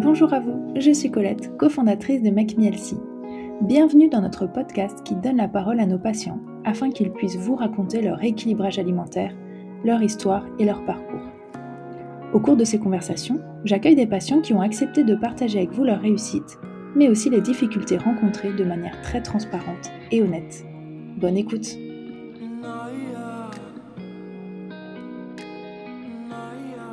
Bonjour 0.00 0.32
à 0.32 0.38
vous, 0.38 0.74
je 0.76 0.92
suis 0.92 1.10
Colette, 1.10 1.56
cofondatrice 1.56 2.22
de 2.22 2.30
Make 2.30 2.54
Bienvenue 3.62 4.08
dans 4.08 4.20
notre 4.20 4.46
podcast 4.46 5.02
qui 5.02 5.16
donne 5.16 5.38
la 5.38 5.48
parole 5.48 5.80
à 5.80 5.86
nos 5.86 5.98
patients 5.98 6.38
afin 6.64 6.92
qu'ils 6.92 7.10
puissent 7.10 7.36
vous 7.36 7.56
raconter 7.56 8.00
leur 8.00 8.22
équilibrage 8.22 8.78
alimentaire, 8.78 9.34
leur 9.84 10.00
histoire 10.00 10.46
et 10.60 10.64
leur 10.64 10.84
parcours. 10.84 11.28
Au 12.32 12.38
cours 12.38 12.56
de 12.56 12.62
ces 12.62 12.78
conversations, 12.78 13.40
j'accueille 13.64 13.96
des 13.96 14.06
patients 14.06 14.40
qui 14.40 14.52
ont 14.52 14.60
accepté 14.60 15.02
de 15.02 15.16
partager 15.16 15.58
avec 15.58 15.72
vous 15.72 15.82
leur 15.82 16.00
réussite, 16.00 16.58
mais 16.94 17.08
aussi 17.08 17.28
les 17.28 17.40
difficultés 17.40 17.98
rencontrées 17.98 18.52
de 18.52 18.64
manière 18.64 19.02
très 19.02 19.20
transparente 19.20 19.90
et 20.12 20.22
honnête. 20.22 20.64
Bonne 21.16 21.36
écoute 21.36 21.76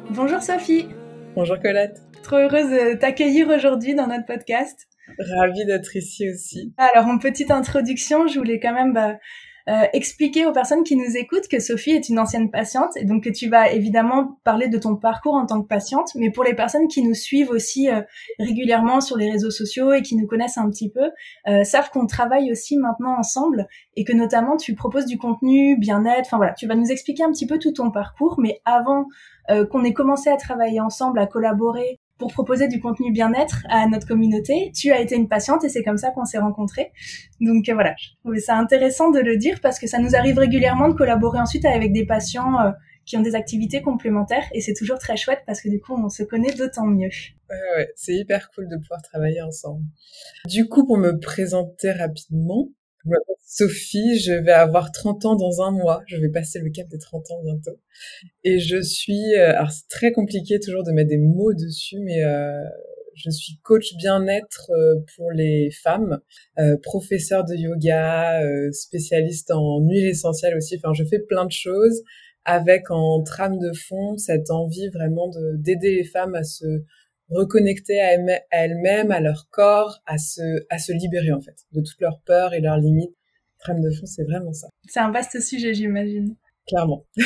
Bonjour 0.10 0.42
Sophie 0.42 0.88
Bonjour 1.36 1.60
Colette 1.60 2.02
Trop 2.26 2.38
heureuse 2.38 2.72
de 2.72 2.98
t'accueillir 2.98 3.50
aujourd'hui 3.50 3.94
dans 3.94 4.08
notre 4.08 4.26
podcast. 4.26 4.88
Ravie 5.20 5.64
d'être 5.68 5.96
ici 5.96 6.28
aussi. 6.28 6.74
Alors, 6.76 7.06
en 7.06 7.20
petite 7.20 7.52
introduction, 7.52 8.26
je 8.26 8.40
voulais 8.40 8.60
quand 8.60 8.74
même 8.74 8.94
bah, 8.94 9.20
euh, 9.70 9.86
expliquer 9.94 10.48
aux 10.48 10.52
personnes 10.52 10.82
qui 10.82 10.96
nous 10.96 11.16
écoutent 11.18 11.48
que 11.48 11.60
Sophie 11.60 11.92
est 11.92 12.10
une 12.10 12.18
ancienne 12.18 12.50
patiente 12.50 12.98
et 12.98 13.06
donc 13.06 13.26
que 13.26 13.30
tu 13.30 13.48
vas 13.48 13.70
évidemment 13.70 14.40
parler 14.44 14.70
de 14.70 14.80
ton 14.80 14.96
parcours 14.96 15.36
en 15.36 15.46
tant 15.46 15.62
que 15.62 15.68
patiente, 15.68 16.16
mais 16.16 16.32
pour 16.32 16.44
les 16.44 16.56
personnes 16.56 16.88
qui 16.88 17.04
nous 17.04 17.14
suivent 17.14 17.52
aussi 17.52 17.92
euh, 17.92 18.02
régulièrement 18.40 19.02
sur 19.02 19.18
les 19.18 19.30
réseaux 19.30 19.52
sociaux 19.52 19.94
et 19.94 20.02
qui 20.02 20.16
nous 20.16 20.26
connaissent 20.26 20.58
un 20.58 20.68
petit 20.72 20.90
peu, 20.90 21.12
euh, 21.48 21.64
savent 21.64 21.92
qu'on 21.92 22.08
travaille 22.08 22.52
aussi 22.52 22.76
maintenant 22.76 23.20
ensemble 23.20 23.68
et 23.96 24.04
que 24.04 24.14
notamment 24.14 24.58
tu 24.58 24.74
proposes 24.74 25.05
du 25.05 25.20
contenu 25.20 25.78
bien-être. 25.78 26.26
Enfin 26.26 26.38
voilà, 26.38 26.54
tu 26.54 26.66
vas 26.66 26.74
nous 26.74 26.90
expliquer 26.90 27.24
un 27.24 27.32
petit 27.32 27.46
peu 27.46 27.60
tout 27.60 27.74
ton 27.74 27.92
parcours, 27.92 28.40
mais 28.40 28.62
avant 28.66 29.05
qu'on 29.70 29.84
ait 29.84 29.94
commencé 29.94 30.32
à 30.32 30.38
travailler 30.38 30.80
ensemble, 30.80 31.20
à 31.20 31.27
collaborer 31.27 31.99
pour 32.18 32.32
proposer 32.32 32.68
du 32.68 32.80
contenu 32.80 33.12
bien-être 33.12 33.66
à 33.70 33.88
notre 33.88 34.08
communauté. 34.08 34.71
Tu 34.74 34.91
as 34.91 35.02
été 35.02 35.16
une 35.16 35.27
patiente 35.27 35.63
et 35.63 35.70
c'est 35.70 35.84
comme 35.84 35.98
ça 35.98 36.12
qu'on 36.12 36.26
s'est 36.26 36.38
rencontrés. 36.38 36.91
Donc 37.41 37.68
euh, 37.70 37.74
voilà, 37.74 37.96
ça 38.40 38.58
intéressant 38.58 39.12
de 39.12 39.20
le 39.20 39.38
dire 39.38 39.60
parce 39.62 39.80
que 39.80 39.88
ça 39.88 39.99
nous 39.99 40.16
arrive 40.16 40.38
régulièrement 40.38 40.90
de 40.90 40.93
collaborer 40.93 41.40
ensuite 41.40 41.66
avec 41.66 41.91
des 41.91 42.05
patients 42.05 42.60
euh, 42.60 42.71
qui 43.05 43.18
ont 43.18 43.21
des 43.21 43.36
activités 43.36 43.82
complémentaires 43.82 44.46
et 44.54 44.62
c'est 44.62 44.74
toujours 44.74 44.98
très 44.98 45.18
chouette 45.18 45.41
parce 45.46 45.62
que 45.62 45.70
du 45.70 45.80
coup 45.80 45.93
on 45.93 46.10
se 46.10 46.24
connaît 46.24 46.54
d'autant 46.54 46.86
mieux. 46.86 47.10
Ouais, 47.49 47.77
ouais, 47.77 47.91
c'est 47.96 48.16
hyper 48.16 48.49
cool 48.52 48.68
de 48.68 48.77
pouvoir 48.77 49.02
travailler 49.02 49.41
ensemble. 49.41 49.84
Du 50.48 50.68
coup, 50.68 50.86
pour 50.88 50.98
me 50.98 51.20
présenter 51.20 51.91
rapidement, 51.91 52.70
m'appelle 53.10 53.36
Sophie, 53.46 54.20
je 54.20 54.34
vais 54.34 54.52
avoir 54.52 54.92
30 54.92 55.26
ans 55.26 55.36
dans 55.36 55.62
un 55.62 55.72
mois. 55.72 56.04
Je 56.08 56.18
vais 56.18 56.30
passer 56.30 56.60
le 56.60 56.70
cap 56.70 56.88
des 56.88 56.98
30 56.98 57.32
ans 57.32 57.42
bientôt. 57.44 57.80
Et 58.44 58.60
je 58.60 58.82
suis, 58.82 59.36
euh, 59.36 59.52
alors 59.52 59.72
c'est 59.72 59.88
très 59.90 60.12
compliqué 60.12 60.60
toujours 60.60 60.84
de 60.84 60.92
mettre 60.92 61.10
des 61.10 61.18
mots 61.18 61.54
dessus, 61.54 62.00
mais 62.00 62.24
euh, 62.24 62.64
je 63.16 63.30
suis 63.30 63.58
coach 63.64 63.96
bien-être 63.98 64.70
euh, 64.72 64.96
pour 65.16 65.31
les 65.31 65.72
femmes, 65.72 66.20
euh, 66.59 66.78
professeur 66.81 67.44
de 67.46 67.56
yoga, 67.56 68.42
euh, 68.44 68.72
spécialiste 68.72 69.52
en 69.52 69.80
huile 69.80 70.06
essentielle 70.06 70.56
aussi. 70.56 70.76
Enfin, 70.78 70.94
je 70.94 71.03
fais 71.06 71.20
plein 71.20 71.46
de 71.46 71.52
choses 71.52 72.03
avec 72.44 72.92
en 72.92 73.24
trame 73.24 73.58
de 73.58 73.72
fond 73.74 74.18
cette 74.18 74.52
envie 74.52 74.90
vraiment 74.90 75.30
de 75.30 75.56
d'aider 75.58 75.96
les 75.96 76.03
femmes 76.03 76.36
à 76.36 76.44
se 76.44 76.66
reconnecter 77.29 78.00
à 78.00 78.13
elles-mêmes, 78.51 79.12
à 79.12 79.19
leur 79.19 79.47
corps, 79.50 80.01
à 80.06 80.18
se, 80.18 80.66
à 80.69 80.78
se 80.78 80.91
libérer 80.91 81.31
en 81.31 81.41
fait 81.41 81.56
de 81.72 81.81
toutes 81.81 82.00
leurs 82.00 82.22
peurs 82.22 82.53
et 82.53 82.62
leurs 82.62 82.78
limites. 82.78 83.16
Trame 83.59 83.81
de 83.81 83.90
fond, 83.91 84.06
c'est 84.06 84.23
vraiment 84.23 84.53
ça. 84.53 84.68
C'est 84.88 85.00
un 85.00 85.12
vaste 85.12 85.41
sujet, 85.41 85.73
j'imagine. 85.73 86.35
Clairement. 86.68 87.06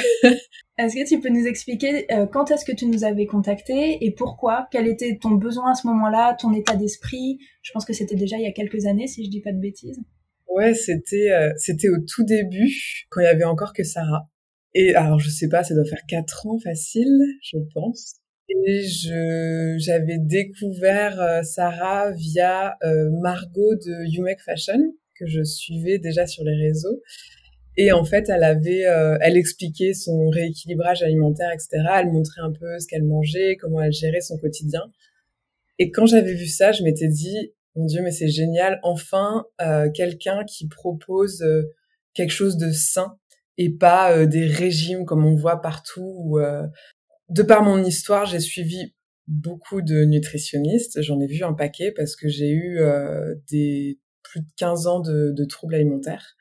est-ce 0.78 0.96
que 0.96 1.08
tu 1.08 1.20
peux 1.22 1.30
nous 1.30 1.46
expliquer 1.46 2.12
euh, 2.14 2.26
quand 2.26 2.52
est-ce 2.52 2.66
que 2.66 2.74
tu 2.74 2.86
nous 2.86 3.04
avais 3.04 3.26
contacté 3.26 4.04
et 4.04 4.12
pourquoi? 4.12 4.68
Quel 4.72 4.88
était 4.88 5.18
ton 5.22 5.32
besoin 5.32 5.72
à 5.72 5.76
ce 5.76 5.88
moment-là, 5.88 6.36
ton 6.40 6.54
état 6.54 6.76
d'esprit? 6.76 7.40
Je 7.62 7.72
pense 7.72 7.86
que 7.86 7.94
c'était 7.94 8.16
déjà 8.16 8.38
il 8.38 8.44
y 8.44 8.48
a 8.48 8.52
quelques 8.52 8.86
années, 8.86 9.08
si 9.08 9.24
je 9.26 9.30
dis 9.30 9.42
pas 9.42 9.54
de 9.54 9.60
bêtises. 9.60 10.00
Ouais, 10.48 10.74
c'était 10.74 11.32
euh, 11.32 11.52
c'était 11.58 11.90
au 11.90 12.00
tout 12.00 12.24
début, 12.24 12.74
quand 13.10 13.22
il 13.22 13.26
y 13.26 13.28
avait 13.28 13.46
encore 13.46 13.74
que 13.74 13.84
Sarah. 13.84 14.30
Et 14.74 14.94
alors, 14.94 15.20
je 15.20 15.30
sais 15.30 15.48
pas, 15.48 15.64
ça 15.64 15.74
doit 15.74 15.86
faire 15.86 16.06
quatre 16.08 16.46
ans 16.48 16.60
facile, 16.60 17.22
je 17.42 17.58
pense. 17.74 18.20
Et 18.50 18.84
je 18.84 19.76
j'avais 19.78 20.18
découvert 20.18 21.22
euh, 21.22 21.44
Sarah 21.44 22.12
via 22.12 22.76
euh, 22.84 23.10
Margot 23.22 23.76
de 23.76 24.06
You 24.08 24.24
Make 24.24 24.42
Fashion 24.42 24.94
que 25.16 25.28
je 25.28 25.44
suivais 25.44 26.00
déjà 26.00 26.26
sur 26.26 26.44
les 26.44 26.56
réseaux. 26.56 27.02
Et 27.78 27.92
en 27.92 28.04
fait, 28.04 28.30
elle 28.30 28.44
avait, 28.44 28.86
euh, 28.88 29.18
elle 29.22 29.38
expliquait 29.38 29.94
son 29.94 30.30
rééquilibrage 30.30 31.04
alimentaire, 31.04 31.52
etc. 31.54 31.70
Elle 32.00 32.12
montrait 32.12 32.42
un 32.42 32.52
peu 32.52 32.80
ce 32.80 32.88
qu'elle 32.88 33.04
mangeait, 33.04 33.56
comment 33.58 33.82
elle 33.82 33.94
gérait 33.94 34.22
son 34.22 34.38
quotidien. 34.38 34.82
Et 35.78 35.92
quand 35.92 36.06
j'avais 36.06 36.34
vu 36.34 36.48
ça, 36.48 36.72
je 36.72 36.84
m'étais 36.84 37.08
dit, 37.08 37.54
mon 37.76 37.86
Dieu, 37.86 38.02
mais 38.02 38.12
c'est 38.12 38.30
génial, 38.30 38.80
enfin 38.84 39.46
quelqu'un 39.94 40.44
qui 40.44 40.68
propose 40.68 41.46
quelque 42.14 42.32
chose 42.32 42.58
de 42.58 42.72
sain 42.72 43.18
et 43.58 43.70
pas 43.70 44.26
des 44.26 44.46
régimes 44.46 45.06
comme 45.06 45.26
on 45.26 45.36
voit 45.36 45.62
partout 45.62 46.16
où 46.18 46.38
de 47.30 47.44
par 47.44 47.64
mon 47.64 47.84
histoire, 47.84 48.26
j'ai 48.26 48.40
suivi 48.40 48.94
beaucoup 49.28 49.82
de 49.82 50.06
nutritionnistes. 50.06 51.02
J'en 51.02 51.20
ai 51.20 51.28
vu 51.28 51.44
un 51.44 51.54
paquet 51.54 51.92
parce 51.92 52.16
que 52.16 52.28
j'ai 52.28 52.50
eu 52.50 52.80
euh, 52.80 53.36
des 53.50 54.00
plus 54.24 54.42
de 54.42 54.48
15 54.58 54.88
ans 54.88 55.00
de, 55.00 55.32
de 55.32 55.46
troubles 55.46 55.76
alimentaires. 55.76 56.36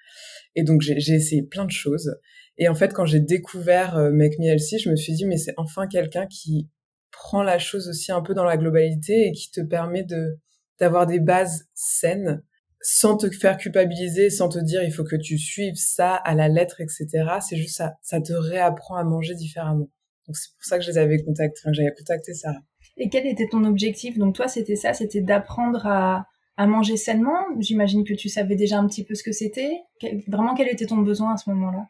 Et 0.55 0.63
donc, 0.63 0.81
j'ai 0.81 1.15
essayé 1.15 1.43
plein 1.43 1.65
de 1.65 1.71
choses. 1.71 2.17
Et 2.57 2.69
en 2.69 2.75
fait, 2.75 2.93
quand 2.93 3.05
j'ai 3.05 3.21
découvert 3.21 3.97
euh, 3.97 4.11
Make 4.11 4.39
Me 4.39 4.47
Healthy, 4.47 4.79
je 4.79 4.91
me 4.91 4.97
suis 4.97 5.13
dit, 5.13 5.27
mais 5.27 5.37
c'est 5.37 5.55
enfin 5.57 5.87
quelqu'un 5.87 6.27
qui 6.27 6.69
prend 7.13 7.43
la 7.43 7.59
chose 7.59 7.89
aussi 7.89 8.11
un 8.13 8.23
peu 8.23 8.35
dans 8.35 8.45
la 8.45 8.57
globalité 8.57 9.29
et 9.29 9.33
qui 9.33 9.51
te 9.51 9.61
permet 9.61 10.03
de 10.03 10.39
d'avoir 10.81 11.07
des 11.07 11.19
bases 11.19 11.65
saines 11.75 12.43
sans 12.81 13.17
te 13.17 13.29
faire 13.31 13.57
culpabiliser, 13.57 14.31
sans 14.31 14.49
te 14.49 14.61
dire 14.61 14.85
il 14.85 14.93
faut 14.93 15.03
que 15.03 15.17
tu 15.17 15.37
suives 15.37 15.75
ça 15.77 16.15
à 16.15 16.35
la 16.35 16.49
lettre, 16.49 16.81
etc. 16.81 17.07
C'est 17.41 17.57
juste 17.57 17.77
ça, 17.77 17.95
ça 18.03 18.21
te 18.21 18.33
réapprend 18.33 18.95
à 18.95 19.03
manger 19.03 19.35
différemment. 19.35 19.91
Donc 20.29 20.37
c'est 20.37 20.51
pour 20.53 20.65
ça 20.65 20.79
que 20.79 20.85
je 20.85 20.91
les 20.91 20.99
avais 20.99 21.19
contactés, 21.23 21.59
enfin, 21.65 21.73
j'avais 21.73 21.93
contacté 21.97 22.35
Sarah. 22.35 22.61
Et 22.99 23.09
quel 23.09 23.27
était 23.27 23.49
ton 23.49 23.65
objectif? 23.65 24.19
Donc 24.19 24.35
toi, 24.35 24.47
c'était 24.47 24.77
ça, 24.77 24.93
c'était 24.93 25.23
d'apprendre 25.23 25.87
à, 25.87 26.27
à 26.59 26.67
manger 26.67 26.97
sainement? 26.97 27.39
J'imagine 27.59 28.05
que 28.05 28.13
tu 28.13 28.29
savais 28.29 28.55
déjà 28.55 28.79
un 28.79 28.87
petit 28.87 29.05
peu 29.05 29.15
ce 29.15 29.23
que 29.23 29.33
c'était. 29.33 29.73
Vraiment, 30.27 30.55
quel 30.55 30.69
était 30.69 30.87
ton 30.87 30.99
besoin 30.99 31.33
à 31.33 31.37
ce 31.39 31.49
moment-là? 31.51 31.87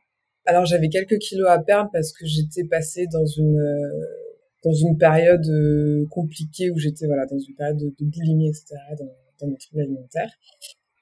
Alors 0.47 0.65
j'avais 0.65 0.89
quelques 0.89 1.19
kilos 1.19 1.49
à 1.49 1.59
perdre 1.59 1.91
parce 1.93 2.13
que 2.13 2.25
j'étais 2.25 2.65
passée 2.65 3.07
dans 3.13 3.27
une 3.27 3.61
dans 4.65 4.73
une 4.73 4.97
période 4.97 5.47
euh, 5.47 6.07
compliquée 6.11 6.71
où 6.71 6.79
j'étais 6.79 7.07
voilà 7.07 7.27
dans 7.27 7.39
une 7.39 7.55
période 7.55 7.77
de, 7.77 7.95
boulimie 8.01 8.49
etc 8.49 8.77
dans, 8.99 9.07
dans 9.41 9.51
mes 9.51 9.59
troubles 9.59 9.83
alimentaires. 9.83 10.31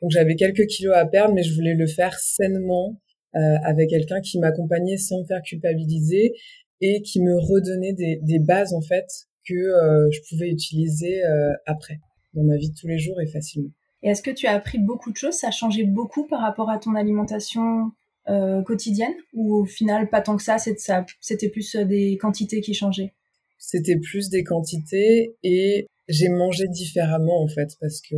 Donc 0.03 0.11
j'avais 0.11 0.35
quelques 0.35 0.67
kilos 0.67 0.95
à 0.97 1.07
perdre, 1.07 1.35
mais 1.35 1.43
je 1.43 1.55
voulais 1.55 1.75
le 1.75 1.87
faire 1.87 2.19
sainement 2.19 3.01
euh, 3.35 3.57
avec 3.65 3.91
quelqu'un 3.91 4.21
qui 4.21 4.39
m'accompagnait 4.39 4.97
sans 4.97 5.21
me 5.21 5.27
faire 5.27 5.43
culpabiliser 5.43 6.33
et 6.81 7.03
qui 7.03 7.21
me 7.21 7.37
redonnait 7.39 7.93
des, 7.93 8.21
des 8.23 8.39
bases 8.39 8.75
en 8.75 8.83
fait 8.83 9.07
que 9.49 9.55
euh, 9.55 10.11
je 10.11 10.21
pouvais 10.29 10.49
utiliser 10.49 11.25
euh, 11.25 11.53
après 11.67 12.01
dans 12.35 12.43
ma 12.43 12.57
vie 12.57 12.71
de 12.71 12.75
tous 12.75 12.87
les 12.87 12.99
jours 12.99 13.21
et 13.21 13.27
facilement. 13.27 13.71
Et 14.03 14.11
est-ce 14.11 14.23
que 14.23 14.31
tu 14.31 14.47
as 14.47 14.53
appris 14.53 14.79
beaucoup 14.79 15.11
de 15.11 15.17
choses? 15.17 15.35
Ça 15.35 15.49
a 15.49 15.51
changé 15.51 15.85
beaucoup 15.85 16.27
par 16.27 16.41
rapport 16.41 16.71
à 16.71 16.79
ton 16.79 16.95
alimentation 16.95 17.93
euh, 18.29 18.63
quotidienne? 18.63 19.15
Ou 19.33 19.55
au 19.55 19.65
final 19.65 20.11
pas 20.11 20.21
tant 20.21 20.37
que 20.37 20.43
ça 20.43 20.57
C'était 21.21 21.49
plus 21.49 21.77
des 21.77 22.19
quantités 22.19 22.61
qui 22.61 22.75
changeaient? 22.75 23.13
C'était 23.59 23.97
plus 23.97 24.29
des 24.29 24.45
quantités 24.45 25.35
et 25.43 25.87
j'ai 26.09 26.29
mangé 26.29 26.69
différemment 26.69 27.43
en 27.43 27.49
fait 27.49 27.69
parce 27.81 28.01
que 28.01 28.15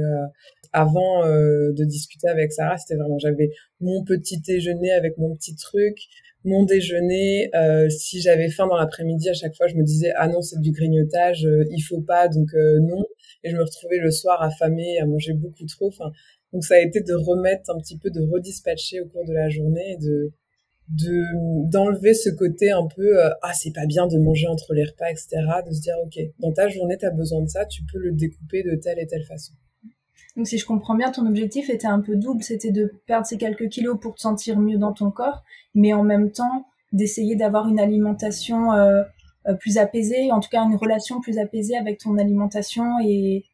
avant 0.72 1.24
de 1.26 1.84
discuter 1.84 2.28
avec 2.28 2.52
Sarah, 2.52 2.76
c'était 2.78 2.96
vraiment 2.96 3.18
j'avais 3.18 3.50
mon 3.80 4.04
petit 4.04 4.40
déjeuner 4.40 4.92
avec 4.92 5.18
mon 5.18 5.34
petit 5.34 5.56
truc, 5.56 6.08
mon 6.44 6.64
déjeuner, 6.64 7.50
euh, 7.54 7.88
si 7.88 8.20
j'avais 8.20 8.48
faim 8.48 8.66
dans 8.68 8.76
l'après-midi, 8.76 9.28
à 9.28 9.34
chaque 9.34 9.56
fois, 9.56 9.66
je 9.66 9.74
me 9.74 9.82
disais 9.82 10.12
ah 10.16 10.28
non 10.28 10.40
c'est 10.40 10.60
du 10.60 10.72
grignotage, 10.72 11.44
euh, 11.44 11.64
il 11.70 11.80
faut 11.80 12.00
pas, 12.00 12.28
donc 12.28 12.54
euh, 12.54 12.80
non. 12.80 13.04
Et 13.44 13.50
je 13.50 13.56
me 13.56 13.62
retrouvais 13.62 13.98
le 13.98 14.10
soir 14.10 14.42
affamée, 14.42 14.98
à 14.98 15.06
manger 15.06 15.32
beaucoup 15.32 15.64
trop. 15.66 15.88
Enfin, 15.88 16.10
donc 16.52 16.64
ça 16.64 16.74
a 16.74 16.78
été 16.78 17.00
de 17.00 17.14
remettre 17.14 17.70
un 17.70 17.78
petit 17.78 17.98
peu, 17.98 18.10
de 18.10 18.20
redispatcher 18.20 19.00
au 19.00 19.06
cours 19.06 19.24
de 19.26 19.32
la 19.32 19.48
journée, 19.48 19.92
et 19.92 19.96
de 19.96 20.32
de 20.88 21.68
d'enlever 21.70 22.14
ce 22.14 22.30
côté 22.30 22.70
un 22.70 22.86
peu 22.86 23.22
euh, 23.22 23.28
ah 23.42 23.52
c'est 23.52 23.74
pas 23.74 23.84
bien 23.86 24.06
de 24.06 24.18
manger 24.18 24.46
entre 24.46 24.72
les 24.74 24.84
repas, 24.84 25.10
etc. 25.10 25.28
De 25.66 25.72
se 25.72 25.80
dire 25.82 25.96
ok 26.04 26.18
dans 26.38 26.52
ta 26.52 26.68
journée 26.68 26.96
tu 26.98 27.04
as 27.06 27.10
besoin 27.10 27.42
de 27.42 27.48
ça, 27.48 27.66
tu 27.66 27.82
peux 27.84 27.98
le 27.98 28.12
découper 28.12 28.62
de 28.62 28.74
telle 28.76 28.98
et 28.98 29.06
telle 29.06 29.24
façon. 29.24 29.52
Donc 30.36 30.46
si 30.46 30.58
je 30.58 30.66
comprends 30.66 30.94
bien, 30.94 31.10
ton 31.10 31.26
objectif 31.26 31.68
était 31.70 31.86
un 31.86 32.00
peu 32.00 32.16
double, 32.16 32.42
c'était 32.42 32.70
de 32.70 32.92
perdre 33.06 33.26
ces 33.26 33.38
quelques 33.38 33.68
kilos 33.68 33.98
pour 34.00 34.14
te 34.14 34.20
sentir 34.20 34.58
mieux 34.58 34.78
dans 34.78 34.92
ton 34.92 35.10
corps, 35.10 35.42
mais 35.74 35.92
en 35.92 36.04
même 36.04 36.30
temps 36.30 36.66
d'essayer 36.92 37.36
d'avoir 37.36 37.68
une 37.68 37.80
alimentation 37.80 38.72
euh, 38.72 39.02
euh, 39.46 39.54
plus 39.54 39.78
apaisée, 39.78 40.30
en 40.30 40.40
tout 40.40 40.48
cas 40.48 40.62
une 40.62 40.76
relation 40.76 41.20
plus 41.20 41.38
apaisée 41.38 41.76
avec 41.76 41.98
ton 41.98 42.18
alimentation 42.18 42.98
et, 43.04 43.44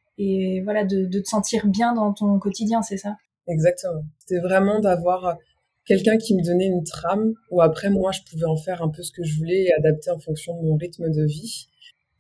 voilà 0.63 0.85
de, 0.85 1.07
de 1.07 1.19
te 1.19 1.27
sentir 1.27 1.67
bien 1.67 1.93
dans 1.93 2.13
ton 2.13 2.39
quotidien, 2.39 2.83
c'est 2.83 2.97
ça? 2.97 3.17
Exactement. 3.49 4.03
C'était 4.19 4.41
vraiment 4.41 4.79
d'avoir 4.79 5.37
quelqu'un 5.87 6.17
qui 6.17 6.37
me 6.37 6.43
donnait 6.43 6.67
une 6.67 6.85
trame 6.85 7.35
où 7.51 7.61
après 7.61 7.91
moi 7.91 8.13
je 8.13 8.21
pouvais 8.31 8.47
en 8.47 8.57
faire 8.57 8.83
un 8.83 8.89
peu 8.89 9.03
ce 9.03 9.13
que 9.13 9.25
je 9.25 9.37
voulais 9.37 9.65
et 9.65 9.73
adapter 9.75 10.11
en 10.11 10.19
fonction 10.19 10.57
de 10.61 10.67
mon 10.67 10.77
rythme 10.77 11.11
de 11.11 11.25
vie 11.25 11.69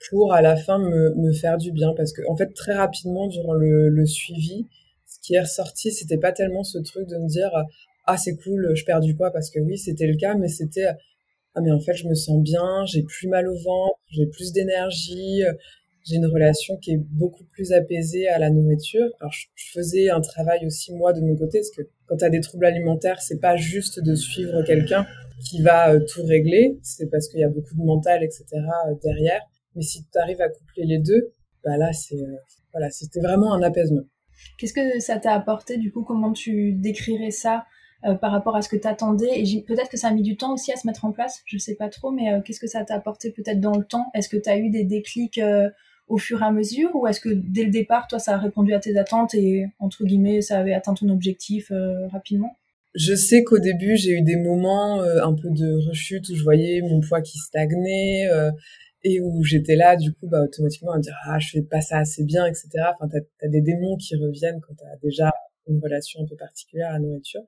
pour 0.08 0.32
à 0.32 0.42
la 0.42 0.56
fin 0.56 0.78
me, 0.78 1.14
me 1.14 1.32
faire 1.32 1.58
du 1.58 1.72
bien 1.72 1.94
parce 1.96 2.12
que 2.12 2.22
en 2.28 2.36
fait 2.36 2.52
très 2.54 2.74
rapidement 2.74 3.26
durant 3.26 3.54
le, 3.54 3.88
le 3.88 4.06
suivi 4.06 4.66
ce 5.06 5.18
qui 5.20 5.34
est 5.34 5.40
ressorti 5.40 5.92
c'était 5.92 6.18
pas 6.18 6.32
tellement 6.32 6.64
ce 6.64 6.78
truc 6.78 7.08
de 7.08 7.16
me 7.16 7.28
dire 7.28 7.50
ah 8.06 8.16
c'est 8.16 8.36
cool 8.36 8.72
je 8.74 8.84
perds 8.84 9.00
du 9.00 9.14
poids 9.14 9.30
parce 9.30 9.50
que 9.50 9.60
oui 9.60 9.78
c'était 9.78 10.06
le 10.06 10.16
cas 10.16 10.34
mais 10.34 10.48
c'était 10.48 10.86
ah 11.54 11.60
mais 11.62 11.70
en 11.70 11.80
fait 11.80 11.94
je 11.94 12.08
me 12.08 12.14
sens 12.14 12.42
bien 12.42 12.84
j'ai 12.86 13.02
plus 13.02 13.28
mal 13.28 13.48
au 13.48 13.56
ventre 13.56 13.98
j'ai 14.10 14.26
plus 14.26 14.52
d'énergie 14.52 15.42
j'ai 16.04 16.16
une 16.16 16.26
relation 16.26 16.76
qui 16.76 16.92
est 16.92 16.98
beaucoup 16.98 17.44
plus 17.44 17.72
apaisée 17.72 18.28
à 18.28 18.38
la 18.38 18.50
nourriture. 18.50 19.06
Alors, 19.20 19.32
je, 19.32 19.46
faisais 19.72 20.10
un 20.10 20.20
travail 20.20 20.66
aussi 20.66 20.92
moi 20.92 21.12
de 21.12 21.20
mon 21.20 21.34
côté, 21.34 21.58
parce 21.58 21.70
que 21.70 21.82
quand 22.06 22.16
tu 22.16 22.24
as 22.24 22.30
des 22.30 22.40
troubles 22.40 22.66
alimentaires, 22.66 23.20
c'est 23.20 23.40
pas 23.40 23.56
juste 23.56 24.00
de 24.00 24.14
suivre 24.14 24.62
quelqu'un 24.62 25.06
qui 25.48 25.62
va 25.62 25.92
euh, 25.92 26.00
tout 26.00 26.22
régler, 26.24 26.78
c'est 26.82 27.10
parce 27.10 27.28
qu'il 27.28 27.40
y 27.40 27.44
a 27.44 27.48
beaucoup 27.48 27.74
de 27.74 27.82
mental, 27.82 28.22
etc. 28.22 28.44
Euh, 28.52 28.94
derrière. 29.02 29.40
Mais 29.74 29.82
si 29.82 30.02
tu 30.04 30.18
arrives 30.18 30.40
à 30.40 30.48
coupler 30.48 30.84
les 30.84 30.98
deux, 30.98 31.32
bah 31.64 31.76
là, 31.76 31.92
c'est 31.92 32.16
euh, 32.16 32.36
voilà, 32.72 32.90
c'était 32.90 33.20
vraiment 33.20 33.52
un 33.54 33.62
apaisement. 33.62 34.02
Qu'est-ce 34.58 34.74
que 34.74 35.00
ça 35.00 35.18
t'a 35.18 35.32
apporté 35.32 35.78
du 35.78 35.92
coup 35.92 36.02
Comment 36.02 36.32
tu 36.32 36.72
décrirais 36.72 37.30
ça 37.30 37.64
par 38.20 38.32
rapport 38.32 38.54
à 38.54 38.60
ce 38.60 38.68
que 38.68 38.76
tu 38.76 38.86
attendais 38.86 39.40
Et 39.40 39.64
peut-être 39.66 39.88
que 39.88 39.96
ça 39.96 40.08
a 40.08 40.10
mis 40.12 40.20
du 40.20 40.36
temps 40.36 40.52
aussi 40.52 40.70
à 40.70 40.76
se 40.76 40.86
mettre 40.86 41.06
en 41.06 41.12
place, 41.12 41.40
je 41.46 41.56
sais 41.56 41.74
pas 41.74 41.88
trop, 41.88 42.10
mais 42.10 42.42
qu'est-ce 42.44 42.60
que 42.60 42.66
ça 42.66 42.84
t'a 42.84 42.96
apporté 42.96 43.30
peut-être 43.30 43.60
dans 43.60 43.78
le 43.78 43.84
temps? 43.84 44.10
Est-ce 44.12 44.28
que 44.28 44.36
tu 44.36 44.50
as 44.50 44.58
eu 44.58 44.68
des 44.68 44.84
déclics 44.84 45.40
au 46.08 46.18
fur 46.18 46.42
et 46.42 46.44
à 46.44 46.50
mesure? 46.50 46.90
Ou 46.94 47.06
est-ce 47.06 47.20
que 47.20 47.30
dès 47.30 47.64
le 47.64 47.70
départ, 47.70 48.06
toi, 48.08 48.18
ça 48.18 48.34
a 48.34 48.38
répondu 48.38 48.74
à 48.74 48.80
tes 48.80 48.96
attentes 48.96 49.34
et, 49.34 49.66
entre 49.78 50.04
guillemets, 50.04 50.40
ça 50.40 50.58
avait 50.58 50.74
atteint 50.74 50.94
ton 50.94 51.08
objectif 51.08 51.70
euh, 51.70 52.06
rapidement? 52.08 52.56
Je 52.94 53.14
sais 53.14 53.42
qu'au 53.42 53.58
début, 53.58 53.96
j'ai 53.96 54.12
eu 54.12 54.22
des 54.22 54.36
moments 54.36 55.02
euh, 55.02 55.24
un 55.24 55.34
peu 55.34 55.50
de 55.50 55.88
rechute 55.88 56.28
où 56.28 56.36
je 56.36 56.42
voyais 56.44 56.80
mon 56.80 57.00
poids 57.00 57.22
qui 57.22 57.38
stagnait 57.38 58.28
euh, 58.30 58.50
et 59.04 59.20
où 59.20 59.44
j'étais 59.44 59.76
là, 59.76 59.96
du 59.96 60.12
coup, 60.12 60.26
bah, 60.26 60.42
automatiquement 60.42 60.92
à 60.92 60.96
me 60.96 61.02
dire 61.02 61.16
«Ah, 61.26 61.38
je 61.38 61.50
fais 61.50 61.62
pas 61.62 61.80
ça 61.80 61.98
assez 61.98 62.24
bien, 62.24 62.46
etc.» 62.46 62.68
Enfin, 62.94 63.08
t'as 63.08 63.46
as 63.46 63.48
des 63.48 63.60
démons 63.60 63.96
qui 63.96 64.16
reviennent 64.16 64.60
quand 64.60 64.74
t'as 64.74 64.96
déjà 65.02 65.32
une 65.68 65.78
relation 65.80 66.22
un 66.22 66.26
peu 66.26 66.36
particulière 66.36 66.88
à 66.88 66.92
la 66.94 66.98
nourriture. 67.00 67.42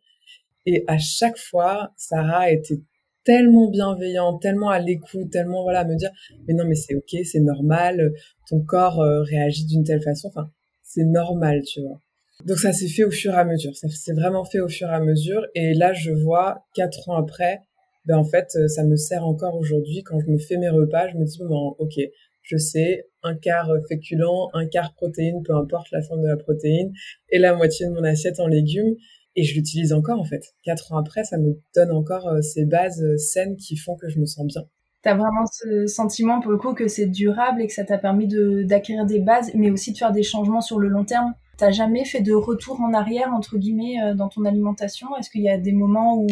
Et 0.66 0.84
à 0.86 0.98
chaque 0.98 1.38
fois, 1.38 1.92
Sarah 1.96 2.50
était 2.50 2.80
tellement 3.24 3.68
bienveillant, 3.68 4.38
tellement 4.38 4.70
à 4.70 4.78
l'écoute, 4.78 5.30
tellement 5.30 5.64
voilà 5.64 5.80
à 5.80 5.84
me 5.84 5.96
dire 5.96 6.10
mais 6.46 6.54
non 6.54 6.64
mais 6.64 6.76
c'est 6.76 6.94
ok, 6.94 7.16
c'est 7.24 7.40
normal, 7.40 8.12
ton 8.48 8.60
corps 8.60 9.00
euh, 9.00 9.22
réagit 9.22 9.66
d'une 9.66 9.82
telle 9.82 10.00
façon, 10.00 10.28
enfin 10.28 10.48
c'est 10.82 11.04
normal, 11.04 11.62
tu 11.62 11.82
vois. 11.82 12.00
Donc 12.44 12.58
ça 12.58 12.72
s'est 12.72 12.88
fait 12.88 13.02
au 13.02 13.10
fur 13.10 13.34
et 13.34 13.38
à 13.38 13.44
mesure, 13.44 13.76
ça 13.76 13.88
s'est 13.88 14.12
vraiment 14.12 14.44
fait 14.44 14.60
au 14.60 14.68
fur 14.68 14.88
et 14.88 14.94
à 14.94 15.00
mesure 15.00 15.44
et 15.56 15.74
là 15.74 15.92
je 15.92 16.12
vois 16.12 16.66
quatre 16.72 17.08
ans 17.08 17.16
après, 17.16 17.62
ben 18.06 18.16
en 18.16 18.24
fait 18.24 18.50
ça 18.68 18.84
me 18.84 18.96
sert 18.96 19.26
encore 19.26 19.56
aujourd'hui 19.56 20.02
quand 20.02 20.18
je 20.20 20.30
me 20.30 20.38
fais 20.38 20.56
mes 20.56 20.68
repas, 20.68 21.08
je 21.08 21.16
me 21.16 21.24
dis 21.24 21.38
bon 21.38 21.74
ok, 21.78 21.94
je 22.42 22.56
sais 22.56 23.08
un 23.22 23.36
quart 23.36 23.70
féculent, 23.88 24.50
un 24.54 24.66
quart 24.66 24.94
protéine, 24.94 25.42
peu 25.42 25.54
importe 25.54 25.90
la 25.90 26.02
forme 26.02 26.22
de 26.22 26.28
la 26.28 26.36
protéine 26.36 26.92
et 27.30 27.38
la 27.38 27.54
moitié 27.54 27.86
de 27.86 27.92
mon 27.92 28.04
assiette 28.04 28.40
en 28.40 28.46
légumes 28.46 28.94
et 29.36 29.44
je 29.44 29.54
l'utilise 29.54 29.92
encore 29.92 30.18
en 30.18 30.24
fait. 30.24 30.54
Quatre 30.64 30.92
ans 30.92 30.96
après, 30.96 31.24
ça 31.24 31.38
me 31.38 31.60
donne 31.74 31.92
encore 31.92 32.26
euh, 32.28 32.40
ces 32.40 32.64
bases 32.64 33.02
euh, 33.02 33.16
saines 33.18 33.56
qui 33.56 33.76
font 33.76 33.96
que 33.96 34.08
je 34.08 34.18
me 34.18 34.26
sens 34.26 34.46
bien. 34.46 34.62
T'as 35.02 35.14
vraiment 35.14 35.46
ce 35.46 35.86
sentiment 35.86 36.40
pour 36.40 36.50
le 36.50 36.58
coup 36.58 36.74
que 36.74 36.88
c'est 36.88 37.06
durable 37.06 37.62
et 37.62 37.68
que 37.68 37.72
ça 37.72 37.84
t'a 37.84 37.98
permis 37.98 38.26
d'acquérir 38.64 39.06
des 39.06 39.20
bases, 39.20 39.52
mais 39.54 39.70
aussi 39.70 39.92
de 39.92 39.98
faire 39.98 40.10
des 40.10 40.24
changements 40.24 40.60
sur 40.60 40.80
le 40.80 40.88
long 40.88 41.04
terme? 41.04 41.32
T'as 41.58 41.70
jamais 41.70 42.04
fait 42.04 42.22
de 42.22 42.32
retour 42.32 42.80
en 42.80 42.92
arrière 42.92 43.32
entre 43.32 43.56
guillemets 43.56 44.02
euh, 44.02 44.14
dans 44.14 44.28
ton 44.28 44.44
alimentation? 44.44 45.16
Est-ce 45.16 45.30
qu'il 45.30 45.42
y 45.42 45.48
a 45.48 45.58
des 45.58 45.72
moments 45.72 46.18
où 46.18 46.26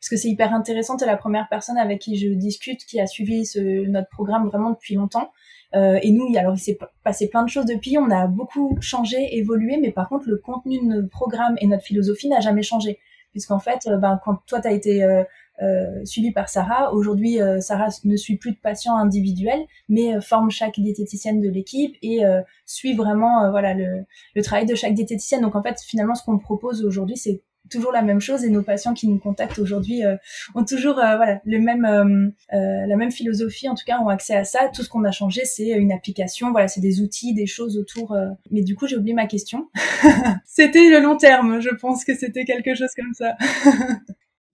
parce 0.00 0.10
que 0.10 0.16
c'est 0.16 0.28
hyper 0.28 0.54
intéressant, 0.54 0.96
t'es 0.96 1.06
la 1.06 1.16
première 1.16 1.48
personne 1.48 1.76
avec 1.76 2.00
qui 2.00 2.16
je 2.16 2.28
discute 2.28 2.84
qui 2.84 3.00
a 3.00 3.06
suivi 3.06 3.44
ce, 3.44 3.86
notre 3.86 4.08
programme 4.08 4.46
vraiment 4.46 4.70
depuis 4.70 4.94
longtemps. 4.94 5.32
Euh, 5.74 5.98
et 6.02 6.12
nous, 6.12 6.32
alors 6.36 6.54
il 6.54 6.60
s'est 6.60 6.78
passé 7.02 7.28
plein 7.28 7.42
de 7.42 7.48
choses 7.48 7.66
depuis, 7.66 7.98
on 7.98 8.10
a 8.10 8.26
beaucoup 8.26 8.78
changé, 8.80 9.36
évolué, 9.36 9.76
mais 9.76 9.90
par 9.90 10.08
contre 10.08 10.28
le 10.28 10.38
contenu 10.38 10.78
de 10.78 10.84
notre 10.84 11.08
programme 11.08 11.56
et 11.60 11.66
notre 11.66 11.82
philosophie 11.82 12.28
n'a 12.28 12.40
jamais 12.40 12.62
changé. 12.62 12.98
Puisqu'en 13.32 13.58
fait, 13.58 13.86
euh, 13.86 13.98
ben, 13.98 14.18
quand 14.24 14.36
toi, 14.46 14.60
tu 14.60 14.68
as 14.68 14.72
été 14.72 15.02
euh, 15.02 15.22
euh, 15.62 16.04
suivi 16.04 16.30
par 16.30 16.48
Sarah, 16.48 16.94
aujourd'hui, 16.94 17.42
euh, 17.42 17.60
Sarah 17.60 17.88
ne 18.04 18.16
suit 18.16 18.36
plus 18.36 18.52
de 18.52 18.56
patients 18.56 18.96
individuels, 18.96 19.66
mais 19.88 20.20
forme 20.20 20.50
chaque 20.50 20.78
diététicienne 20.78 21.40
de 21.40 21.48
l'équipe 21.48 21.96
et 22.02 22.22
suit 22.64 22.94
vraiment 22.94 23.50
voilà 23.50 23.74
le, 23.74 24.04
le, 24.34 24.42
travail 24.42 24.66
de 24.66 24.74
chaque 24.74 24.94
diététicienne. 24.94 25.42
Donc 25.42 25.56
en 25.56 25.62
fait, 25.62 25.80
finalement, 25.80 26.14
ce 26.14 26.24
qu'on 26.24 26.38
propose 26.38 26.84
aujourd'hui, 26.84 27.16
c'est 27.16 27.42
toujours 27.70 27.92
la 27.92 28.02
même 28.02 28.20
chose 28.20 28.44
et 28.44 28.50
nos 28.50 28.62
patients 28.62 28.94
qui 28.94 29.08
nous 29.08 29.18
contactent 29.18 29.58
aujourd'hui 29.58 30.04
euh, 30.04 30.16
ont 30.54 30.64
toujours 30.64 30.98
euh, 30.98 31.16
voilà 31.16 31.40
le 31.44 31.58
même 31.58 31.84
euh, 31.84 32.86
la 32.86 32.96
même 32.96 33.10
philosophie 33.10 33.68
en 33.68 33.74
tout 33.74 33.84
cas 33.86 33.98
ont 34.00 34.08
accès 34.08 34.34
à 34.34 34.44
ça. 34.44 34.70
Tout 34.74 34.82
ce 34.82 34.88
qu'on 34.88 35.04
a 35.04 35.10
changé 35.10 35.44
c'est 35.44 35.68
une 35.68 35.92
application 35.92 36.50
voilà 36.50 36.68
c'est 36.68 36.80
des 36.80 37.00
outils 37.00 37.34
des 37.34 37.46
choses 37.46 37.76
autour 37.76 38.16
mais 38.50 38.62
du 38.62 38.74
coup 38.74 38.86
j'ai 38.86 38.96
oublié 38.96 39.14
ma 39.14 39.26
question. 39.26 39.68
C'était 40.46 40.88
le 40.88 41.00
long 41.00 41.16
terme. 41.16 41.60
Je 41.60 41.70
pense 41.70 42.04
que 42.04 42.14
c'était 42.14 42.44
quelque 42.44 42.74
chose 42.74 42.90
comme 42.96 43.14
ça. 43.14 43.36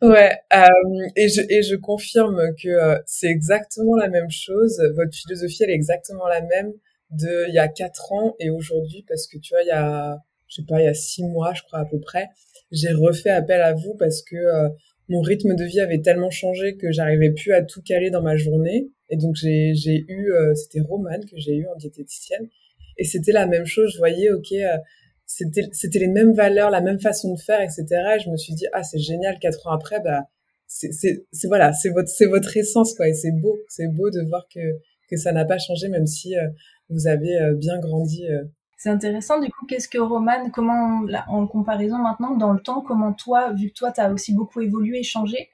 Ouais, 0.03 0.37
et 1.17 1.31
je 1.31 1.41
et 1.49 1.63
je 1.63 1.77
confirme 1.77 2.39
que 2.63 2.99
c'est 3.07 3.29
exactement 3.29 3.97
la 3.97 4.09
même 4.09 4.31
chose. 4.31 4.79
Votre 4.97 5.17
philosophie, 5.17 5.63
elle 5.63 5.71
est 5.71 5.75
exactement 5.75 6.29
la 6.29 6.43
même 6.43 6.75
de 7.11 7.47
il 7.49 7.55
y 7.55 7.59
a 7.59 7.69
quatre 7.69 8.13
ans 8.13 8.35
et 8.39 8.51
aujourd'hui, 8.51 9.05
parce 9.09 9.27
que 9.27 9.39
tu 9.39 9.55
vois, 9.55 9.63
il 9.63 9.69
y 9.69 9.71
a, 9.71 10.19
je 10.55 10.61
sais 10.61 10.67
pas, 10.67 10.81
il 10.81 10.85
y 10.85 10.89
a 10.89 10.95
six 10.95 11.25
mois, 11.25 11.53
je 11.55 11.62
crois 11.62 11.81
à 11.81 11.85
peu 11.85 11.99
près, 11.99 12.29
j'ai 12.71 12.93
refait 12.93 13.31
appel 13.31 13.61
à 13.61 13.73
vous 13.75 13.95
parce 13.99 14.23
que 14.23 14.37
euh, 14.37 14.69
mon 15.09 15.21
rythme 15.21 15.55
de 15.55 15.65
vie 15.65 15.81
avait 15.81 16.01
tellement 16.01 16.31
changé 16.31 16.77
que 16.77 16.93
j'arrivais 16.93 17.31
plus 17.33 17.53
à 17.53 17.62
tout 17.62 17.83
caler 17.83 18.11
dans 18.11 18.23
ma 18.23 18.37
journée. 18.37 18.89
Et 19.11 19.17
donc 19.17 19.35
j'ai 19.35 20.05
eu, 20.09 20.33
euh, 20.33 20.55
c'était 20.55 20.81
Romane 20.81 21.25
que 21.27 21.37
j'ai 21.37 21.56
eu 21.56 21.67
en 21.67 21.77
diététicienne, 21.77 22.49
et 22.97 23.05
c'était 23.05 23.33
la 23.33 23.47
même 23.47 23.67
chose. 23.67 23.93
Je 23.93 23.99
voyais, 23.99 24.31
ok, 24.31 24.53
euh, 24.53 24.79
c'était 25.27 25.99
les 25.99 26.09
mêmes 26.09 26.35
valeurs, 26.35 26.71
la 26.71 26.81
même 26.81 27.01
façon 27.01 27.35
de 27.35 27.41
faire, 27.41 27.61
etc. 27.61 27.85
Et 28.17 28.21
je 28.21 28.31
me 28.31 28.37
suis 28.37 28.55
dit 28.55 28.67
ah 28.73 28.83
c'est 28.83 28.99
génial. 28.99 29.39
Quatre 29.41 29.67
ans 29.67 29.73
après, 29.73 30.01
bah 30.01 30.23
c'est 30.67 31.21
voilà, 31.45 31.73
c'est 31.73 31.91
votre 31.91 32.09
c'est 32.09 32.27
votre 32.27 32.56
essence 32.56 32.95
quoi. 32.95 33.09
Et 33.09 33.15
c'est 33.15 33.33
beau, 33.33 33.59
c'est 33.69 33.89
beau 33.89 34.11
de 34.11 34.23
voir 34.29 34.47
que 34.53 34.61
que 35.11 35.17
ça 35.17 35.33
n'a 35.33 35.45
pas 35.45 35.59
changé 35.59 35.89
même 35.89 36.06
si 36.06 36.35
vous 36.89 37.06
avez 37.06 37.37
bien 37.56 37.79
grandi 37.79 38.25
c'est 38.85 38.91
intéressant, 38.91 39.41
du 39.41 39.51
coup, 39.51 39.65
qu'est-ce 39.65 39.89
que 39.89 39.97
Roman, 39.97 40.51
comment, 40.51 41.07
en 41.29 41.47
comparaison 41.47 41.97
maintenant, 41.97 42.37
dans 42.37 42.53
le 42.53 42.61
temps, 42.61 42.83
comment 42.83 43.15
toi, 43.15 43.51
vu 43.55 43.71
que 43.71 43.73
toi, 43.73 43.91
tu 43.91 44.03
as 44.03 44.13
aussi 44.13 44.35
beaucoup 44.35 44.61
évolué 44.61 44.99
et 44.99 45.03
changé, 45.03 45.49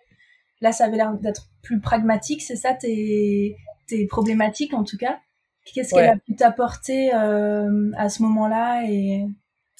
là, 0.61 0.73
ça 0.73 0.87
avait 0.87 0.97
l'air 0.97 1.13
d'être 1.13 1.49
plus 1.63 1.79
pragmatique, 1.79 2.43
c'est 2.43 2.57
ça, 2.57 2.75
tes, 2.75 3.57
tes 3.87 4.05
problématiques 4.09 4.75
en 4.75 4.83
tout 4.83 4.97
cas? 4.97 5.21
Qu'est-ce 5.73 5.95
qu'elle 5.95 6.09
a 6.09 6.17
pu 6.17 6.35
t'apporter 6.35 7.15
euh, 7.15 7.93
à 7.97 8.09
ce 8.09 8.21
moment-là 8.23 8.83
et... 8.91 9.25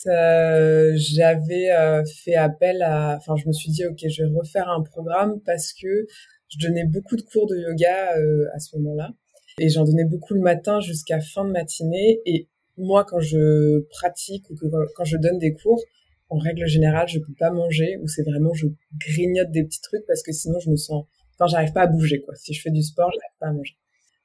Euh, 0.07 0.93
j'avais 0.95 1.73
euh, 1.73 2.05
fait 2.05 2.37
appel 2.37 2.83
à, 2.83 3.17
enfin, 3.17 3.35
je 3.35 3.49
me 3.49 3.53
suis 3.53 3.73
dit, 3.73 3.85
ok, 3.85 3.99
je 3.99 4.23
vais 4.23 4.31
refaire 4.39 4.69
un 4.69 4.83
programme 4.83 5.41
parce 5.45 5.73
que 5.73 6.07
je 6.51 6.69
donnais 6.69 6.85
beaucoup 6.85 7.17
de 7.17 7.23
cours 7.23 7.49
de 7.49 7.57
yoga 7.57 8.13
à 8.55 8.61
ce 8.61 8.77
moment-là 8.77 9.11
et 9.59 9.69
j'en 9.69 9.85
donnais 9.85 10.05
beaucoup 10.05 10.35
le 10.35 10.41
matin 10.41 10.79
jusqu'à 10.79 11.21
fin 11.21 11.45
de 11.45 11.51
matinée 11.51 12.21
et 12.25 12.49
moi, 12.81 13.05
quand 13.05 13.21
je 13.21 13.81
pratique 13.89 14.49
ou 14.51 14.57
que, 14.57 14.67
quand 14.95 15.05
je 15.05 15.17
donne 15.17 15.39
des 15.39 15.53
cours, 15.53 15.83
en 16.31 16.39
règle 16.39 16.67
générale, 16.67 17.09
je 17.09 17.19
peux 17.19 17.35
pas 17.39 17.51
manger 17.51 17.99
ou 18.01 18.09
c'est 18.09 18.23
vraiment 18.23 18.55
je 18.55 18.69
grignote 18.99 19.51
des 19.51 19.65
petits 19.65 19.81
trucs 19.81 20.07
parce 20.07 20.23
que 20.23 20.33
sinon 20.33 20.61
je 20.61 20.71
me 20.71 20.77
sens, 20.77 21.05
enfin, 21.35 21.49
j'arrive 21.49 21.73
pas 21.73 21.83
à 21.83 21.87
bouger 21.87 22.21
quoi. 22.21 22.35
Si 22.37 22.55
je 22.55 22.63
fais 22.63 22.71
du 22.71 22.83
sport, 22.83 23.11
j'arrive 23.13 23.39
pas 23.41 23.49
à 23.49 23.53
manger. 23.53 23.75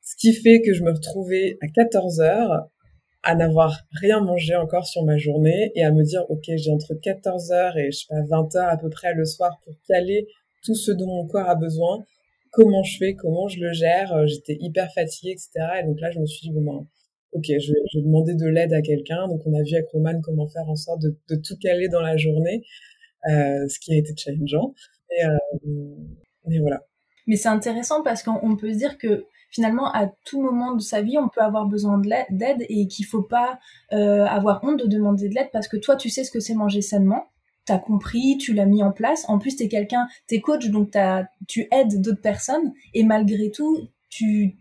Ce 0.03 0.15
qui 0.15 0.33
fait 0.33 0.61
que 0.61 0.73
je 0.73 0.83
me 0.83 0.91
retrouvais 0.91 1.57
à 1.61 1.67
14 1.67 2.19
heures 2.21 2.69
à 3.23 3.33
n'avoir 3.33 3.75
rien 3.93 4.21
mangé 4.21 4.55
encore 4.55 4.85
sur 4.85 5.03
ma 5.03 5.17
journée 5.17 5.71
et 5.73 5.83
à 5.83 5.91
me 5.91 6.03
dire, 6.03 6.29
OK, 6.29 6.43
j'ai 6.45 6.69
entre 6.69 6.93
14 6.93 7.51
heures 7.51 7.75
et 7.75 7.91
je 7.91 7.97
sais 7.97 8.05
pas, 8.07 8.21
20 8.21 8.55
heures 8.55 8.69
à 8.69 8.77
peu 8.77 8.89
près 8.89 9.15
le 9.15 9.25
soir 9.25 9.59
pour 9.63 9.73
caler 9.87 10.27
tout 10.63 10.75
ce 10.75 10.91
dont 10.91 11.07
mon 11.07 11.27
corps 11.27 11.49
a 11.49 11.55
besoin. 11.55 12.05
Comment 12.51 12.83
je 12.83 12.97
fais? 12.99 13.15
Comment 13.15 13.47
je 13.47 13.59
le 13.59 13.73
gère? 13.73 14.27
J'étais 14.27 14.57
hyper 14.61 14.93
fatiguée, 14.93 15.31
etc. 15.31 15.49
Et 15.81 15.83
donc 15.87 15.99
là, 15.99 16.11
je 16.11 16.19
me 16.19 16.27
suis 16.27 16.47
dit, 16.47 16.53
bon, 16.53 16.61
ben, 16.61 16.87
ok, 17.35 17.45
je, 17.47 17.73
vais 17.73 18.01
demander 18.01 18.33
de 18.33 18.47
l'aide 18.47 18.73
à 18.73 18.81
quelqu'un. 18.81 19.27
Donc 19.27 19.41
on 19.45 19.53
a 19.53 19.61
vu 19.63 19.75
avec 19.75 19.89
Roman 19.91 20.19
comment 20.21 20.47
faire 20.47 20.67
en 20.69 20.75
sorte 20.75 21.01
de, 21.01 21.35
tout 21.35 21.57
caler 21.61 21.89
dans 21.89 22.01
la 22.01 22.17
journée, 22.17 22.63
euh, 23.29 23.67
ce 23.67 23.79
qui 23.79 23.93
a 23.93 23.97
été 23.97 24.13
challengeant. 24.17 24.73
Euh, 25.23 25.37
et 26.49 26.59
voilà. 26.59 26.81
Mais 27.27 27.35
c'est 27.35 27.49
intéressant 27.49 28.03
parce 28.03 28.23
qu'on 28.23 28.55
peut 28.55 28.71
se 28.71 28.77
dire 28.77 28.97
que 28.97 29.25
finalement, 29.49 29.91
à 29.91 30.11
tout 30.25 30.41
moment 30.41 30.75
de 30.75 30.81
sa 30.81 31.01
vie, 31.01 31.17
on 31.17 31.29
peut 31.29 31.41
avoir 31.41 31.65
besoin 31.65 31.99
d'aide 32.29 32.65
et 32.69 32.87
qu'il 32.87 33.05
faut 33.05 33.23
pas 33.23 33.59
euh, 33.93 34.25
avoir 34.25 34.63
honte 34.63 34.79
de 34.79 34.87
demander 34.87 35.29
de 35.29 35.35
l'aide 35.35 35.49
parce 35.51 35.67
que 35.67 35.77
toi, 35.77 35.95
tu 35.95 36.09
sais 36.09 36.23
ce 36.23 36.31
que 36.31 36.39
c'est 36.39 36.53
manger 36.53 36.81
sainement. 36.81 37.25
T'as 37.65 37.79
compris, 37.79 38.37
tu 38.37 38.53
l'as 38.53 38.67
mis 38.67 38.83
en 38.83 38.91
place. 38.91 39.27
En 39.27 39.39
plus, 39.39 39.55
t'es 39.55 39.67
quelqu'un, 39.67 40.07
t'es 40.27 40.39
coach, 40.39 40.69
donc 40.69 40.95
as, 40.95 41.27
tu 41.47 41.67
aides 41.71 41.99
d'autres 41.99 42.21
personnes. 42.21 42.73
Et 42.93 43.03
malgré 43.03 43.49
tout, 43.49 43.89
tu 44.09 44.55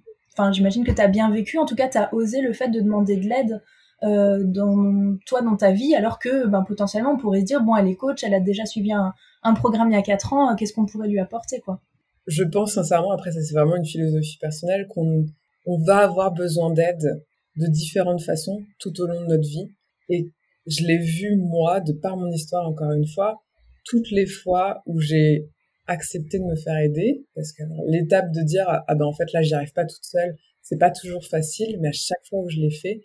j'imagine 0.53 0.85
que 0.85 0.93
tu 0.93 1.01
as 1.01 1.09
bien 1.09 1.31
vécu. 1.31 1.59
En 1.59 1.67
tout 1.67 1.75
cas, 1.75 1.89
tu 1.89 1.99
as 1.99 2.13
osé 2.15 2.41
le 2.41 2.53
fait 2.53 2.69
de 2.69 2.81
demander 2.81 3.17
de 3.17 3.29
l'aide 3.29 3.63
euh, 4.03 4.43
dans 4.45 5.17
toi 5.27 5.41
dans 5.41 5.57
ta 5.57 5.73
vie, 5.73 5.95
alors 5.95 6.19
que 6.19 6.47
ben, 6.47 6.63
potentiellement 6.63 7.13
on 7.13 7.17
pourrait 7.17 7.41
se 7.41 7.47
dire 7.47 7.63
bon, 7.63 7.75
elle 7.77 7.89
est 7.89 7.95
coach, 7.95 8.23
elle 8.23 8.35
a 8.35 8.41
déjà 8.41 8.67
suivi 8.67 8.93
un, 8.93 9.15
programme 9.55 9.91
il 9.91 9.95
y 9.95 9.99
a 9.99 10.03
quatre 10.03 10.33
ans, 10.33 10.55
qu'est-ce 10.57 10.75
qu'on 10.75 10.85
pourrait 10.85 11.09
lui 11.09 11.21
apporter 11.21 11.61
quoi? 11.61 11.81
Je 12.27 12.43
pense 12.43 12.75
sincèrement, 12.75 13.13
après 13.13 13.33
ça 13.33 13.41
c'est 13.41 13.55
vraiment 13.55 13.77
une 13.77 13.85
philosophie 13.87 14.37
personnelle 14.39 14.89
qu'on 14.89 15.25
on 15.65 15.79
va 15.85 15.99
avoir 15.99 16.33
besoin 16.33 16.71
d'aide 16.71 17.23
de 17.57 17.67
différentes 17.67 18.23
façons 18.23 18.63
tout 18.79 18.93
au 19.01 19.07
long 19.07 19.21
de 19.23 19.27
notre 19.27 19.49
vie. 19.49 19.69
Et 20.09 20.31
je 20.67 20.85
l'ai 20.85 20.99
vu, 20.99 21.37
moi, 21.37 21.81
de 21.81 21.93
par 21.93 22.17
mon 22.17 22.31
histoire, 22.31 22.69
encore 22.69 22.93
une 22.93 23.07
fois, 23.07 23.43
toutes 23.85 24.11
les 24.11 24.27
fois 24.27 24.83
où 24.87 25.01
j'ai 25.01 25.49
accepté 25.87 26.39
de 26.39 26.45
me 26.45 26.57
faire 26.57 26.79
aider, 26.79 27.25
parce 27.35 27.53
que 27.53 27.63
l'étape 27.87 28.33
de 28.33 28.43
dire, 28.43 28.65
ah 28.69 28.95
ben 28.95 29.05
en 29.05 29.13
fait 29.13 29.33
là, 29.33 29.43
j'y 29.43 29.55
arrive 29.55 29.73
pas 29.73 29.85
toute 29.85 30.05
seule, 30.05 30.37
c'est 30.63 30.79
pas 30.79 30.91
toujours 30.91 31.25
facile, 31.25 31.79
mais 31.81 31.89
à 31.89 31.93
chaque 31.93 32.25
fois 32.29 32.41
où 32.41 32.49
je 32.49 32.59
l'ai 32.59 32.71
fait, 32.71 33.03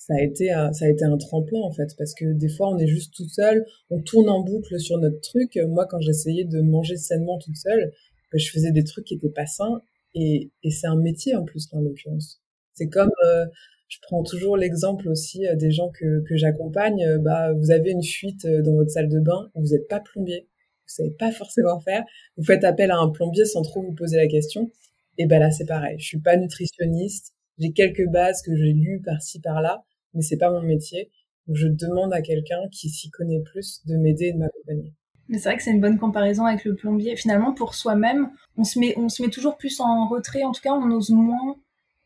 ça 0.00 0.14
a 0.14 0.22
été 0.22 0.50
un, 0.50 0.72
ça 0.72 0.86
a 0.86 0.88
été 0.88 1.04
un 1.04 1.18
tremplin 1.18 1.60
en 1.60 1.72
fait 1.72 1.94
parce 1.98 2.14
que 2.14 2.24
des 2.32 2.48
fois 2.48 2.70
on 2.70 2.78
est 2.78 2.86
juste 2.86 3.12
tout 3.14 3.28
seul, 3.28 3.66
on 3.90 4.00
tourne 4.00 4.30
en 4.30 4.42
boucle 4.42 4.80
sur 4.80 4.96
notre 4.98 5.20
truc. 5.20 5.58
Moi 5.68 5.86
quand 5.86 6.00
j'essayais 6.00 6.44
de 6.44 6.62
manger 6.62 6.96
sainement 6.96 7.38
toute 7.38 7.56
seule, 7.56 7.92
ben, 8.32 8.38
je 8.38 8.50
faisais 8.50 8.72
des 8.72 8.82
trucs 8.82 9.04
qui 9.04 9.14
étaient 9.14 9.28
pas 9.28 9.44
sains 9.44 9.82
et, 10.14 10.50
c'est 10.70 10.86
un 10.86 10.96
métier 10.96 11.36
en 11.36 11.44
plus 11.44 11.68
en 11.72 11.80
l'occurrence. 11.80 12.40
C'est 12.72 12.88
comme 12.88 13.10
euh, 13.26 13.44
je 13.88 13.98
prends 14.02 14.22
toujours 14.22 14.56
l'exemple 14.56 15.06
aussi 15.08 15.46
euh, 15.46 15.54
des 15.54 15.70
gens 15.70 15.90
que, 15.90 16.24
que 16.26 16.34
j'accompagne. 16.34 17.04
Euh, 17.04 17.18
bah 17.18 17.52
vous 17.52 17.70
avez 17.70 17.90
une 17.90 18.02
fuite 18.02 18.46
dans 18.46 18.72
votre 18.72 18.90
salle 18.90 19.08
de 19.10 19.20
bain, 19.20 19.50
vous 19.54 19.72
n'êtes 19.72 19.86
pas 19.86 20.00
plombier, 20.00 20.48
savez 20.90 21.10
pas 21.18 21.32
forcément 21.32 21.80
faire. 21.80 22.04
Vous 22.36 22.44
faites 22.44 22.64
appel 22.64 22.90
à 22.90 22.98
un 22.98 23.10
plombier 23.10 23.44
sans 23.44 23.62
trop 23.62 23.82
vous 23.82 23.94
poser 23.94 24.16
la 24.16 24.28
question. 24.28 24.70
Et 25.18 25.26
ben 25.26 25.40
là 25.40 25.50
c'est 25.50 25.66
pareil. 25.66 25.98
Je 25.98 26.06
suis 26.06 26.20
pas 26.20 26.36
nutritionniste. 26.36 27.34
J'ai 27.58 27.72
quelques 27.72 28.06
bases 28.08 28.42
que 28.42 28.56
j'ai 28.56 28.72
lues 28.72 29.02
par-ci 29.04 29.40
par-là 29.40 29.84
mais 30.14 30.22
c'est 30.22 30.36
pas 30.36 30.50
mon 30.50 30.62
métier. 30.62 31.10
Donc 31.46 31.56
je 31.56 31.68
demande 31.68 32.12
à 32.12 32.22
quelqu'un 32.22 32.68
qui 32.70 32.88
s'y 32.88 33.10
connaît 33.10 33.40
plus 33.40 33.84
de 33.86 33.96
m'aider 33.96 34.26
et 34.26 34.32
de 34.32 34.38
m'accompagner. 34.38 34.92
Mais 35.28 35.38
c'est 35.38 35.48
vrai 35.48 35.56
que 35.56 35.62
c'est 35.62 35.70
une 35.70 35.80
bonne 35.80 35.98
comparaison 35.98 36.44
avec 36.44 36.64
le 36.64 36.74
plombier. 36.74 37.14
Finalement, 37.14 37.52
pour 37.54 37.74
soi-même, 37.74 38.30
on 38.56 38.64
se 38.64 38.78
met, 38.78 38.94
on 38.98 39.08
se 39.08 39.22
met 39.22 39.28
toujours 39.28 39.56
plus 39.56 39.80
en 39.80 40.08
retrait. 40.08 40.42
En 40.42 40.52
tout 40.52 40.60
cas, 40.60 40.72
on 40.72 40.90
ose 40.90 41.10
moins 41.10 41.56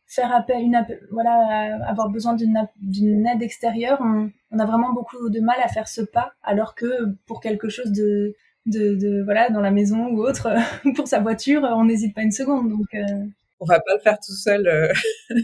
faire 0.06 0.32
appel, 0.32 0.62
une, 0.62 0.86
voilà, 1.10 1.82
avoir 1.86 2.10
besoin 2.10 2.34
d'une 2.34 3.26
aide 3.26 3.42
extérieure. 3.42 4.00
On, 4.02 4.58
a 4.58 4.66
vraiment 4.66 4.92
beaucoup 4.92 5.30
de 5.30 5.40
mal 5.40 5.56
à 5.64 5.68
faire 5.68 5.88
ce 5.88 6.02
pas, 6.02 6.34
alors 6.42 6.74
que 6.74 7.16
pour 7.26 7.40
quelque 7.40 7.68
chose 7.68 7.90
de, 7.90 8.34
de, 8.66 8.94
de 8.94 9.22
voilà, 9.24 9.50
dans 9.50 9.60
la 9.60 9.70
maison 9.70 10.06
ou 10.08 10.22
autre, 10.22 10.48
pour 10.96 11.08
sa 11.08 11.20
voiture, 11.20 11.62
on 11.62 11.84
n'hésite 11.84 12.14
pas 12.14 12.22
une 12.22 12.32
seconde. 12.32 12.70
Donc, 12.70 12.86
euh... 12.94 13.26
on 13.60 13.64
va 13.64 13.80
pas 13.80 13.94
le 13.94 14.00
faire 14.00 14.18
tout 14.18 14.32
seul. 14.32 14.66
Euh, 14.66 14.92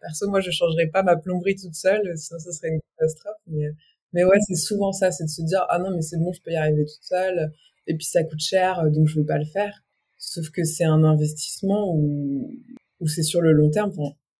perso, 0.00 0.28
moi, 0.28 0.40
je 0.40 0.50
changerais 0.50 0.86
pas 0.86 1.02
ma 1.02 1.16
plomberie 1.16 1.56
toute 1.56 1.74
seule, 1.74 2.16
sinon 2.16 2.38
ce 2.40 2.52
serait 2.52 2.68
une 2.68 2.80
catastrophe. 2.96 3.40
Mais, 3.46 3.70
mais 4.12 4.24
ouais, 4.24 4.38
c'est 4.46 4.56
souvent 4.56 4.92
ça, 4.92 5.10
c'est 5.10 5.24
de 5.24 5.30
se 5.30 5.42
dire, 5.42 5.64
ah 5.68 5.78
non, 5.78 5.90
mais 5.94 6.02
c'est 6.02 6.18
bon, 6.18 6.32
je 6.32 6.40
peux 6.42 6.50
y 6.50 6.56
arriver 6.56 6.84
toute 6.84 7.04
seule. 7.04 7.52
Et 7.86 7.94
puis 7.94 8.04
ça 8.04 8.22
coûte 8.22 8.40
cher, 8.40 8.84
donc 8.90 9.06
je 9.06 9.18
veux 9.18 9.26
pas 9.26 9.38
le 9.38 9.44
faire. 9.46 9.82
Sauf 10.18 10.50
que 10.50 10.64
c'est 10.64 10.84
un 10.84 11.04
investissement 11.04 11.94
où, 11.94 12.52
où 13.00 13.06
c'est 13.06 13.22
sur 13.22 13.40
le 13.40 13.52
long 13.52 13.70
terme. 13.70 13.92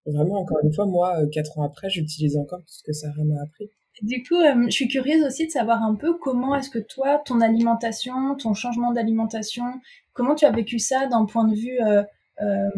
vraiment, 0.07 0.41
encore 0.41 0.59
une 0.63 0.73
fois, 0.73 0.87
moi, 0.87 1.21
euh, 1.21 1.27
quatre 1.29 1.59
ans 1.59 1.63
après, 1.63 1.89
j'utilise 1.89 2.37
encore 2.37 2.61
tout 2.61 2.75
ce 2.75 2.83
que 2.83 2.93
ça 2.93 3.09
m'a 3.17 3.41
appris. 3.43 3.71
Du 4.03 4.23
coup, 4.23 4.37
euh, 4.37 4.65
je 4.67 4.71
suis 4.71 4.89
curieuse 4.89 5.25
aussi 5.25 5.47
de 5.47 5.51
savoir 5.51 5.83
un 5.83 5.95
peu 5.95 6.15
comment 6.15 6.55
est-ce 6.55 6.71
que 6.71 6.79
toi, 6.79 7.21
ton 7.25 7.41
alimentation, 7.41 8.37
ton 8.37 8.55
changement 8.55 8.93
d'alimentation, 8.93 9.65
comment 10.13 10.35
tu 10.35 10.45
as 10.45 10.51
vécu 10.51 10.79
ça 10.79 11.07
d'un 11.07 11.25
point 11.25 11.45
de 11.45 11.55
vue 11.55 11.81
euh, 11.81 12.03
euh, 12.41 12.69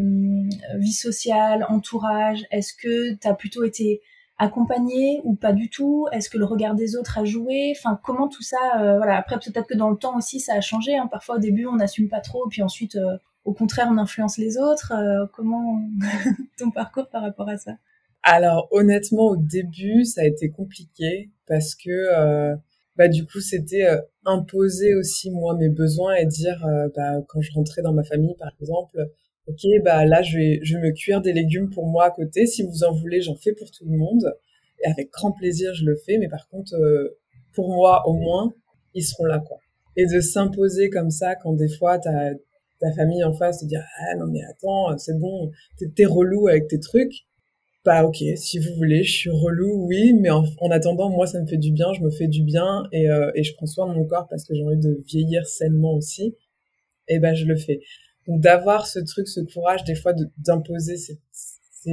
vie 0.78 0.92
sociale, 0.92 1.66
entourage? 1.68 2.46
Est-ce 2.50 2.72
que 2.74 3.14
tu 3.14 3.28
as 3.28 3.34
plutôt 3.34 3.64
été 3.64 4.00
accompagné 4.38 5.20
ou 5.24 5.34
pas 5.34 5.52
du 5.52 5.68
tout? 5.68 6.06
Est-ce 6.12 6.30
que 6.30 6.38
le 6.38 6.46
regard 6.46 6.74
des 6.74 6.96
autres 6.96 7.18
a 7.18 7.24
joué? 7.24 7.74
Enfin, 7.76 8.00
comment 8.02 8.28
tout 8.28 8.42
ça 8.42 8.56
euh, 8.78 8.96
Voilà. 8.96 9.18
Après, 9.18 9.38
peut-être 9.38 9.66
que 9.66 9.76
dans 9.76 9.90
le 9.90 9.96
temps 9.96 10.16
aussi, 10.16 10.40
ça 10.40 10.54
a 10.54 10.60
changé. 10.60 10.96
Hein. 10.96 11.08
Parfois, 11.08 11.36
au 11.36 11.38
début, 11.38 11.66
on 11.66 11.76
n'assume 11.76 12.08
pas 12.08 12.20
trop, 12.20 12.48
puis 12.48 12.62
ensuite, 12.62 12.96
euh, 12.96 13.18
au 13.44 13.52
contraire, 13.52 13.88
on 13.90 13.98
influence 13.98 14.38
les 14.38 14.56
autres. 14.58 14.92
comment 15.34 15.82
ton 16.58 16.70
parcours 16.70 17.08
par 17.08 17.22
rapport 17.22 17.48
à 17.48 17.58
ça? 17.58 17.72
Alors, 18.22 18.68
honnêtement, 18.70 19.28
au 19.28 19.36
début, 19.36 20.04
ça 20.04 20.22
a 20.22 20.24
été 20.24 20.50
compliqué 20.50 21.30
parce 21.46 21.74
que 21.74 22.54
bah 22.96 23.08
du 23.08 23.24
coup 23.24 23.40
c'était 23.40 23.86
imposer 24.26 24.94
aussi 24.94 25.30
moi 25.30 25.56
mes 25.56 25.70
besoins 25.70 26.16
et 26.16 26.26
dire 26.26 26.60
bah 26.94 27.22
quand 27.28 27.40
je 27.40 27.50
rentrais 27.52 27.82
dans 27.82 27.92
ma 27.94 28.04
famille 28.04 28.34
par 28.38 28.50
exemple 28.60 29.08
ok, 29.50 29.82
bah 29.84 30.04
là, 30.04 30.22
je 30.22 30.36
vais, 30.36 30.60
je 30.62 30.76
vais 30.76 30.82
me 30.82 30.92
cuire 30.92 31.20
des 31.20 31.32
légumes 31.32 31.70
pour 31.70 31.86
moi 31.86 32.06
à 32.06 32.10
côté. 32.10 32.46
Si 32.46 32.62
vous 32.62 32.84
en 32.84 32.92
voulez, 32.92 33.20
j'en 33.20 33.36
fais 33.36 33.52
pour 33.52 33.70
tout 33.70 33.84
le 33.84 33.96
monde. 33.96 34.34
Et 34.82 34.88
avec 34.88 35.10
grand 35.10 35.32
plaisir, 35.32 35.74
je 35.74 35.84
le 35.84 35.96
fais. 35.96 36.18
Mais 36.18 36.28
par 36.28 36.48
contre, 36.48 36.74
euh, 36.74 37.18
pour 37.52 37.68
moi, 37.68 38.06
au 38.08 38.14
moins, 38.14 38.52
ils 38.94 39.04
seront 39.04 39.24
là, 39.24 39.40
quoi. 39.40 39.58
Et 39.96 40.06
de 40.06 40.20
s'imposer 40.20 40.88
comme 40.90 41.10
ça 41.10 41.34
quand 41.36 41.52
des 41.52 41.68
fois, 41.68 41.98
t'as 41.98 42.34
ta 42.80 42.92
famille 42.92 43.22
en 43.24 43.34
face 43.34 43.60
te 43.60 43.66
dire, 43.66 43.84
ah 43.98 44.16
non, 44.16 44.26
mais 44.26 44.42
attends, 44.44 44.96
c'est 44.96 45.18
bon, 45.18 45.50
t'es 45.94 46.06
relou 46.06 46.48
avec 46.48 46.68
tes 46.68 46.80
trucs. 46.80 47.26
Bah 47.84 48.04
ok, 48.04 48.22
si 48.36 48.58
vous 48.58 48.74
voulez, 48.76 49.04
je 49.04 49.12
suis 49.12 49.30
relou, 49.30 49.86
oui, 49.86 50.12
mais 50.12 50.28
en, 50.28 50.44
attendant, 50.70 51.08
moi, 51.08 51.26
ça 51.26 51.40
me 51.40 51.46
fait 51.46 51.56
du 51.56 51.72
bien, 51.72 51.92
je 51.94 52.02
me 52.02 52.10
fais 52.10 52.28
du 52.28 52.42
bien 52.42 52.84
et, 52.92 53.08
euh, 53.08 53.30
et 53.34 53.42
je 53.42 53.54
prends 53.54 53.66
soin 53.66 53.88
de 53.88 53.94
mon 53.94 54.04
corps 54.04 54.28
parce 54.28 54.44
que 54.44 54.54
j'ai 54.54 54.62
envie 54.62 54.76
de 54.76 55.02
vieillir 55.06 55.46
sainement 55.46 55.94
aussi. 55.94 56.36
Et 57.08 57.18
ben, 57.18 57.34
je 57.34 57.46
le 57.46 57.56
fais 57.56 57.80
d'avoir 58.38 58.86
ce 58.86 59.00
truc, 59.00 59.28
ce 59.28 59.40
courage, 59.40 59.84
des 59.84 59.94
fois, 59.94 60.12
d'imposer 60.38 60.96
ses, 60.96 61.18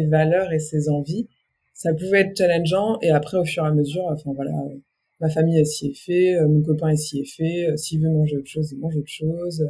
valeurs 0.08 0.52
et 0.54 0.60
ses 0.60 0.90
envies, 0.90 1.28
ça 1.74 1.94
pouvait 1.94 2.22
être 2.22 2.38
challengeant. 2.38 3.00
Et 3.02 3.10
après, 3.10 3.38
au 3.38 3.46
fur 3.46 3.64
et 3.64 3.68
à 3.68 3.72
mesure, 3.72 4.06
enfin 4.06 4.34
voilà, 4.36 4.52
ma 5.20 5.30
famille, 5.30 5.66
s'y 5.66 5.88
est 5.88 5.98
fait, 5.98 6.36
euh, 6.36 6.48
mon 6.48 6.62
copain, 6.62 6.96
s'y 6.96 7.20
est 7.20 7.26
fait. 7.36 7.70
Euh, 7.70 7.78
s'il 7.78 8.02
veut 8.02 8.10
manger 8.10 8.38
autre 8.38 8.50
chose, 8.50 8.72
il 8.72 8.80
mange 8.80 8.96
autre 8.96 9.08
chose. 9.08 9.68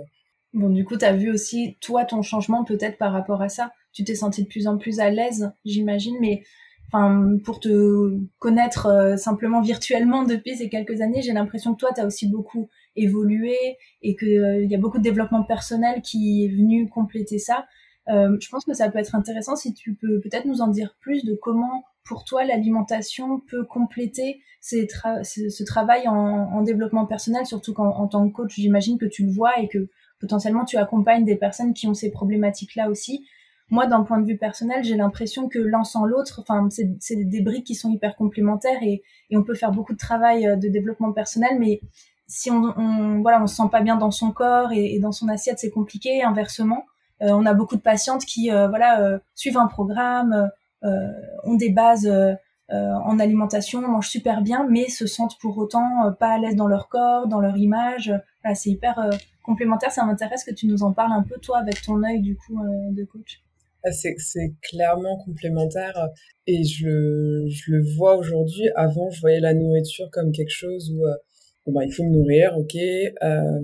Bon, 0.57 0.71
du 0.71 0.85
coup, 0.85 0.97
tu 0.97 1.05
as 1.05 1.13
vu 1.13 1.29
aussi, 1.29 1.77
toi, 1.81 2.03
ton 2.03 2.23
changement 2.23 2.63
peut-être 2.63 2.97
par 2.97 3.13
rapport 3.13 3.43
à 3.43 3.47
ça. 3.47 3.71
Tu 3.93 4.03
t'es 4.03 4.15
senti 4.15 4.41
de 4.41 4.47
plus 4.47 4.65
en 4.65 4.79
plus 4.79 4.99
à 4.99 5.11
l'aise, 5.11 5.51
j'imagine, 5.65 6.15
mais 6.19 6.41
enfin, 6.87 7.37
pour 7.45 7.59
te 7.59 8.17
connaître 8.39 8.87
euh, 8.87 9.17
simplement 9.17 9.61
virtuellement 9.61 10.23
depuis 10.23 10.57
ces 10.57 10.67
quelques 10.67 10.99
années, 11.01 11.21
j'ai 11.21 11.33
l'impression 11.33 11.75
que 11.75 11.79
toi, 11.81 11.91
tu 11.93 12.01
as 12.01 12.07
aussi 12.07 12.27
beaucoup 12.27 12.69
évolué 12.95 13.55
et 14.01 14.15
qu'il 14.15 14.29
euh, 14.29 14.65
y 14.65 14.73
a 14.73 14.79
beaucoup 14.79 14.97
de 14.97 15.03
développement 15.03 15.43
personnel 15.43 16.01
qui 16.01 16.45
est 16.45 16.47
venu 16.47 16.89
compléter 16.89 17.37
ça. 17.37 17.67
Euh, 18.07 18.35
je 18.41 18.49
pense 18.49 18.65
que 18.65 18.73
ça 18.73 18.89
peut 18.89 18.97
être 18.97 19.13
intéressant 19.13 19.55
si 19.55 19.75
tu 19.75 19.93
peux 19.93 20.19
peut-être 20.21 20.45
nous 20.45 20.61
en 20.61 20.69
dire 20.69 20.95
plus 21.01 21.23
de 21.23 21.35
comment, 21.35 21.83
pour 22.03 22.23
toi, 22.23 22.43
l'alimentation 22.43 23.41
peut 23.41 23.63
compléter 23.63 24.41
ces 24.59 24.87
ce 25.23 25.63
travail 25.65 26.07
en, 26.07 26.15
en, 26.15 26.63
développement 26.63 27.05
personnel, 27.05 27.45
surtout 27.45 27.73
qu'en 27.73 27.89
en 27.89 28.07
tant 28.07 28.27
que 28.27 28.33
coach, 28.33 28.55
j'imagine 28.55 28.97
que 28.97 29.05
tu 29.05 29.23
le 29.23 29.31
vois 29.31 29.59
et 29.59 29.67
que 29.67 29.87
potentiellement 30.19 30.65
tu 30.65 30.77
accompagnes 30.77 31.25
des 31.25 31.35
personnes 31.35 31.73
qui 31.73 31.87
ont 31.87 31.93
ces 31.93 32.11
problématiques-là 32.11 32.89
aussi 32.89 33.25
moi, 33.69 33.85
d'un 33.85 34.03
point 34.03 34.19
de 34.19 34.25
vue 34.25 34.37
personnel, 34.37 34.83
j'ai 34.83 34.95
l'impression 34.95 35.49
que 35.49 35.59
l'un 35.59 35.83
sans 35.83 36.05
l'autre, 36.05 36.39
enfin, 36.41 36.69
c'est 36.99 37.15
des 37.15 37.41
briques 37.41 37.65
qui 37.65 37.75
sont 37.75 37.91
hyper 37.91 38.15
complémentaires 38.15 38.81
et, 38.81 39.03
on 39.33 39.43
peut 39.43 39.55
faire 39.55 39.71
beaucoup 39.71 39.91
de 39.91 39.97
travail 39.97 40.47
euh, 40.47 40.55
de 40.55 40.69
développement 40.69 41.11
personnel, 41.11 41.57
mais 41.59 41.81
si 42.27 42.49
on, 42.49 43.21
voilà, 43.21 43.41
on 43.43 43.47
se 43.47 43.55
sent 43.55 43.69
pas 43.69 43.81
bien 43.81 43.97
dans 43.97 44.11
son 44.11 44.31
corps 44.31 44.71
et, 44.71 44.95
et 44.95 44.99
dans 44.99 45.11
son 45.11 45.27
assiette, 45.27 45.59
c'est 45.59 45.69
compliqué. 45.69 46.23
Inversement, 46.23 46.85
euh, 47.21 47.31
on 47.31 47.45
a 47.45 47.53
beaucoup 47.53 47.75
de 47.75 47.81
patientes 47.81 48.25
qui, 48.25 48.51
euh, 48.51 48.69
voilà, 48.69 49.19
suivent 49.35 49.57
un 49.57 49.67
programme, 49.67 50.49
ont 51.43 51.55
des 51.55 51.69
bases 51.69 52.09
en 52.69 53.19
alimentation, 53.19 53.81
mangent 53.81 54.09
super 54.09 54.41
bien, 54.41 54.67
mais 54.69 54.89
se 54.89 55.07
sentent 55.07 55.37
pour 55.39 55.57
autant 55.57 56.11
pas 56.19 56.33
à 56.33 56.37
l'aise 56.37 56.55
dans 56.55 56.67
leur 56.67 56.89
corps, 56.89 57.27
dans 57.27 57.39
leur 57.39 57.57
image. 57.57 58.13
Voilà, 58.43 58.55
c'est 58.55 58.69
hyper 58.69 59.09
complémentaire. 59.43 59.91
Ça 59.91 60.05
m'intéresse 60.05 60.43
que 60.43 60.53
tu 60.53 60.67
nous 60.67 60.83
en 60.83 60.91
parles 60.91 61.13
un 61.13 61.23
peu 61.23 61.35
toi 61.39 61.59
avec 61.59 61.81
ton 61.81 62.03
œil 62.03 62.19
du 62.19 62.35
coup 62.35 62.59
de 62.91 63.03
coach. 63.05 63.41
Ah, 63.85 63.91
c'est 63.91 64.53
clairement 64.61 65.17
complémentaire 65.17 66.09
et 66.45 66.63
je, 66.63 67.45
je 67.47 67.71
le 67.71 67.83
vois 67.95 68.17
aujourd'hui. 68.17 68.69
Avant, 68.75 69.09
je 69.11 69.21
voyais 69.21 69.39
la 69.39 69.53
nourriture 69.53 70.09
comme 70.11 70.31
quelque 70.31 70.53
chose 70.53 70.91
où 70.91 71.05
euh, 71.05 71.13
bah, 71.67 71.85
il 71.85 71.93
faut 71.93 72.03
me 72.03 72.09
nourrir, 72.09 72.57
ok. 72.57 72.75
Euh, 72.75 73.61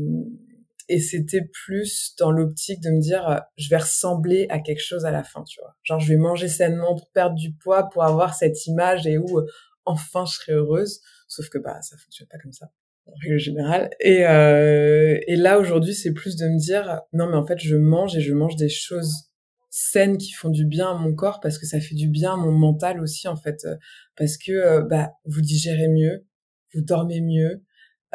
et 0.90 1.00
c'était 1.00 1.44
plus 1.66 2.16
dans 2.18 2.32
l'optique 2.32 2.82
de 2.82 2.90
me 2.90 3.02
dire 3.02 3.28
euh, 3.28 3.40
je 3.58 3.70
vais 3.70 3.78
ressembler 3.78 4.48
à 4.50 4.60
quelque 4.60 4.84
chose 4.84 5.06
à 5.06 5.12
la 5.12 5.24
fin, 5.24 5.44
tu 5.44 5.60
vois. 5.62 5.76
Genre 5.84 6.00
je 6.00 6.10
vais 6.10 6.18
manger 6.18 6.48
sainement 6.48 6.96
pour 6.96 7.10
perdre 7.12 7.36
du 7.36 7.54
poids, 7.54 7.90
pour 7.90 8.04
avoir 8.04 8.36
cette 8.36 8.66
image 8.68 9.08
et 9.08 9.18
où 9.18 9.42
enfin 9.86 10.26
je 10.26 10.34
serai 10.36 10.54
heureuse. 10.54 11.00
Sauf 11.28 11.50
que 11.50 11.58
bah 11.58 11.82
ça 11.82 11.98
fonctionne 11.98 12.28
pas 12.28 12.38
comme 12.38 12.52
ça 12.52 12.70
en 13.06 13.14
règle 13.22 13.38
générale. 13.38 13.90
Et, 14.00 14.26
euh, 14.26 15.20
et 15.28 15.36
là 15.36 15.60
aujourd'hui 15.60 15.94
c'est 15.94 16.14
plus 16.14 16.36
de 16.36 16.48
me 16.48 16.58
dire 16.58 17.02
non 17.12 17.28
mais 17.28 17.36
en 17.36 17.46
fait 17.46 17.60
je 17.60 17.76
mange 17.76 18.16
et 18.16 18.22
je 18.22 18.34
mange 18.34 18.56
des 18.56 18.70
choses 18.70 19.30
saines 19.70 20.18
qui 20.18 20.32
font 20.32 20.50
du 20.50 20.66
bien 20.66 20.92
à 20.92 20.94
mon 20.94 21.16
corps 21.16 21.40
parce 21.40 21.58
que 21.58 21.66
ça 21.66 21.80
fait 21.80 21.96
du 21.96 22.08
bien 22.08 22.34
à 22.34 22.38
mon 22.38 22.52
mental 22.52 23.02
aussi 23.02 23.28
en 23.28 23.36
fait 23.36 23.66
euh, 23.66 23.76
parce 24.16 24.38
que 24.38 24.52
euh, 24.52 24.82
bah 24.82 25.14
vous 25.26 25.42
digérez 25.42 25.88
mieux, 25.88 26.26
vous 26.74 26.82
dormez 26.82 27.22
mieux. 27.22 27.64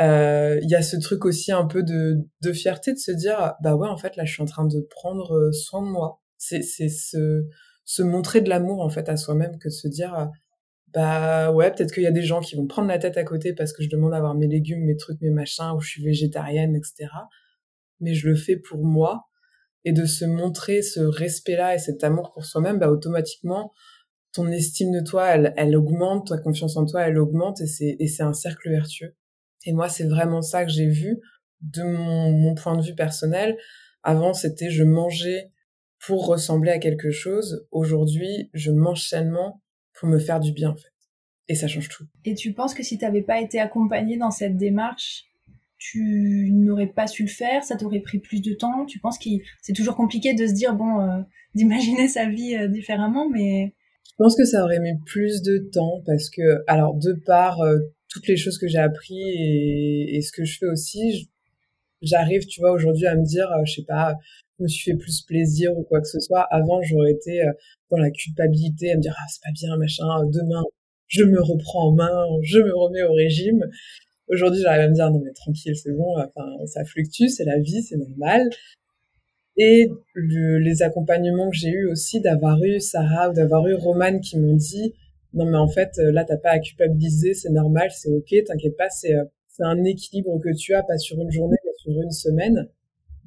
Euh, 0.01 0.59
il 0.63 0.71
y 0.71 0.75
a 0.77 0.83
ce 0.83 0.97
truc 0.97 1.25
aussi 1.25 1.51
un 1.53 1.67
peu 1.67 1.83
de, 1.83 2.19
de 2.43 2.53
fierté 2.53 2.93
de 2.93 2.99
se 2.99 3.11
dire 3.11 3.55
bah 3.63 3.75
ouais 3.75 3.89
en 3.89 3.97
fait 3.97 4.15
là 4.17 4.25
je 4.25 4.33
suis 4.33 4.43
en 4.43 4.47
train 4.47 4.65
de 4.67 4.81
prendre 4.91 5.51
soin 5.53 5.83
de 5.83 5.89
moi. 5.89 6.21
C'est 6.39 6.63
c'est 6.63 6.89
se 6.89 8.03
montrer 8.03 8.41
de 8.43 8.49
l'amour 8.49 8.81
en 8.83 8.91
fait 8.91 9.09
à 9.09 9.17
soi-même 9.17 9.59
que 9.59 9.71
se 9.71 9.89
dire 9.89 10.31
bah 10.95 11.53
ouais 11.53 11.71
peut-être 11.73 11.93
qu'il 11.93 12.03
y 12.05 12.07
a 12.07 12.13
des 12.13 12.23
gens 12.23 12.41
qui 12.41 12.57
vont 12.57 12.67
prendre 12.67 12.89
la 12.89 12.99
tête 12.99 13.17
à 13.17 13.25
côté 13.25 13.55
parce 13.55 13.73
que 13.73 13.83
je 13.83 13.89
demande 13.89 14.13
d'avoir 14.13 14.35
mes 14.35 14.47
légumes, 14.47 14.85
mes 14.85 14.97
trucs, 14.97 15.21
mes 15.21 15.31
machins 15.31 15.73
ou 15.77 15.81
je 15.81 15.89
suis 15.91 16.05
végétarienne 16.05 16.77
etc. 16.77 17.09
Mais 18.01 18.15
je 18.15 18.29
le 18.29 18.37
fais 18.37 18.57
pour 18.57 18.85
moi 18.85 19.29
et 19.85 19.93
de 19.93 20.05
se 20.07 20.25
montrer 20.25 20.83
ce 20.83 21.01
respect-là 21.01 21.75
et 21.75 21.79
cet 21.79 22.05
amour 22.05 22.33
pour 22.33 22.45
soi-même, 22.45 22.79
bah, 22.79 22.91
automatiquement, 22.91 23.73
ton 24.33 24.49
estime 24.49 24.93
de 24.93 25.01
toi, 25.01 25.29
elle, 25.29 25.55
elle 25.57 25.77
augmente, 25.77 26.29
ta 26.29 26.39
confiance 26.39 26.77
en 26.77 26.85
toi, 26.87 27.03
elle 27.09 27.19
augmente 27.19 27.61
et 27.61 27.67
c'est, 27.67 27.97
et 27.99 28.09
c'est 28.09 28.23
un 28.23 28.35
cercle 28.35 28.71
vertueux. 28.71 29.15
Et 29.65 29.73
moi, 29.73 29.89
c'est 29.89 30.07
vraiment 30.07 30.43
ça 30.43 30.65
que 30.65 30.71
j'ai 30.71 30.89
vu 30.89 31.19
de 31.63 31.83
mon, 31.83 32.33
mon 32.33 32.55
point 32.55 32.77
de 32.77 32.83
vue 32.83 32.95
personnel. 32.95 33.57
Avant, 34.03 34.33
c'était 34.33 34.71
je 34.71 34.85
mangeais 34.85 35.51
pour 36.05 36.27
ressembler 36.27 36.71
à 36.71 36.79
quelque 36.79 37.11
chose. 37.11 37.67
Aujourd'hui, 37.71 38.51
je 38.55 38.71
mange 38.71 39.03
sainement 39.03 39.63
pour 39.95 40.09
me 40.09 40.19
faire 40.19 40.41
du 40.41 40.53
bien, 40.53 40.71
en 40.71 40.77
fait. 40.77 40.93
Et 41.49 41.55
ça 41.55 41.67
change 41.67 41.89
tout. 41.89 42.05
Et 42.25 42.35
tu 42.35 42.53
penses 42.53 42.75
que 42.75 42.83
si 42.83 42.99
tu 42.99 43.05
n'avais 43.05 43.23
pas 43.23 43.41
été 43.41 43.59
accompagné 43.59 44.17
dans 44.17 44.31
cette 44.31 44.57
démarche, 44.57 45.25
tu 45.79 46.51
n'aurais 46.53 46.89
pas 46.89 47.07
su 47.07 47.23
le 47.23 47.29
faire, 47.29 47.65
ça 47.65 47.77
t'aurait 47.77 48.01
pris 48.01 48.19
plus 48.19 48.43
de 48.43 48.53
temps? 48.53 48.85
Tu 48.85 48.99
penses 48.99 49.19
que 49.19 49.31
c'est 49.63 49.73
toujours 49.73 49.97
compliqué 49.97 50.35
de 50.35 50.47
se 50.47 50.53
dire, 50.53 50.75
bon, 50.75 51.01
euh, 51.01 51.23
d'imaginer 51.55 52.09
sa 52.09 52.29
vie 52.29 52.55
euh, 52.57 52.69
différemment, 52.69 53.29
mais... 53.31 53.75
Je 54.05 54.25
pense 54.25 54.37
que 54.37 54.45
ça 54.45 54.65
aurait 54.65 54.81
mis 54.81 54.99
plus 55.07 55.43
de 55.43 55.71
temps 55.73 56.03
parce 56.05 56.29
que, 56.29 56.43
alors, 56.67 56.97
de 56.97 57.13
par 57.25 57.61
euh, 57.61 57.79
toutes 58.09 58.27
les 58.27 58.37
choses 58.37 58.59
que 58.59 58.69
j'ai 58.69 58.79
appris 58.79 59.21
et, 59.21 60.17
et, 60.17 60.23
ce 60.23 60.33
que 60.33 60.45
je 60.45 60.59
fais 60.59 60.67
aussi, 60.67 61.31
j'arrive, 62.03 62.47
tu 62.47 62.61
vois, 62.61 62.73
aujourd'hui 62.73 63.07
à 63.07 63.17
me 63.17 63.25
dire, 63.25 63.49
je 63.65 63.75
sais 63.75 63.85
pas, 63.85 64.15
je 64.59 64.65
me 64.65 64.69
suis 64.69 64.91
fait 64.91 64.97
plus 64.97 65.23
plaisir 65.23 65.77
ou 65.77 65.83
quoi 65.83 66.01
que 66.01 66.09
ce 66.09 66.21
soit. 66.21 66.43
Avant, 66.51 66.83
j'aurais 66.83 67.13
été 67.13 67.43
dans 67.91 67.99
la 67.99 68.11
culpabilité 68.11 68.93
à 68.93 68.97
me 68.97 69.03
dire, 69.03 69.15
ah, 69.17 69.27
c'est 69.29 69.43
pas 69.43 69.53
bien, 69.53 69.77
machin, 69.77 70.07
demain, 70.27 70.63
je 71.09 71.25
me 71.25 71.41
reprends 71.41 71.89
en 71.89 71.93
main, 71.93 72.27
je 72.43 72.59
me 72.59 72.75
remets 72.75 73.03
au 73.03 73.13
régime. 73.13 73.65
Aujourd'hui, 74.29 74.61
j'arrive 74.61 74.83
à 74.83 74.89
me 74.89 74.95
dire 74.95 75.11
non 75.11 75.23
mais 75.25 75.33
tranquille, 75.33 75.75
c'est 75.75 75.93
bon, 75.93 76.19
enfin 76.19 76.67
ça 76.67 76.85
fluctue, 76.85 77.29
c'est 77.29 77.45
la 77.45 77.59
vie, 77.59 77.83
c'est 77.83 77.97
normal. 77.97 78.49
Et 79.57 79.89
les 80.15 80.83
accompagnements 80.83 81.51
que 81.51 81.57
j'ai 81.57 81.71
eu 81.71 81.91
aussi 81.91 82.21
d'avoir 82.21 82.63
eu 82.63 82.79
Sarah 82.79 83.31
ou 83.31 83.33
d'avoir 83.33 83.67
eu 83.67 83.75
Romane 83.75 84.21
qui 84.21 84.39
m'ont 84.39 84.55
dit 84.55 84.95
non 85.35 85.45
mais 85.45 85.57
en 85.57 85.69
fait 85.69 85.97
là 85.99 86.25
t'as 86.25 86.37
pas 86.37 86.51
à 86.51 86.59
culpabiliser, 86.59 87.35
c'est 87.35 87.51
normal, 87.51 87.91
c'est 87.93 88.11
ok, 88.11 88.35
t'inquiète 88.47 88.77
pas, 88.77 88.91
c'est 88.91 89.15
euh, 89.15 89.25
c'est 89.49 89.65
un 89.65 89.83
équilibre 89.85 90.39
que 90.41 90.55
tu 90.55 90.75
as, 90.75 90.83
pas 90.83 90.99
sur 90.99 91.21
une 91.21 91.31
journée, 91.31 91.57
mais 91.65 91.73
sur 91.79 91.91
une 92.01 92.13
semaine. 92.13 92.69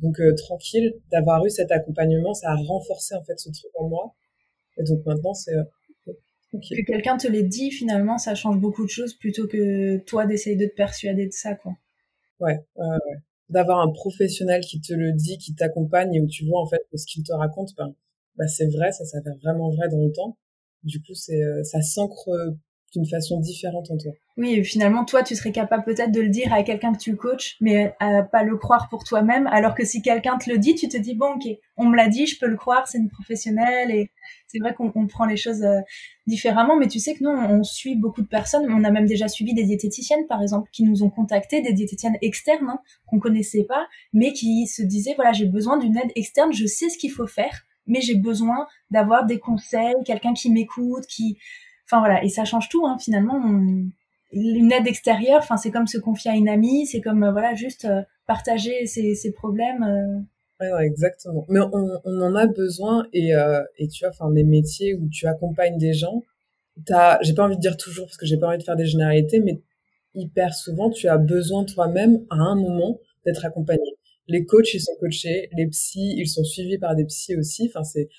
Donc 0.01 0.19
euh, 0.19 0.33
tranquille, 0.33 0.93
d'avoir 1.11 1.45
eu 1.45 1.49
cet 1.49 1.71
accompagnement, 1.71 2.33
ça 2.33 2.51
a 2.51 2.55
renforcé 2.55 3.15
en 3.15 3.23
fait 3.23 3.37
ce 3.37 3.49
truc 3.49 3.71
en 3.75 3.89
moi. 3.89 4.15
Et 4.77 4.83
donc 4.83 5.05
maintenant 5.05 5.33
c'est 5.33 5.53
euh, 5.53 5.63
que 6.53 6.85
quelqu'un 6.85 7.17
te 7.17 7.27
l'ait 7.27 7.43
dit, 7.43 7.71
finalement, 7.71 8.17
ça 8.17 8.35
change 8.35 8.59
beaucoup 8.59 8.83
de 8.83 8.89
choses 8.89 9.13
plutôt 9.13 9.47
que 9.47 9.97
toi 9.99 10.25
d'essayer 10.25 10.55
de 10.57 10.65
te 10.65 10.75
persuader 10.75 11.27
de 11.27 11.31
ça, 11.31 11.55
quoi. 11.55 11.77
Ouais, 12.39 12.59
ouais. 12.75 13.15
D'avoir 13.49 13.79
un 13.79 13.91
professionnel 13.91 14.61
qui 14.61 14.81
te 14.81 14.93
le 14.93 15.13
dit, 15.13 15.37
qui 15.37 15.55
t'accompagne 15.55 16.13
et 16.13 16.21
où 16.21 16.27
tu 16.27 16.45
vois 16.45 16.61
en 16.61 16.67
fait 16.67 16.81
que 16.91 16.97
ce 16.97 17.05
qu'il 17.05 17.23
te 17.23 17.33
raconte, 17.33 17.75
ben, 17.77 17.93
bah 18.37 18.47
c'est 18.47 18.67
vrai, 18.67 18.91
ça 18.91 19.05
s'avère 19.05 19.35
vraiment 19.41 19.69
vrai 19.69 19.87
dans 19.89 20.01
le 20.01 20.11
temps. 20.11 20.37
Du 20.83 20.99
coup, 20.99 21.13
c'est 21.13 21.43
euh, 21.43 21.63
ça 21.63 21.81
s'ancre 21.81 22.29
d'une 22.93 23.05
façon 23.05 23.39
différente 23.39 23.89
en 23.89 23.97
toi. 23.97 24.11
Oui, 24.37 24.63
finalement, 24.63 25.05
toi, 25.05 25.23
tu 25.23 25.35
serais 25.35 25.51
capable 25.51 25.83
peut-être 25.83 26.11
de 26.11 26.21
le 26.21 26.29
dire 26.29 26.53
à 26.53 26.63
quelqu'un 26.63 26.93
que 26.93 26.97
tu 26.97 27.15
coaches, 27.15 27.55
mais 27.61 27.93
à 27.99 28.23
pas 28.23 28.43
le 28.43 28.57
croire 28.57 28.89
pour 28.89 29.03
toi-même. 29.03 29.47
Alors 29.47 29.75
que 29.75 29.85
si 29.85 30.01
quelqu'un 30.01 30.37
te 30.37 30.49
le 30.49 30.57
dit, 30.57 30.75
tu 30.75 30.87
te 30.89 30.97
dis 30.97 31.15
bon, 31.15 31.33
ok, 31.35 31.47
on 31.77 31.85
me 31.85 31.95
l'a 31.95 32.09
dit, 32.09 32.25
je 32.25 32.37
peux 32.39 32.47
le 32.47 32.57
croire, 32.57 32.87
c'est 32.87 32.97
une 32.97 33.09
professionnelle. 33.09 33.91
Et 33.91 34.11
c'est 34.47 34.59
vrai 34.59 34.73
qu'on 34.73 35.07
prend 35.07 35.25
les 35.25 35.37
choses 35.37 35.63
euh, 35.63 35.79
différemment, 36.27 36.75
mais 36.75 36.87
tu 36.87 36.99
sais 36.99 37.13
que 37.13 37.23
nous, 37.23 37.29
on, 37.29 37.63
suit 37.63 37.95
beaucoup 37.95 38.21
de 38.21 38.27
personnes. 38.27 38.65
On 38.69 38.83
a 38.83 38.91
même 38.91 39.05
déjà 39.05 39.27
suivi 39.27 39.53
des 39.53 39.63
diététiciennes, 39.63 40.27
par 40.27 40.41
exemple, 40.41 40.69
qui 40.73 40.83
nous 40.83 41.03
ont 41.03 41.09
contacté, 41.09 41.61
des 41.61 41.73
diététiciennes 41.73 42.17
externes 42.21 42.69
hein, 42.69 42.79
qu'on 43.07 43.19
connaissait 43.19 43.63
pas, 43.63 43.87
mais 44.11 44.33
qui 44.33 44.67
se 44.67 44.81
disaient 44.81 45.13
voilà, 45.15 45.31
j'ai 45.31 45.45
besoin 45.45 45.77
d'une 45.77 45.95
aide 45.97 46.11
externe, 46.15 46.51
je 46.51 46.65
sais 46.65 46.89
ce 46.89 46.97
qu'il 46.97 47.11
faut 47.11 47.27
faire, 47.27 47.63
mais 47.91 48.01
j'ai 48.01 48.15
besoin 48.15 48.65
d'avoir 48.89 49.25
des 49.25 49.37
conseils, 49.37 49.95
quelqu'un 50.05 50.33
qui 50.33 50.49
m'écoute, 50.49 51.05
qui 51.07 51.37
Enfin 51.91 51.99
voilà, 51.99 52.23
et 52.23 52.29
ça 52.29 52.45
change 52.45 52.69
tout 52.69 52.85
hein, 52.85 52.97
finalement. 52.99 53.43
Une 54.31 54.71
aide 54.71 54.87
extérieure, 54.87 55.39
enfin 55.39 55.57
c'est 55.57 55.71
comme 55.71 55.87
se 55.87 55.97
confier 55.97 56.31
à 56.31 56.35
une 56.35 56.47
amie, 56.47 56.87
c'est 56.87 57.01
comme 57.01 57.21
euh, 57.23 57.31
voilà 57.33 57.53
juste 57.53 57.83
euh, 57.83 58.01
partager 58.27 58.85
ses, 58.85 59.33
problèmes. 59.33 59.83
Euh. 59.83 60.79
Exactement. 60.79 61.45
Mais 61.49 61.59
on, 61.59 62.21
en 62.21 62.35
a 62.35 62.47
besoin 62.47 63.07
et, 63.11 63.33
tu 63.89 64.05
vois, 64.05 64.09
enfin 64.09 64.31
des 64.31 64.45
métiers 64.45 64.93
où 64.93 65.09
tu 65.09 65.27
accompagnes 65.27 65.77
des 65.77 65.91
gens, 65.91 66.23
t'as, 66.85 67.17
j'ai 67.23 67.33
pas 67.33 67.43
envie 67.43 67.57
de 67.57 67.61
dire 67.61 67.75
toujours 67.75 68.05
parce 68.05 68.17
que 68.17 68.25
j'ai 68.25 68.37
pas 68.37 68.47
envie 68.47 68.59
de 68.59 68.63
faire 68.63 68.77
des 68.77 68.85
généralités, 68.85 69.41
mais 69.41 69.61
hyper 70.13 70.53
souvent 70.53 70.91
tu 70.91 71.09
as 71.09 71.17
besoin 71.17 71.65
toi-même 71.65 72.25
à 72.29 72.35
un 72.35 72.55
moment 72.55 72.99
d'être 73.25 73.43
accompagné. 73.43 73.90
Les 74.31 74.45
coachs 74.45 74.73
ils 74.73 74.81
sont 74.81 74.95
coachés, 74.99 75.49
les 75.57 75.67
psys 75.67 76.15
ils 76.17 76.27
sont 76.27 76.43
suivis 76.43 76.77
par 76.77 76.95
des 76.95 77.05
psys 77.05 77.35
aussi. 77.35 77.69
Enfin 77.69 77.83
c'est 77.83 78.09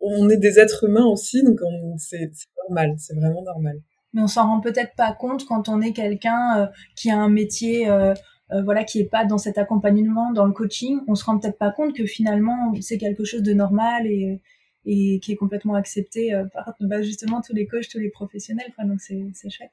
on 0.00 0.28
est 0.28 0.36
des 0.36 0.58
êtres 0.58 0.84
humains 0.84 1.06
aussi, 1.06 1.42
donc 1.42 1.60
c'est 1.98 2.30
normal, 2.68 2.94
c'est 2.98 3.14
vraiment 3.14 3.42
normal. 3.42 3.80
Mais 4.12 4.22
on 4.22 4.26
s'en 4.26 4.46
rend 4.46 4.60
peut-être 4.60 4.94
pas 4.96 5.12
compte 5.12 5.46
quand 5.46 5.68
on 5.68 5.80
est 5.80 5.92
quelqu'un 5.92 6.58
euh, 6.58 6.66
qui 6.96 7.10
a 7.10 7.18
un 7.18 7.28
métier, 7.28 7.88
euh, 7.88 8.12
euh, 8.50 8.62
voilà, 8.62 8.84
qui 8.84 9.00
est 9.00 9.08
pas 9.08 9.24
dans 9.24 9.38
cet 9.38 9.56
accompagnement, 9.56 10.32
dans 10.32 10.46
le 10.46 10.52
coaching. 10.52 11.00
On 11.06 11.14
se 11.14 11.24
rend 11.24 11.38
peut-être 11.38 11.58
pas 11.58 11.70
compte 11.70 11.94
que 11.94 12.06
finalement 12.06 12.72
c'est 12.80 12.98
quelque 12.98 13.24
chose 13.24 13.42
de 13.42 13.52
normal 13.52 14.06
et, 14.06 14.40
qui 14.84 15.32
est 15.32 15.36
complètement 15.36 15.74
accepté 15.74 16.32
par 16.52 16.74
bah, 16.80 17.02
justement 17.02 17.40
tous 17.42 17.54
les 17.54 17.66
coachs, 17.66 17.88
tous 17.88 17.98
les 17.98 18.10
professionnels. 18.10 18.72
Donc 18.84 19.00
c'est 19.00 19.50
chouette. 19.50 19.70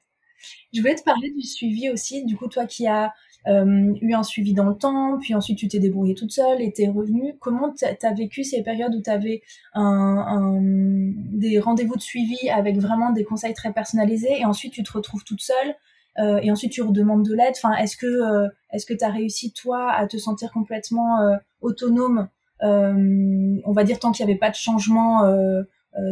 Je 0.72 0.80
voulais 0.80 0.94
te 0.94 1.02
parler 1.02 1.30
du 1.30 1.42
suivi 1.42 1.90
aussi. 1.90 2.24
Du 2.24 2.36
coup, 2.36 2.46
toi 2.46 2.66
qui 2.66 2.86
as 2.86 3.12
euh, 3.46 3.94
eu 4.02 4.14
un 4.14 4.22
suivi 4.22 4.52
dans 4.52 4.68
le 4.68 4.74
temps, 4.74 5.18
puis 5.20 5.34
ensuite 5.34 5.58
tu 5.58 5.68
t'es 5.68 5.78
débrouillée 5.78 6.14
toute 6.14 6.32
seule 6.32 6.60
et 6.60 6.72
t'es 6.72 6.88
revenue. 6.88 7.34
Comment 7.40 7.72
t'as 7.72 8.12
vécu 8.14 8.44
ces 8.44 8.62
périodes 8.62 8.94
où 8.94 9.00
t'avais 9.00 9.42
un, 9.74 10.58
des 10.60 11.58
rendez-vous 11.58 11.96
de 11.96 12.02
suivi 12.02 12.50
avec 12.50 12.78
vraiment 12.78 13.10
des 13.12 13.24
conseils 13.24 13.54
très 13.54 13.72
personnalisés 13.72 14.40
et 14.40 14.44
ensuite 14.44 14.72
tu 14.72 14.82
te 14.82 14.92
retrouves 14.92 15.24
toute 15.24 15.40
seule 15.40 15.74
euh, 16.18 16.40
et 16.42 16.50
ensuite 16.50 16.72
tu 16.72 16.82
redemandes 16.82 17.24
de 17.24 17.34
l'aide? 17.34 17.54
Enfin, 17.56 17.74
est-ce 17.76 17.96
que 17.96 18.06
euh, 18.06 18.48
est-ce 18.72 18.84
que 18.84 18.94
t'as 18.94 19.10
réussi 19.10 19.52
toi 19.52 19.92
à 19.92 20.06
te 20.06 20.16
sentir 20.18 20.52
complètement 20.52 21.18
autonome? 21.60 22.28
On 22.60 23.72
va 23.72 23.84
dire 23.84 23.98
tant 23.98 24.12
qu'il 24.12 24.26
n'y 24.26 24.32
avait 24.32 24.38
pas 24.38 24.50
de 24.50 24.56
changement 24.56 25.22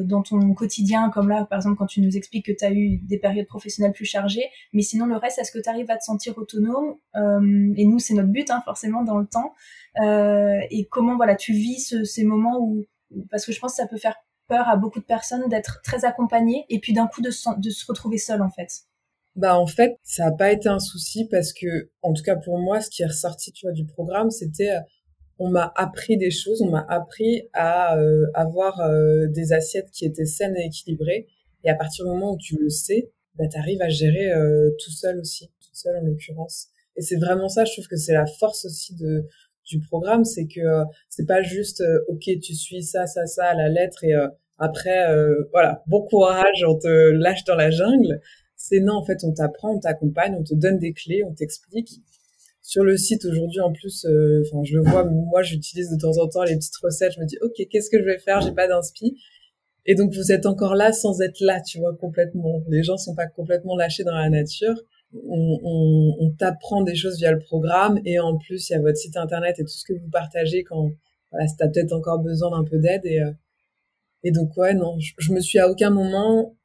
dans 0.04 0.22
ton 0.22 0.54
quotidien, 0.54 1.10
comme 1.10 1.28
là, 1.28 1.46
par 1.48 1.58
exemple, 1.58 1.76
quand 1.76 1.86
tu 1.86 2.00
nous 2.00 2.16
expliques 2.16 2.46
que 2.46 2.52
tu 2.52 2.64
as 2.64 2.72
eu 2.72 2.98
des 2.98 3.18
périodes 3.18 3.46
professionnelles 3.46 3.92
plus 3.92 4.04
chargées. 4.04 4.46
Mais 4.72 4.82
sinon, 4.82 5.06
le 5.06 5.16
reste, 5.16 5.38
est-ce 5.38 5.52
que 5.52 5.58
tu 5.58 5.68
arrives 5.68 5.90
à 5.90 5.96
te 5.96 6.04
sentir 6.04 6.36
autonome 6.38 6.96
euh, 7.14 7.72
Et 7.76 7.84
nous, 7.84 7.98
c'est 7.98 8.14
notre 8.14 8.30
but, 8.30 8.50
hein, 8.50 8.62
forcément, 8.64 9.02
dans 9.02 9.18
le 9.18 9.26
temps. 9.26 9.54
Euh, 10.00 10.58
et 10.70 10.86
comment, 10.86 11.16
voilà, 11.16 11.36
tu 11.36 11.52
vis 11.52 11.80
ce, 11.80 12.04
ces 12.04 12.24
moments 12.24 12.58
où, 12.58 12.84
parce 13.30 13.46
que 13.46 13.52
je 13.52 13.60
pense 13.60 13.72
que 13.72 13.82
ça 13.82 13.86
peut 13.86 13.98
faire 13.98 14.16
peur 14.48 14.68
à 14.68 14.76
beaucoup 14.76 15.00
de 15.00 15.04
personnes 15.04 15.48
d'être 15.48 15.80
très 15.82 16.04
accompagnées 16.04 16.64
et 16.68 16.78
puis 16.80 16.92
d'un 16.92 17.06
coup 17.06 17.20
de 17.20 17.30
se, 17.30 17.48
de 17.58 17.70
se 17.70 17.86
retrouver 17.86 18.18
seule, 18.18 18.42
en 18.42 18.50
fait. 18.50 18.68
Bah 19.34 19.58
en 19.58 19.66
fait, 19.66 19.98
ça 20.02 20.24
n'a 20.24 20.32
pas 20.32 20.50
été 20.50 20.68
un 20.70 20.78
souci 20.78 21.28
parce 21.28 21.52
que, 21.52 21.90
en 22.00 22.14
tout 22.14 22.22
cas 22.22 22.36
pour 22.36 22.58
moi, 22.58 22.80
ce 22.80 22.88
qui 22.88 23.02
est 23.02 23.06
ressorti, 23.06 23.52
tu 23.52 23.66
vois, 23.66 23.72
du 23.72 23.84
programme, 23.84 24.30
c'était 24.30 24.78
on 25.38 25.50
m'a 25.50 25.72
appris 25.76 26.16
des 26.16 26.30
choses, 26.30 26.62
on 26.62 26.70
m'a 26.70 26.86
appris 26.88 27.48
à 27.52 27.98
euh, 27.98 28.26
avoir 28.34 28.80
euh, 28.80 29.26
des 29.28 29.52
assiettes 29.52 29.90
qui 29.90 30.04
étaient 30.04 30.24
saines 30.24 30.56
et 30.56 30.66
équilibrées. 30.66 31.26
Et 31.64 31.70
à 31.70 31.74
partir 31.74 32.04
du 32.04 32.10
moment 32.10 32.32
où 32.32 32.38
tu 32.38 32.56
le 32.58 32.70
sais, 32.70 33.10
bah, 33.34 33.44
tu 33.50 33.58
arrives 33.58 33.82
à 33.82 33.88
gérer 33.88 34.32
euh, 34.32 34.70
tout 34.82 34.90
seul 34.90 35.18
aussi, 35.18 35.48
tout 35.60 35.74
seul 35.74 35.96
en 35.96 36.06
l'occurrence. 36.06 36.68
Et 36.96 37.02
c'est 37.02 37.16
vraiment 37.16 37.48
ça, 37.48 37.64
je 37.64 37.72
trouve 37.72 37.86
que 37.88 37.96
c'est 37.96 38.14
la 38.14 38.26
force 38.26 38.64
aussi 38.64 38.94
de 38.94 39.26
du 39.66 39.80
programme, 39.80 40.24
c'est 40.24 40.46
que 40.46 40.60
c'est 41.08 41.26
pas 41.26 41.42
juste 41.42 41.82
ok 42.06 42.22
tu 42.40 42.54
suis 42.54 42.84
ça 42.84 43.04
ça 43.08 43.26
ça 43.26 43.46
à 43.46 43.54
la 43.54 43.68
lettre 43.68 44.04
et 44.04 44.12
après 44.58 45.04
voilà 45.50 45.82
bon 45.88 46.02
courage 46.02 46.64
on 46.64 46.78
te 46.78 47.10
lâche 47.10 47.42
dans 47.42 47.56
la 47.56 47.70
jungle. 47.70 48.20
C'est 48.54 48.78
non 48.78 48.94
en 48.94 49.04
fait 49.04 49.24
on 49.24 49.32
t'apprend, 49.32 49.74
on 49.74 49.80
t'accompagne, 49.80 50.36
on 50.38 50.44
te 50.44 50.54
donne 50.54 50.78
des 50.78 50.92
clés, 50.92 51.24
on 51.24 51.34
t'explique 51.34 52.00
sur 52.66 52.82
le 52.82 52.96
site 52.96 53.24
aujourd'hui 53.24 53.60
en 53.60 53.72
plus 53.72 54.04
euh, 54.06 54.42
enfin 54.44 54.64
je 54.64 54.74
le 54.74 54.82
vois 54.82 55.04
moi 55.04 55.40
j'utilise 55.40 55.88
de 55.88 55.96
temps 55.96 56.18
en 56.20 56.26
temps 56.28 56.42
les 56.42 56.56
petites 56.56 56.76
recettes. 56.82 57.12
Je 57.12 57.20
me 57.20 57.24
dis 57.24 57.38
ok 57.40 57.54
qu'est-ce 57.70 57.88
que 57.88 58.00
je 58.00 58.04
vais 58.04 58.18
faire? 58.18 58.40
J'ai 58.40 58.50
pas 58.50 58.66
d'inspi. 58.66 59.16
Et 59.86 59.94
donc 59.94 60.12
vous 60.12 60.32
êtes 60.32 60.46
encore 60.46 60.74
là 60.74 60.92
sans 60.92 61.20
être 61.20 61.38
là 61.40 61.60
tu 61.60 61.78
vois 61.78 61.96
complètement. 61.96 62.64
Les 62.68 62.82
gens 62.82 62.96
sont 62.96 63.14
pas 63.14 63.28
complètement 63.28 63.76
lâchés 63.76 64.02
dans 64.02 64.16
la 64.16 64.28
nature. 64.28 64.74
On, 65.14 65.60
on, 65.62 66.16
on 66.18 66.30
t'apprend 66.32 66.82
des 66.82 66.96
choses 66.96 67.18
via 67.18 67.30
le 67.30 67.38
programme. 67.38 68.00
Et 68.04 68.18
en 68.18 68.36
plus 68.36 68.68
il 68.68 68.72
y 68.72 68.76
a 68.76 68.80
votre 68.80 68.96
site 68.96 69.16
internet 69.16 69.60
et 69.60 69.62
tout 69.62 69.68
ce 69.68 69.84
que 69.84 69.92
vous 69.92 70.10
partagez 70.10 70.64
quand 70.64 70.90
voilà 71.30 71.46
si 71.46 71.56
t'as 71.56 71.68
peut-être 71.68 71.92
encore 71.92 72.18
besoin 72.18 72.50
d'un 72.50 72.64
peu 72.64 72.78
d'aide. 72.80 73.02
Et 73.04 73.20
euh, 73.20 73.30
et 74.24 74.32
donc 74.32 74.56
ouais 74.56 74.74
non 74.74 74.98
je, 74.98 75.12
je 75.18 75.32
me 75.32 75.38
suis 75.38 75.60
à 75.60 75.70
aucun 75.70 75.90
moment 75.90 76.56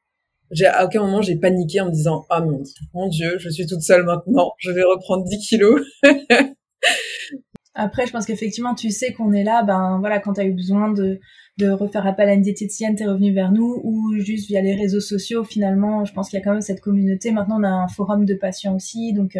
j'ai 0.52 0.66
à 0.66 0.84
aucun 0.84 1.00
moment 1.00 1.22
j'ai 1.22 1.36
paniqué 1.36 1.80
en 1.80 1.86
me 1.86 1.90
disant 1.90 2.24
ah 2.30 2.40
mon, 2.40 3.08
dieu 3.08 3.38
je 3.38 3.48
suis 3.48 3.66
toute 3.66 3.82
seule 3.82 4.04
maintenant 4.04 4.52
je 4.58 4.70
vais 4.70 4.82
reprendre 4.82 5.24
10 5.24 5.38
kilos 5.38 5.80
après 7.74 8.06
je 8.06 8.12
pense 8.12 8.26
qu'effectivement 8.26 8.74
tu 8.74 8.90
sais 8.90 9.12
qu'on 9.12 9.32
est 9.32 9.44
là 9.44 9.62
ben 9.62 9.98
voilà 10.00 10.18
quand 10.20 10.34
tu 10.34 10.40
as 10.40 10.44
eu 10.44 10.52
besoin 10.52 10.92
de 10.92 11.18
de 11.58 11.70
refaire 11.70 12.06
appel 12.06 12.28
à 12.28 12.34
une 12.34 12.42
diététicienne 12.42 12.94
t'es 12.94 13.06
revenu 13.06 13.32
vers 13.32 13.52
nous 13.52 13.80
ou 13.82 14.14
juste 14.18 14.48
via 14.48 14.60
les 14.60 14.74
réseaux 14.74 15.00
sociaux 15.00 15.44
finalement 15.44 16.04
je 16.04 16.12
pense 16.12 16.28
qu'il 16.30 16.38
y 16.38 16.42
a 16.42 16.44
quand 16.44 16.52
même 16.52 16.60
cette 16.60 16.80
communauté 16.80 17.32
maintenant 17.32 17.58
on 17.60 17.64
a 17.64 17.70
un 17.70 17.88
forum 17.88 18.24
de 18.24 18.34
patients 18.34 18.76
aussi 18.76 19.12
donc 19.12 19.36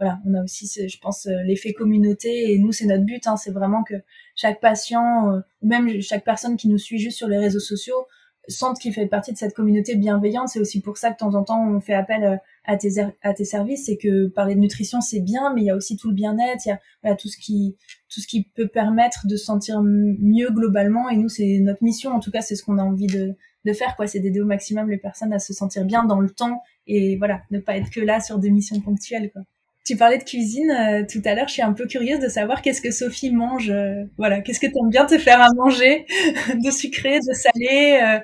voilà, 0.00 0.18
on 0.26 0.34
a 0.34 0.42
aussi, 0.42 0.66
je 0.88 0.98
pense, 0.98 1.28
l'effet 1.44 1.72
communauté. 1.72 2.52
Et 2.52 2.58
nous, 2.58 2.72
c'est 2.72 2.84
notre 2.84 3.04
but. 3.04 3.26
Hein, 3.26 3.36
c'est 3.36 3.52
vraiment 3.52 3.84
que 3.84 3.94
chaque 4.34 4.60
patient, 4.60 5.40
ou 5.62 5.66
même 5.68 6.00
chaque 6.02 6.24
personne 6.24 6.56
qui 6.56 6.68
nous 6.68 6.78
suit 6.78 6.98
juste 6.98 7.16
sur 7.16 7.28
les 7.28 7.38
réseaux 7.38 7.60
sociaux, 7.60 8.06
sente 8.48 8.78
qu'il 8.78 8.92
fait 8.92 9.06
partie 9.06 9.32
de 9.32 9.38
cette 9.38 9.54
communauté 9.54 9.96
bienveillante. 9.96 10.48
C'est 10.48 10.60
aussi 10.60 10.80
pour 10.80 10.96
ça 10.98 11.10
que 11.10 11.14
de 11.14 11.18
temps 11.18 11.34
en 11.34 11.44
temps, 11.44 11.68
on 11.68 11.80
fait 11.80 11.94
appel 11.94 12.24
euh, 12.24 12.36
à 12.64 12.76
tes, 12.76 12.98
er, 12.98 13.06
à 13.22 13.34
tes 13.34 13.44
services. 13.44 13.86
C'est 13.86 13.96
que 13.96 14.28
parler 14.28 14.54
de 14.54 14.60
nutrition, 14.60 15.00
c'est 15.00 15.20
bien, 15.20 15.52
mais 15.54 15.62
il 15.62 15.64
y 15.64 15.70
a 15.70 15.76
aussi 15.76 15.96
tout 15.96 16.08
le 16.08 16.14
bien-être, 16.14 16.66
il 16.66 16.70
y 16.70 16.72
a 16.72 16.80
voilà, 17.02 17.16
tout 17.16 17.28
ce 17.28 17.38
qui 17.38 17.76
tout 18.12 18.20
ce 18.20 18.26
qui 18.26 18.44
peut 18.44 18.68
permettre 18.68 19.26
de 19.26 19.36
se 19.36 19.44
sentir 19.44 19.82
mieux 19.82 20.50
globalement. 20.50 21.08
Et 21.08 21.16
nous, 21.16 21.28
c'est 21.28 21.58
notre 21.60 21.82
mission. 21.82 22.12
En 22.12 22.20
tout 22.20 22.30
cas, 22.30 22.42
c'est 22.42 22.54
ce 22.54 22.62
qu'on 22.62 22.78
a 22.78 22.82
envie 22.82 23.08
de, 23.08 23.34
de 23.64 23.72
faire, 23.72 23.96
quoi. 23.96 24.06
C'est 24.06 24.20
d'aider 24.20 24.40
au 24.40 24.46
maximum 24.46 24.90
les 24.90 24.98
personnes 24.98 25.32
à 25.32 25.38
se 25.38 25.52
sentir 25.52 25.84
bien 25.84 26.04
dans 26.04 26.20
le 26.20 26.30
temps 26.30 26.62
et 26.86 27.16
voilà, 27.16 27.42
ne 27.50 27.58
pas 27.58 27.76
être 27.76 27.90
que 27.90 28.00
là 28.00 28.20
sur 28.20 28.38
des 28.38 28.50
missions 28.50 28.80
ponctuelles, 28.80 29.30
quoi. 29.32 29.42
Tu 29.84 29.96
parlais 29.96 30.16
de 30.16 30.24
cuisine 30.24 30.70
euh, 30.70 31.04
tout 31.06 31.20
à 31.26 31.34
l'heure. 31.34 31.46
Je 31.46 31.54
suis 31.54 31.62
un 31.62 31.74
peu 31.74 31.86
curieuse 31.86 32.18
de 32.18 32.28
savoir 32.28 32.62
qu'est-ce 32.62 32.80
que 32.80 32.90
Sophie 32.90 33.30
mange. 33.30 33.70
Euh, 33.70 34.04
voilà, 34.16 34.40
qu'est-ce 34.40 34.60
que 34.60 34.66
tu 34.66 34.72
aimes 34.72 34.90
bien 34.90 35.04
te 35.04 35.18
faire 35.18 35.42
à 35.42 35.48
manger, 35.54 36.06
de 36.64 36.70
sucré, 36.70 37.18
de 37.18 37.34
salé, 37.34 38.00
euh, 38.02 38.18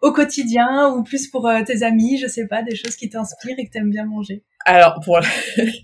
au 0.00 0.12
quotidien 0.12 0.94
ou 0.96 1.02
plus 1.02 1.28
pour 1.28 1.50
tes 1.66 1.82
amis, 1.82 2.16
je 2.16 2.26
sais 2.26 2.46
pas, 2.46 2.62
des 2.62 2.74
choses 2.74 2.96
qui 2.96 3.10
t'inspirent 3.10 3.58
et 3.58 3.66
que 3.66 3.70
tu 3.70 3.78
aimes 3.78 3.90
bien 3.90 4.06
manger. 4.06 4.42
Alors 4.64 4.98
pour 5.04 5.20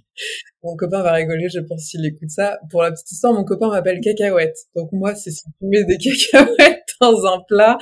mon 0.62 0.74
copain 0.76 1.02
va 1.02 1.12
rigoler, 1.12 1.48
je 1.50 1.60
pense 1.60 1.82
s'il 1.82 2.06
écoute 2.06 2.30
ça. 2.30 2.58
Pour 2.70 2.82
la 2.82 2.90
petite 2.90 3.10
histoire, 3.10 3.34
mon 3.34 3.44
copain 3.44 3.68
m'appelle 3.68 4.00
cacahuète. 4.00 4.56
Donc 4.74 4.90
moi, 4.92 5.14
c'est 5.14 5.30
si 5.30 5.42
tu 5.42 5.66
mets 5.66 5.84
des 5.84 5.98
cacahuètes 6.32 6.94
dans 7.02 7.26
un 7.26 7.40
plat, 7.46 7.76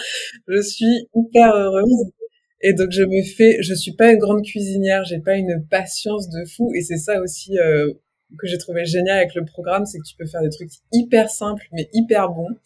je 0.48 0.60
suis 0.60 1.08
hyper 1.14 1.54
heureuse. 1.54 2.10
Et 2.66 2.72
donc 2.72 2.90
je 2.92 3.02
me 3.02 3.22
fais, 3.22 3.58
je 3.60 3.74
suis 3.74 3.92
pas 3.92 4.10
une 4.10 4.18
grande 4.18 4.42
cuisinière, 4.42 5.04
j'ai 5.04 5.18
pas 5.18 5.36
une 5.36 5.66
patience 5.70 6.30
de 6.30 6.46
fou, 6.46 6.72
et 6.74 6.80
c'est 6.80 6.96
ça 6.96 7.20
aussi 7.20 7.58
euh, 7.58 7.92
que 8.38 8.46
j'ai 8.46 8.56
trouvé 8.56 8.86
génial 8.86 9.18
avec 9.18 9.34
le 9.34 9.44
programme, 9.44 9.84
c'est 9.84 9.98
que 9.98 10.04
tu 10.04 10.16
peux 10.16 10.24
faire 10.24 10.40
des 10.40 10.48
trucs 10.48 10.70
hyper 10.90 11.28
simples 11.28 11.66
mais 11.72 11.90
hyper 11.92 12.30
bons. 12.30 12.56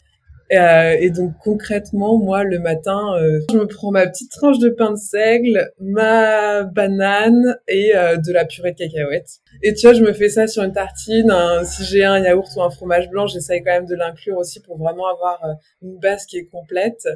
Euh, 0.52 0.96
et 1.00 1.10
donc 1.10 1.32
concrètement, 1.42 2.16
moi 2.16 2.44
le 2.44 2.60
matin, 2.60 3.16
euh, 3.16 3.40
je 3.50 3.58
me 3.58 3.66
prends 3.66 3.90
ma 3.90 4.06
petite 4.06 4.30
tranche 4.30 4.60
de 4.60 4.70
pain 4.70 4.92
de 4.92 4.96
seigle, 4.96 5.72
ma 5.80 6.62
banane 6.62 7.58
et 7.66 7.94
euh, 7.96 8.16
de 8.16 8.32
la 8.32 8.44
purée 8.44 8.70
de 8.70 8.76
cacahuètes. 8.76 9.40
Et 9.64 9.74
tu 9.74 9.88
vois, 9.88 9.94
je 9.94 10.02
me 10.02 10.12
fais 10.12 10.28
ça 10.28 10.46
sur 10.46 10.62
une 10.62 10.72
tartine. 10.72 11.34
si 11.64 11.84
j'ai 11.84 12.04
un 12.04 12.20
yaourt 12.20 12.48
ou 12.56 12.62
un 12.62 12.70
fromage 12.70 13.10
blanc, 13.10 13.26
j'essaye 13.26 13.64
quand 13.64 13.72
même 13.72 13.86
de 13.86 13.96
l'inclure 13.96 14.38
aussi 14.38 14.60
pour 14.60 14.78
vraiment 14.78 15.08
avoir 15.08 15.44
euh, 15.44 15.54
une 15.82 15.98
base 15.98 16.24
qui 16.24 16.38
est 16.38 16.46
complète. 16.46 17.06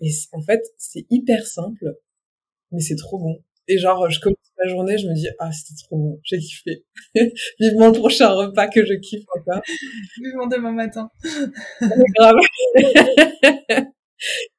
Et 0.00 0.10
en 0.32 0.40
fait, 0.40 0.64
c'est 0.78 1.04
hyper 1.10 1.46
simple 1.46 1.96
mais 2.72 2.80
c'est 2.80 2.96
trop 2.96 3.18
bon. 3.18 3.42
Et 3.68 3.78
genre, 3.78 4.10
je 4.10 4.20
commence 4.20 4.36
ma 4.58 4.68
journée, 4.68 4.98
je 4.98 5.06
me 5.06 5.14
dis, 5.14 5.28
ah, 5.38 5.50
c'était 5.52 5.80
trop 5.84 5.96
bon, 5.96 6.20
j'ai 6.24 6.38
kiffé. 6.38 6.84
Vivement 7.60 7.86
le 7.88 7.92
prochain 7.92 8.28
repas 8.28 8.68
que 8.68 8.84
je 8.84 8.94
kiffe 8.94 9.24
encore. 9.36 9.62
Vivement 10.22 10.46
demain 10.46 10.72
matin. 10.72 11.10
grave. 12.16 12.34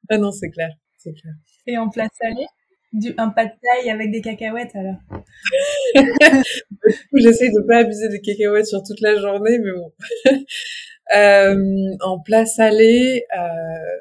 ah 0.09 0.17
non, 0.17 0.31
c'est 0.31 0.49
clair, 0.49 0.69
c'est 0.97 1.13
clair. 1.13 1.33
Et 1.67 1.77
en 1.77 1.89
plat 1.89 2.07
salé 2.19 2.45
du, 2.93 3.13
un 3.17 3.29
pas 3.29 3.45
de 3.45 3.51
taille 3.51 3.89
avec 3.89 4.11
des 4.11 4.21
cacahuètes 4.21 4.75
alors 4.75 4.97
J'essaye 7.13 7.51
de 7.51 7.65
pas 7.65 7.77
abuser 7.77 8.09
des 8.09 8.19
cacahuètes 8.21 8.67
sur 8.67 8.83
toute 8.83 8.99
la 9.01 9.15
journée, 9.17 9.57
mais 9.59 9.71
bon. 9.71 9.93
euh, 11.15 11.95
en 12.01 12.19
plat 12.19 12.45
salé, 12.45 13.25
euh, 13.37 13.97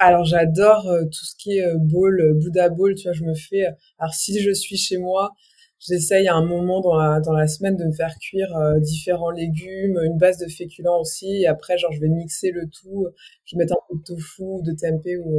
alors 0.00 0.24
j'adore 0.24 0.88
euh, 0.88 1.04
tout 1.04 1.24
ce 1.24 1.34
qui 1.36 1.58
est 1.58 1.64
euh, 1.64 1.76
bowl, 1.78 2.20
euh, 2.20 2.68
bowl, 2.70 2.94
tu 2.94 3.04
vois, 3.04 3.12
je 3.12 3.22
me 3.22 3.34
fais 3.34 3.66
alors 3.98 4.14
si 4.14 4.40
je 4.40 4.50
suis 4.52 4.76
chez 4.76 4.96
moi, 4.96 5.34
j'essaye 5.78 6.26
à 6.26 6.34
un 6.34 6.44
moment 6.44 6.80
dans 6.80 6.96
la 6.96 7.20
dans 7.20 7.34
la 7.34 7.46
semaine 7.46 7.76
de 7.76 7.84
me 7.84 7.92
faire 7.92 8.14
cuire 8.18 8.48
différents 8.80 9.30
légumes, 9.30 9.98
une 10.04 10.18
base 10.18 10.38
de 10.38 10.48
féculents 10.48 11.00
aussi 11.00 11.42
et 11.42 11.46
après 11.46 11.78
genre 11.78 11.92
je 11.92 12.00
vais 12.00 12.08
mixer 12.08 12.50
le 12.50 12.66
tout, 12.68 13.06
je 13.44 13.56
vais 13.56 13.60
mettre 13.64 13.74
un 13.74 13.80
peu 13.88 13.98
de 13.98 14.02
tofu 14.02 14.42
ou 14.42 14.62
de 14.62 14.72
tempeh 14.72 15.16
ou 15.18 15.32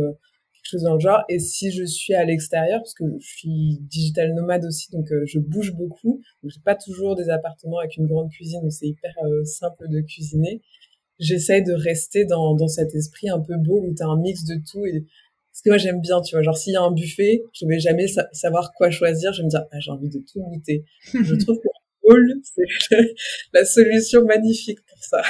quelque 0.54 0.66
chose 0.66 0.84
dans 0.84 0.94
le 0.96 1.00
genre. 1.00 1.24
Et 1.30 1.40
si 1.40 1.72
je 1.72 1.84
suis 1.84 2.14
à 2.16 2.24
l'extérieur 2.26 2.80
parce 2.82 2.94
que 2.94 3.04
je 3.20 3.28
suis 3.28 3.80
digital 3.82 4.34
nomade 4.34 4.66
aussi 4.66 4.92
donc 4.92 5.08
je 5.26 5.40
bouge 5.40 5.74
beaucoup, 5.74 6.22
donc 6.44 6.52
j'ai 6.52 6.62
pas 6.64 6.76
toujours 6.76 7.16
des 7.16 7.30
appartements 7.30 7.80
avec 7.80 7.98
une 7.98 8.08
grande 8.08 8.30
cuisine 8.32 8.62
où 8.64 8.70
c'est 8.70 8.88
hyper 8.88 9.14
simple 9.46 9.88
de 9.90 10.02
cuisiner 10.02 10.62
j'essaie 11.22 11.62
de 11.62 11.74
rester 11.74 12.26
dans, 12.26 12.56
dans 12.56 12.68
cet 12.68 12.94
esprit 12.96 13.30
un 13.30 13.40
peu 13.40 13.56
beau 13.58 13.80
où 13.82 13.94
tu 13.96 14.04
as 14.04 14.08
un 14.08 14.20
mix 14.20 14.44
de 14.44 14.56
tout. 14.70 14.86
Et... 14.86 15.06
Parce 15.52 15.62
que 15.64 15.70
moi, 15.70 15.78
j'aime 15.78 16.02
bien, 16.02 16.22
tu 16.22 16.36
vois. 16.36 16.44
Genre, 16.44 16.58
s'il 16.58 16.74
y 16.74 16.76
a 16.76 16.82
un 16.82 16.92
buffet, 16.92 17.44
je 17.54 17.66
vais 17.66 17.80
jamais 17.80 18.08
savoir 18.34 18.74
quoi 18.74 18.90
choisir. 18.90 19.32
Je 19.32 19.42
vais 19.42 19.46
me 19.46 19.50
dire, 19.50 19.64
ah, 19.72 19.80
j'ai 19.80 19.92
envie 19.92 20.10
de 20.10 20.20
tout 20.20 20.42
goûter. 20.42 20.84
je 21.14 21.36
trouve 21.36 21.58
que 21.60 21.68
bowl, 22.04 22.42
c'est 22.44 23.06
la 23.54 23.64
solution 23.64 24.26
magnifique 24.26 24.80
pour 24.86 25.04
ça. 25.04 25.22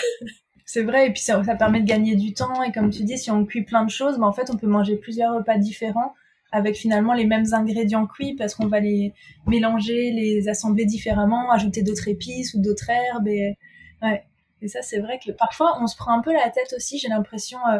C'est 0.66 0.84
vrai, 0.84 1.08
et 1.08 1.12
puis 1.12 1.22
ça, 1.22 1.44
ça, 1.44 1.56
permet 1.56 1.82
de 1.82 1.86
gagner 1.86 2.16
du 2.16 2.34
temps. 2.34 2.64
Et 2.64 2.72
comme 2.72 2.90
tu 2.90 3.04
dis, 3.04 3.18
si 3.18 3.30
on 3.30 3.46
cuit 3.46 3.64
plein 3.64 3.84
de 3.84 3.90
choses, 3.90 4.18
ben, 4.18 4.24
en 4.24 4.32
fait, 4.32 4.50
on 4.50 4.58
peut 4.58 4.68
manger 4.68 4.96
plusieurs 4.96 5.36
repas 5.36 5.58
différents 5.58 6.14
avec 6.54 6.76
finalement 6.76 7.14
les 7.14 7.26
mêmes 7.26 7.46
ingrédients 7.54 8.08
cuits 8.08 8.36
parce 8.36 8.56
qu'on 8.56 8.68
va 8.68 8.80
les 8.80 9.14
mélanger, 9.48 10.12
les 10.12 10.48
assembler 10.50 10.86
différemment, 10.86 11.52
ajouter 11.52 11.82
d'autres 11.82 12.08
épices 12.08 12.54
ou 12.54 12.62
d'autres 12.62 12.90
herbes. 12.90 13.28
Et 13.28 13.58
ouais, 14.02 14.24
et 14.62 14.68
ça, 14.68 14.82
c'est 14.82 15.00
vrai 15.00 15.20
que 15.24 15.32
parfois, 15.32 15.78
on 15.82 15.88
se 15.88 15.96
prend 15.96 16.18
un 16.18 16.22
peu 16.22 16.34
la 16.34 16.50
tête 16.50 16.74
aussi. 16.76 17.00
J'ai 17.00 17.08
l'impression, 17.08 17.60
euh, 17.68 17.80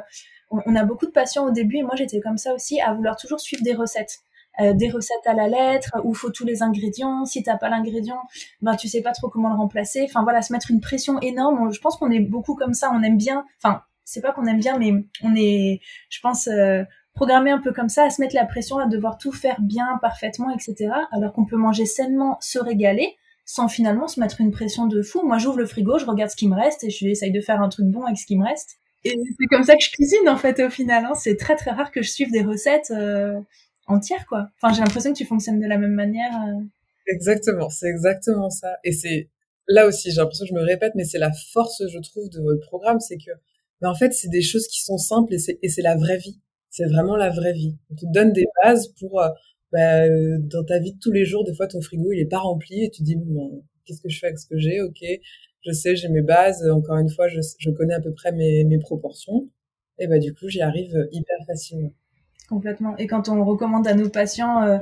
on, 0.50 0.76
a 0.76 0.84
beaucoup 0.84 1.06
de 1.06 1.12
patients 1.12 1.46
au 1.46 1.52
début, 1.52 1.78
et 1.78 1.84
moi 1.84 1.96
j'étais 1.96 2.20
comme 2.20 2.38
ça 2.38 2.54
aussi, 2.54 2.82
à 2.82 2.94
vouloir 2.94 3.16
toujours 3.16 3.40
suivre 3.40 3.64
des 3.64 3.74
recettes. 3.74 4.20
Euh, 4.60 4.74
des 4.74 4.90
recettes 4.90 5.26
à 5.26 5.34
la 5.34 5.48
lettre 5.48 6.02
où 6.04 6.14
faut 6.14 6.30
tous 6.30 6.44
les 6.44 6.62
ingrédients 6.62 7.24
si 7.24 7.42
t'as 7.42 7.56
pas 7.56 7.70
l'ingrédient 7.70 8.20
ben 8.62 8.76
tu 8.76 8.90
sais 8.90 9.02
pas 9.02 9.14
trop 9.14 9.30
comment 9.30 9.48
le 9.48 9.56
remplacer 9.56 10.04
enfin 10.04 10.24
voilà 10.24 10.42
se 10.42 10.52
mettre 10.52 10.72
une 10.72 10.82
pression 10.82 11.22
énorme 11.22 11.72
je 11.72 11.80
pense 11.80 11.96
qu'on 11.96 12.12
est 12.12 12.20
beaucoup 12.20 12.56
comme 12.56 12.74
ça 12.74 12.92
on 12.94 13.02
aime 13.02 13.16
bien 13.16 13.46
enfin 13.64 13.82
c'est 14.04 14.20
pas 14.20 14.34
qu'on 14.34 14.46
aime 14.48 14.60
bien 14.60 14.78
mais 14.78 14.92
on 15.24 15.34
est 15.38 15.80
je 16.10 16.20
pense 16.20 16.50
euh, 16.50 16.84
programmé 17.14 17.50
un 17.50 17.60
peu 17.60 17.72
comme 17.72 17.88
ça 17.88 18.04
à 18.04 18.10
se 18.10 18.20
mettre 18.20 18.36
la 18.36 18.46
pression 18.46 18.78
à 18.78 18.88
devoir 18.88 19.18
tout 19.18 19.32
faire 19.32 19.56
bien 19.62 19.98
parfaitement 20.02 20.50
etc 20.50 20.92
alors 21.14 21.32
qu'on 21.32 21.46
peut 21.46 21.56
manger 21.56 21.86
sainement 21.86 22.38
se 22.42 22.60
régaler 22.60 23.16
sans 23.52 23.68
finalement 23.68 24.08
se 24.08 24.18
mettre 24.18 24.40
une 24.40 24.52
pression 24.52 24.88
de 24.88 25.02
fou. 25.02 25.28
Moi, 25.28 25.38
j'ouvre 25.38 25.58
le 25.58 25.66
frigo, 25.66 26.00
je 26.00 26.06
regarde 26.06 26.32
ce 26.32 26.38
qui 26.38 26.48
me 26.48 26.56
reste 26.56 26.86
et 26.86 26.90
j'essaye 26.90 27.34
de 27.34 27.42
faire 27.42 27.62
un 27.62 27.68
truc 27.68 27.86
bon 27.86 28.06
avec 28.06 28.18
ce 28.18 28.26
qui 28.26 28.38
me 28.38 28.46
reste. 28.46 28.78
Et 29.04 29.12
c'est 29.12 29.48
comme 29.48 29.64
ça 29.64 29.76
que 29.76 29.84
je 29.84 29.92
cuisine 29.92 30.30
en 30.30 30.38
fait 30.38 30.58
au 30.64 30.70
final. 30.70 31.04
Hein. 31.04 31.16
C'est 31.16 31.36
très 31.36 31.58
très 31.58 31.72
rare 31.72 31.92
que 31.92 32.02
je 32.02 32.10
suive 32.10 32.32
des 32.32 32.44
recettes 32.44 32.92
euh, 32.92 33.42
entières 33.88 34.26
quoi. 34.26 34.48
Enfin, 34.56 34.74
j'ai 34.74 34.80
l'impression 34.80 35.12
que 35.12 35.18
tu 35.18 35.26
fonctionnes 35.26 35.60
de 35.60 35.68
la 35.68 35.78
même 35.78 35.92
manière. 35.92 36.32
Euh. 36.48 36.62
Exactement, 37.08 37.70
c'est 37.70 37.90
exactement 37.90 38.50
ça. 38.50 38.78
Et 38.86 38.94
c'est 38.94 39.30
là 39.68 39.86
aussi, 39.86 40.12
j'ai 40.12 40.22
l'impression 40.22 40.46
que 40.46 40.52
je 40.52 40.56
me 40.56 40.64
répète, 40.64 40.94
mais 40.96 41.04
c'est 41.04 41.20
la 41.20 41.34
force, 41.52 41.84
je 41.86 42.00
trouve, 42.00 42.30
de 42.30 42.40
votre 42.40 42.66
programme, 42.68 43.02
c'est 43.02 43.18
que, 43.18 43.32
mais 43.82 43.90
en 43.90 43.96
fait, 43.96 44.14
c'est 44.14 44.30
des 44.30 44.44
choses 44.44 44.66
qui 44.68 44.82
sont 44.82 44.98
simples 44.98 45.34
et 45.34 45.40
c'est 45.40 45.60
et 45.62 45.68
c'est 45.68 45.82
la 45.82 45.98
vraie 45.98 46.20
vie. 46.20 46.40
C'est 46.70 46.86
vraiment 46.86 47.18
la 47.18 47.30
vraie 47.30 47.52
vie. 47.52 47.76
On 47.92 47.96
te 47.96 48.06
donne 48.14 48.32
des 48.32 48.46
bases 48.64 48.94
pour 48.98 49.20
euh, 49.20 49.28
bah, 49.72 50.04
euh, 50.06 50.38
dans 50.40 50.64
ta 50.66 50.80
vie 50.80 50.94
de 50.94 51.00
tous 51.00 51.12
les 51.12 51.26
jours, 51.26 51.44
des 51.46 51.54
fois 51.56 51.68
ton 51.68 51.82
frigo 51.82 52.12
il 52.12 52.20
est 52.20 52.26
pas 52.26 52.40
rempli 52.40 52.84
et 52.86 52.90
tu 52.92 53.04
dis 53.04 53.16
bon, 53.16 53.64
qu'est-ce 53.86 54.02
que 54.02 54.10
je 54.10 54.20
fais 54.20 54.28
avec 54.28 54.40
ce 54.40 54.48
que 54.48 54.58
j'ai? 54.60 54.82
Ok, 54.82 55.04
je 55.66 55.72
sais, 55.72 55.96
j'ai 55.96 56.10
mes 56.10 56.22
bases. 56.22 56.68
Encore 56.70 56.98
une 56.98 57.10
fois, 57.10 57.28
je, 57.28 57.40
je 57.60 57.70
connais 57.72 57.94
à 57.94 58.02
peu 58.02 58.14
près 58.14 58.32
mes, 58.32 58.64
mes 58.66 58.80
proportions. 58.80 59.50
Et 60.00 60.08
bah 60.08 60.20
du 60.20 60.34
coup, 60.34 60.48
j'y 60.50 60.62
arrive 60.62 61.08
hyper 61.12 61.38
facilement. 61.48 61.94
Complètement. 62.52 62.98
Et 62.98 63.08
quand 63.08 63.30
on 63.30 63.46
recommande 63.46 63.88
à 63.88 63.94
nos 63.94 64.10
patients 64.10 64.62
euh, 64.62 64.78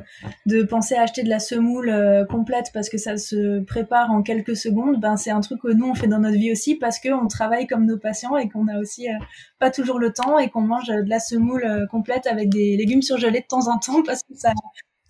de 0.47 0.63
penser 0.63 0.95
à 0.95 1.03
acheter 1.03 1.21
de 1.21 1.29
la 1.29 1.37
semoule 1.37 1.89
euh, 1.89 2.25
complète 2.25 2.71
parce 2.73 2.89
que 2.89 2.97
ça 2.97 3.15
se 3.17 3.59
prépare 3.59 4.09
en 4.09 4.23
quelques 4.23 4.57
secondes, 4.57 4.99
ben 4.99 5.17
c'est 5.17 5.29
un 5.29 5.39
truc 5.39 5.61
que 5.61 5.71
nous 5.71 5.85
on 5.85 5.93
fait 5.93 6.07
dans 6.07 6.17
notre 6.17 6.37
vie 6.37 6.51
aussi 6.51 6.73
parce 6.73 6.99
qu'on 6.99 7.27
travaille 7.27 7.67
comme 7.67 7.85
nos 7.85 7.99
patients 7.99 8.37
et 8.37 8.49
qu'on 8.49 8.67
a 8.69 8.79
aussi 8.79 9.07
pas 9.59 9.69
toujours 9.69 9.99
le 9.99 10.11
temps 10.11 10.39
et 10.39 10.49
qu'on 10.49 10.61
mange 10.61 10.87
de 10.87 11.07
la 11.07 11.19
semoule 11.19 11.87
complète 11.91 12.25
avec 12.25 12.49
des 12.49 12.75
légumes 12.75 13.03
surgelés 13.03 13.41
de 13.41 13.47
temps 13.47 13.67
en 13.67 13.77
temps 13.77 14.01
parce 14.03 14.23
que 14.23 14.33
ça 14.33 14.51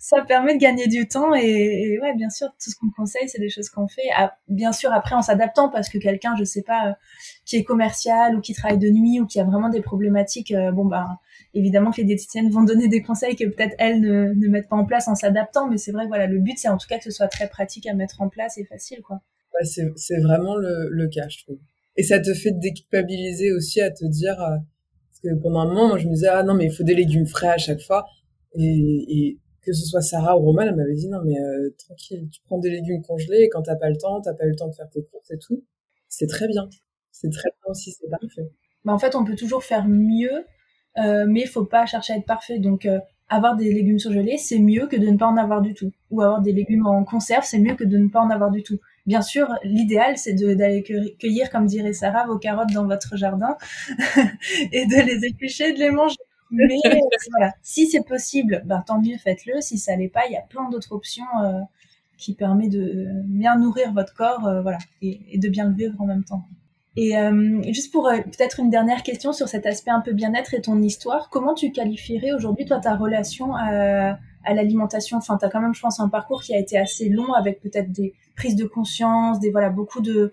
ça 0.00 0.22
permet 0.22 0.54
de 0.54 0.58
gagner 0.58 0.88
du 0.88 1.06
temps 1.06 1.34
et, 1.34 1.98
ouais 2.00 2.14
bien 2.14 2.30
sûr 2.30 2.48
tout 2.48 2.70
ce 2.70 2.74
qu'on 2.76 2.90
conseille 2.96 3.28
c'est 3.28 3.38
des 3.38 3.50
choses 3.50 3.68
qu'on 3.68 3.86
fait 3.86 4.08
ah, 4.16 4.34
bien 4.48 4.72
sûr 4.72 4.90
après 4.92 5.14
en 5.14 5.20
s'adaptant 5.20 5.68
parce 5.68 5.90
que 5.90 5.98
quelqu'un 5.98 6.34
je 6.36 6.44
sais 6.44 6.62
pas 6.62 6.88
euh, 6.88 6.92
qui 7.44 7.56
est 7.56 7.64
commercial 7.64 8.34
ou 8.34 8.40
qui 8.40 8.54
travaille 8.54 8.78
de 8.78 8.88
nuit 8.88 9.20
ou 9.20 9.26
qui 9.26 9.38
a 9.38 9.44
vraiment 9.44 9.68
des 9.68 9.82
problématiques 9.82 10.52
euh, 10.52 10.72
bon 10.72 10.86
bah 10.86 11.06
évidemment 11.54 11.90
que 11.90 11.98
les 11.98 12.04
diététiciennes 12.04 12.50
vont 12.50 12.64
donner 12.64 12.88
des 12.88 13.02
conseils 13.02 13.36
que 13.36 13.44
peut-être 13.44 13.74
elles 13.78 14.00
ne, 14.00 14.32
ne 14.34 14.48
mettent 14.48 14.68
pas 14.68 14.76
en 14.76 14.84
place 14.84 15.08
en 15.08 15.14
s'adaptant 15.14 15.68
mais 15.68 15.78
c'est 15.78 15.92
vrai 15.92 16.06
voilà 16.06 16.26
le 16.26 16.38
but 16.38 16.58
c'est 16.58 16.68
en 16.68 16.76
tout 16.76 16.86
cas 16.88 16.98
que 16.98 17.04
ce 17.04 17.10
soit 17.10 17.28
très 17.28 17.48
pratique 17.48 17.86
à 17.86 17.94
mettre 17.94 18.20
en 18.20 18.28
place 18.28 18.58
et 18.58 18.64
facile 18.64 19.00
quoi 19.02 19.20
ouais, 19.54 19.64
c'est 19.64 19.90
c'est 19.96 20.20
vraiment 20.20 20.56
le, 20.56 20.88
le 20.90 21.08
cas 21.08 21.28
je 21.28 21.42
trouve 21.44 21.58
et 21.96 22.02
ça 22.02 22.20
te 22.20 22.32
fait 22.34 22.52
déculpabiliser 22.52 23.52
aussi 23.52 23.80
à 23.80 23.90
te 23.90 24.04
dire 24.04 24.40
euh, 24.40 24.56
parce 25.08 25.20
que 25.22 25.40
pendant 25.40 25.60
un 25.60 25.66
moment 25.66 25.88
moi 25.88 25.98
je 25.98 26.06
me 26.06 26.14
disais 26.14 26.28
ah 26.28 26.42
non 26.42 26.54
mais 26.54 26.66
il 26.66 26.72
faut 26.72 26.84
des 26.84 26.94
légumes 26.94 27.26
frais 27.26 27.48
à 27.48 27.58
chaque 27.58 27.80
fois 27.80 28.06
et, 28.54 29.06
et 29.08 29.38
que 29.62 29.72
ce 29.72 29.84
soit 29.84 30.00
Sarah 30.00 30.38
ou 30.38 30.40
Roman, 30.40 30.62
elle 30.62 30.74
m'avait 30.74 30.94
dit 30.94 31.08
non 31.08 31.20
mais 31.24 31.38
euh, 31.38 31.70
tranquille, 31.78 32.28
tu 32.30 32.40
prends 32.44 32.58
des 32.58 32.70
légumes 32.70 33.02
congelés 33.02 33.42
et 33.42 33.48
quand 33.48 33.62
t'as 33.62 33.76
pas 33.76 33.90
le 33.90 33.96
temps, 33.96 34.20
t'as 34.20 34.34
pas 34.34 34.46
eu 34.46 34.50
le 34.50 34.56
temps 34.56 34.68
de 34.68 34.74
faire 34.74 34.88
tes 34.88 35.04
courses 35.04 35.30
et 35.30 35.38
tout, 35.38 35.64
c'est 36.08 36.26
très 36.26 36.48
bien. 36.48 36.68
C'est 37.12 37.30
très 37.30 37.50
bien 37.50 37.70
aussi, 37.70 37.92
c'est 37.92 38.08
parfait. 38.08 38.50
Mais 38.84 38.92
en 38.92 38.98
fait, 38.98 39.14
on 39.14 39.24
peut 39.24 39.36
toujours 39.36 39.62
faire 39.62 39.86
mieux, 39.86 40.44
euh, 40.98 41.24
mais 41.28 41.42
il 41.42 41.48
faut 41.48 41.64
pas 41.64 41.86
chercher 41.86 42.14
à 42.14 42.16
être 42.16 42.26
parfait. 42.26 42.58
Donc 42.58 42.86
euh, 42.86 42.98
avoir 43.28 43.56
des 43.56 43.72
légumes 43.72 43.98
surgelés, 43.98 44.38
c'est 44.38 44.58
mieux 44.58 44.86
que 44.86 44.96
de 44.96 45.06
ne 45.06 45.16
pas 45.16 45.26
en 45.26 45.36
avoir 45.36 45.62
du 45.62 45.74
tout. 45.74 45.92
Ou 46.10 46.22
avoir 46.22 46.40
des 46.40 46.52
légumes 46.52 46.86
en 46.86 47.04
conserve, 47.04 47.44
c'est 47.44 47.58
mieux 47.58 47.74
que 47.74 47.84
de 47.84 47.96
ne 47.96 48.08
pas 48.08 48.20
en 48.20 48.30
avoir 48.30 48.50
du 48.50 48.62
tout. 48.62 48.78
bien 49.06 49.22
sûr, 49.22 49.48
l'idéal, 49.64 50.18
c'est 50.18 50.34
d'aller 50.34 50.82
cueillir, 50.82 51.50
comme 51.50 51.66
dirait 51.66 51.92
Sarah, 51.92 52.26
vos 52.26 52.38
carottes 52.38 52.72
dans 52.72 52.86
votre 52.86 53.16
jardin 53.16 53.56
et 54.72 54.86
de 54.86 55.06
les 55.06 55.26
éplucher, 55.26 55.72
de 55.72 55.78
les 55.78 55.90
manger. 55.90 56.16
Mais 56.50 56.66
voilà, 57.30 57.54
si 57.62 57.86
c'est 57.86 58.04
possible, 58.04 58.62
ben, 58.64 58.82
tant 58.86 59.00
mieux, 59.00 59.16
faites-le. 59.18 59.60
Si 59.60 59.78
ça 59.78 59.96
l'est 59.96 60.08
pas, 60.08 60.26
il 60.26 60.32
y 60.32 60.36
a 60.36 60.42
plein 60.42 60.68
d'autres 60.68 60.92
options 60.92 61.24
euh, 61.42 61.60
qui 62.18 62.34
permettent 62.34 62.72
de 62.72 63.06
bien 63.24 63.56
nourrir 63.58 63.92
votre 63.92 64.14
corps, 64.14 64.46
euh, 64.46 64.62
voilà, 64.62 64.78
et, 65.02 65.38
de 65.38 65.48
bien 65.48 65.68
le 65.68 65.74
vivre 65.74 66.00
en 66.00 66.06
même 66.06 66.24
temps. 66.24 66.44
Et 66.96 67.16
euh, 67.16 67.62
juste 67.72 67.92
pour 67.92 68.10
peut-être 68.10 68.60
une 68.60 68.70
dernière 68.70 69.02
question 69.02 69.32
sur 69.32 69.48
cet 69.48 69.64
aspect 69.66 69.90
un 69.92 70.00
peu 70.00 70.12
bien-être 70.12 70.54
et 70.54 70.60
ton 70.60 70.80
histoire, 70.82 71.30
comment 71.30 71.54
tu 71.54 71.70
qualifierais 71.70 72.32
aujourd'hui 72.32 72.64
toi 72.64 72.80
ta 72.80 72.96
relation 72.96 73.54
à, 73.54 74.18
à 74.44 74.54
l'alimentation? 74.54 75.16
Enfin, 75.18 75.38
tu 75.38 75.44
as 75.44 75.50
quand 75.50 75.60
même, 75.60 75.74
je 75.74 75.80
pense, 75.80 76.00
un 76.00 76.08
parcours 76.08 76.42
qui 76.42 76.54
a 76.54 76.58
été 76.58 76.76
assez 76.76 77.08
long 77.08 77.32
avec 77.32 77.60
peut-être 77.60 77.92
des 77.92 78.14
prises 78.36 78.56
de 78.56 78.64
conscience, 78.64 79.38
des 79.38 79.50
voilà 79.50 79.70
beaucoup 79.70 80.00
de 80.00 80.32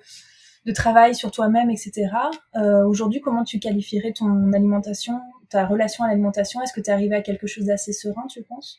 de 0.67 0.74
travail 0.74 1.15
sur 1.15 1.32
toi-même, 1.32 1.70
etc. 1.70 2.10
Euh, 2.56 2.86
Aujourd'hui, 2.86 3.22
comment 3.22 3.43
tu 3.43 3.58
qualifierais 3.58 4.12
ton 4.12 4.52
alimentation, 4.52 5.20
ta 5.50 5.65
relation 5.65 6.04
à 6.04 6.10
l'alimentation? 6.10 6.62
Est-ce 6.62 6.74
que 6.74 6.82
tu 6.82 6.89
es 6.89 6.93
arrivé 6.93 7.15
à 7.15 7.22
quelque 7.22 7.48
chose 7.48 7.65
d'assez 7.65 7.93
serein, 7.93 8.28
tu 8.28 8.43
penses? 8.43 8.78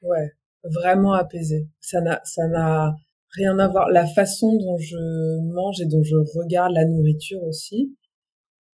Ouais, 0.00 0.32
vraiment 0.64 1.12
apaisé. 1.12 1.68
Ça 1.78 2.00
n'a, 2.00 2.20
ça 2.24 2.48
n'a 2.48 2.96
rien 3.36 3.58
à 3.58 3.68
voir. 3.68 3.88
La 3.90 4.06
façon 4.06 4.56
dont 4.56 4.78
je 4.78 4.96
mange 5.52 5.80
et 5.80 5.86
dont 5.86 6.02
je 6.02 6.16
regarde 6.38 6.72
la 6.74 6.84
nourriture 6.84 7.42
aussi, 7.44 7.96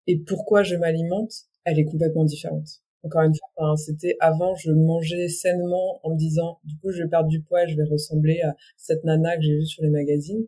et 0.07 0.19
pourquoi 0.19 0.63
je 0.63 0.77
m'alimente, 0.77 1.33
elle 1.65 1.79
est 1.79 1.85
complètement 1.85 2.25
différente. 2.25 2.69
Encore 3.03 3.23
une 3.23 3.35
fois, 3.35 3.77
c'était 3.77 4.17
avant, 4.21 4.55
je 4.57 4.73
mangeais 4.73 5.29
sainement 5.29 6.01
en 6.03 6.11
me 6.11 6.19
disant, 6.19 6.59
du 6.65 6.77
coup, 6.79 6.91
je 6.91 7.03
vais 7.03 7.09
perdre 7.09 7.29
du 7.29 7.43
poids, 7.43 7.67
je 7.67 7.77
vais 7.77 7.85
ressembler 7.85 8.41
à 8.43 8.55
cette 8.77 9.05
nana 9.05 9.37
que 9.37 9.43
j'ai 9.43 9.57
vue 9.57 9.67
sur 9.67 9.83
les 9.83 9.91
magazines. 9.91 10.47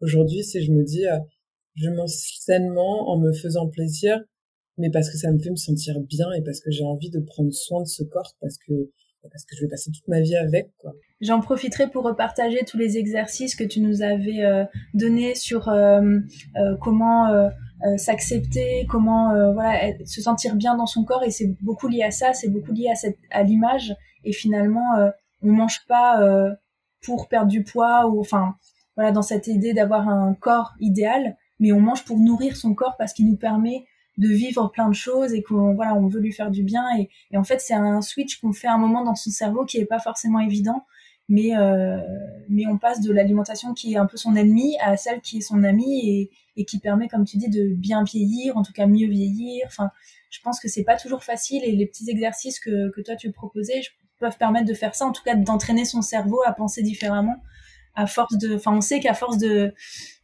Aujourd'hui, 0.00 0.44
c'est 0.44 0.60
je 0.60 0.70
me 0.70 0.84
dis, 0.84 1.06
euh, 1.06 1.18
je 1.76 1.88
mange 1.88 2.10
sainement 2.10 3.08
en 3.08 3.18
me 3.18 3.32
faisant 3.32 3.68
plaisir, 3.68 4.20
mais 4.76 4.90
parce 4.90 5.10
que 5.10 5.16
ça 5.16 5.32
me 5.32 5.38
fait 5.38 5.50
me 5.50 5.56
sentir 5.56 6.00
bien 6.00 6.30
et 6.32 6.42
parce 6.42 6.60
que 6.60 6.70
j'ai 6.70 6.84
envie 6.84 7.10
de 7.10 7.20
prendre 7.20 7.52
soin 7.52 7.82
de 7.82 7.88
ce 7.88 8.02
corps 8.02 8.34
parce 8.40 8.58
que 8.58 8.90
parce 9.30 9.44
que 9.44 9.56
je 9.56 9.62
vais 9.62 9.68
passer 9.68 9.90
toute 9.90 10.06
ma 10.08 10.20
vie 10.20 10.36
avec. 10.36 10.70
J'en 11.20 11.40
profiterai 11.40 11.88
pour 11.88 12.04
repartager 12.04 12.64
tous 12.66 12.76
les 12.76 12.98
exercices 12.98 13.54
que 13.54 13.64
tu 13.64 13.80
nous 13.80 14.02
avais 14.02 14.44
euh, 14.44 14.64
donnés 14.92 15.34
sur 15.34 15.68
euh, 15.68 16.18
euh, 16.56 16.76
comment 16.80 17.50
s'accepter, 17.96 18.86
comment 18.88 19.52
voilà 19.52 19.92
se 20.06 20.22
sentir 20.22 20.56
bien 20.56 20.74
dans 20.74 20.86
son 20.86 21.04
corps 21.04 21.22
et 21.22 21.30
c'est 21.30 21.54
beaucoup 21.60 21.86
lié 21.86 22.02
à 22.02 22.10
ça, 22.10 22.32
c'est 22.32 22.48
beaucoup 22.48 22.72
lié 22.72 22.88
à 22.88 23.38
à 23.38 23.42
l'image 23.42 23.94
et 24.24 24.32
finalement 24.32 25.12
on 25.42 25.52
mange 25.52 25.84
pas 25.86 26.18
pour 27.02 27.28
perdre 27.28 27.48
du 27.48 27.62
poids 27.62 28.06
ou 28.06 28.20
enfin 28.20 28.54
voilà 28.96 29.12
dans 29.12 29.20
cette 29.20 29.48
idée 29.48 29.74
d'avoir 29.74 30.08
un 30.08 30.32
corps 30.32 30.72
idéal 30.80 31.36
mais 31.60 31.72
on 31.72 31.80
mange 31.80 32.04
pour 32.06 32.18
nourrir 32.18 32.56
son 32.56 32.74
corps 32.74 32.96
parce 32.96 33.12
qu'il 33.12 33.28
nous 33.28 33.36
permet 33.36 33.84
de 34.16 34.28
vivre 34.28 34.70
plein 34.70 34.88
de 34.88 34.94
choses 34.94 35.32
et 35.34 35.42
qu'on 35.42 35.74
voilà 35.74 35.94
on 35.94 36.06
veut 36.06 36.20
lui 36.20 36.32
faire 36.32 36.50
du 36.50 36.62
bien. 36.62 36.84
Et, 36.98 37.08
et 37.30 37.36
en 37.36 37.44
fait 37.44 37.60
c'est 37.60 37.74
un 37.74 38.00
switch 38.02 38.40
qu'on 38.40 38.52
fait 38.52 38.68
à 38.68 38.74
un 38.74 38.78
moment 38.78 39.04
dans 39.04 39.14
son 39.14 39.30
cerveau 39.30 39.64
qui 39.64 39.78
est 39.78 39.86
pas 39.86 39.98
forcément 39.98 40.40
évident. 40.40 40.84
Mais 41.28 41.56
euh, 41.56 41.98
mais 42.50 42.66
on 42.66 42.76
passe 42.76 43.00
de 43.00 43.10
l'alimentation 43.10 43.72
qui 43.72 43.94
est 43.94 43.96
un 43.96 44.06
peu 44.06 44.18
son 44.18 44.36
ennemi 44.36 44.76
à 44.80 44.96
celle 44.96 45.22
qui 45.22 45.38
est 45.38 45.40
son 45.40 45.64
amie 45.64 46.08
et, 46.08 46.30
et 46.56 46.64
qui 46.66 46.78
permet 46.78 47.08
comme 47.08 47.24
tu 47.24 47.38
dis 47.38 47.48
de 47.48 47.74
bien 47.74 48.04
vieillir 48.04 48.58
en 48.58 48.62
tout 48.62 48.72
cas 48.72 48.86
mieux 48.86 49.08
vieillir. 49.08 49.64
Enfin 49.66 49.90
je 50.30 50.40
pense 50.42 50.60
que 50.60 50.68
c'est 50.68 50.84
pas 50.84 50.96
toujours 50.96 51.24
facile 51.24 51.62
et 51.64 51.72
les 51.72 51.86
petits 51.86 52.10
exercices 52.10 52.60
que, 52.60 52.90
que 52.90 53.00
toi 53.00 53.16
tu 53.16 53.32
proposais 53.32 53.80
peuvent 54.20 54.36
permettre 54.36 54.66
de 54.66 54.74
faire 54.74 54.94
ça 54.94 55.06
en 55.06 55.12
tout 55.12 55.22
cas 55.22 55.34
d'entraîner 55.34 55.84
son 55.84 56.02
cerveau 56.02 56.40
à 56.44 56.52
penser 56.52 56.82
différemment 56.82 57.36
à 57.94 58.06
force 58.06 58.36
de, 58.38 58.56
enfin, 58.56 58.74
on 58.74 58.80
sait 58.80 59.00
qu'à 59.00 59.14
force 59.14 59.38
de, 59.38 59.72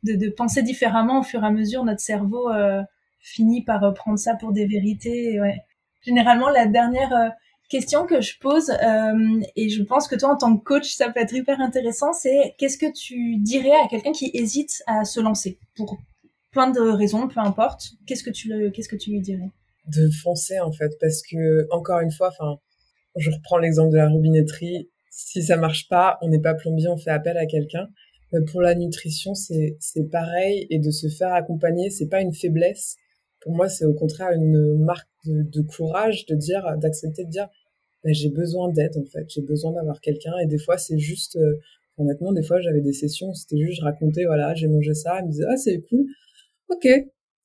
de, 0.02 0.14
de, 0.14 0.28
penser 0.28 0.62
différemment 0.62 1.20
au 1.20 1.22
fur 1.22 1.42
et 1.42 1.46
à 1.46 1.50
mesure, 1.50 1.84
notre 1.84 2.00
cerveau 2.00 2.50
euh, 2.50 2.82
finit 3.20 3.62
par 3.64 3.92
prendre 3.94 4.18
ça 4.18 4.34
pour 4.34 4.52
des 4.52 4.66
vérités. 4.66 5.40
Ouais. 5.40 5.58
Généralement, 6.02 6.48
la 6.48 6.66
dernière 6.66 7.12
euh, 7.12 7.28
question 7.68 8.06
que 8.06 8.20
je 8.20 8.38
pose, 8.38 8.70
euh, 8.70 9.40
et 9.56 9.68
je 9.68 9.82
pense 9.82 10.08
que 10.08 10.16
toi, 10.16 10.30
en 10.30 10.36
tant 10.36 10.56
que 10.56 10.64
coach, 10.64 10.94
ça 10.94 11.10
peut 11.10 11.20
être 11.20 11.34
hyper 11.34 11.60
intéressant, 11.60 12.12
c'est 12.12 12.54
qu'est-ce 12.58 12.78
que 12.78 12.90
tu 12.92 13.36
dirais 13.36 13.78
à 13.84 13.88
quelqu'un 13.88 14.12
qui 14.12 14.30
hésite 14.34 14.82
à 14.86 15.04
se 15.04 15.20
lancer? 15.20 15.58
Pour 15.76 15.98
plein 16.50 16.70
de 16.70 16.80
raisons, 16.80 17.28
peu 17.28 17.40
importe. 17.40 17.92
Qu'est-ce 18.06 18.24
que 18.24 18.30
tu 18.30 18.48
que 18.48 18.96
tu 18.96 19.10
lui 19.10 19.20
dirais? 19.20 19.50
De 19.86 20.10
foncer 20.22 20.60
en 20.60 20.72
fait, 20.72 20.90
parce 21.00 21.22
que 21.22 21.66
encore 21.70 22.00
une 22.00 22.10
fois, 22.10 22.28
enfin, 22.28 22.58
je 23.16 23.30
reprends 23.30 23.58
l'exemple 23.58 23.92
de 23.92 23.96
la 23.98 24.08
robinetterie 24.08 24.88
si 25.10 25.42
ça 25.42 25.56
marche 25.56 25.88
pas, 25.88 26.18
on 26.22 26.28
n'est 26.28 26.40
pas 26.40 26.54
plombier, 26.54 26.88
on 26.88 26.96
fait 26.96 27.10
appel 27.10 27.36
à 27.36 27.46
quelqu'un. 27.46 27.88
pour 28.52 28.62
la 28.62 28.74
nutrition, 28.74 29.34
c'est 29.34 29.76
c'est 29.80 30.08
pareil 30.08 30.66
et 30.70 30.78
de 30.78 30.90
se 30.90 31.08
faire 31.08 31.32
accompagner, 31.34 31.90
c'est 31.90 32.08
pas 32.08 32.20
une 32.20 32.32
faiblesse. 32.32 32.96
Pour 33.40 33.52
moi, 33.52 33.68
c'est 33.68 33.84
au 33.84 33.94
contraire 33.94 34.32
une 34.32 34.78
marque 34.78 35.08
de, 35.24 35.62
courage 35.62 36.26
de 36.26 36.34
dire, 36.34 36.62
d'accepter 36.78 37.24
de 37.24 37.30
dire, 37.30 37.48
bah, 38.04 38.10
j'ai 38.12 38.30
besoin 38.30 38.70
d'aide 38.70 38.96
en 38.96 39.04
fait, 39.04 39.26
j'ai 39.28 39.42
besoin 39.42 39.72
d'avoir 39.72 40.00
quelqu'un. 40.00 40.36
Et 40.42 40.46
des 40.46 40.58
fois, 40.58 40.78
c'est 40.78 40.98
juste, 40.98 41.36
euh, 41.36 41.58
honnêtement, 41.98 42.32
des 42.32 42.42
fois, 42.42 42.60
j'avais 42.60 42.80
des 42.80 42.92
sessions, 42.92 43.32
c'était 43.34 43.58
juste, 43.58 43.80
je 43.80 43.84
racontais, 43.84 44.24
voilà, 44.24 44.54
j'ai 44.54 44.68
mangé 44.68 44.94
ça, 44.94 45.16
elle 45.18 45.26
me 45.26 45.30
disait, 45.30 45.44
ah 45.48 45.56
c'est 45.56 45.80
cool, 45.88 46.06
ok, 46.68 46.86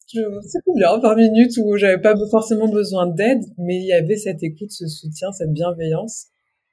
c'est 0.07 0.61
bien, 0.75 0.97
20 0.99 1.15
minutes 1.15 1.57
où 1.57 1.75
j'avais 1.77 1.99
pas 1.99 2.15
forcément 2.29 2.67
besoin 2.67 3.07
d'aide, 3.07 3.43
mais 3.57 3.77
il 3.77 3.85
y 3.85 3.93
avait 3.93 4.17
cette 4.17 4.43
écoute, 4.43 4.71
ce 4.71 4.87
soutien, 4.87 5.31
cette 5.31 5.51
bienveillance. 5.51 6.27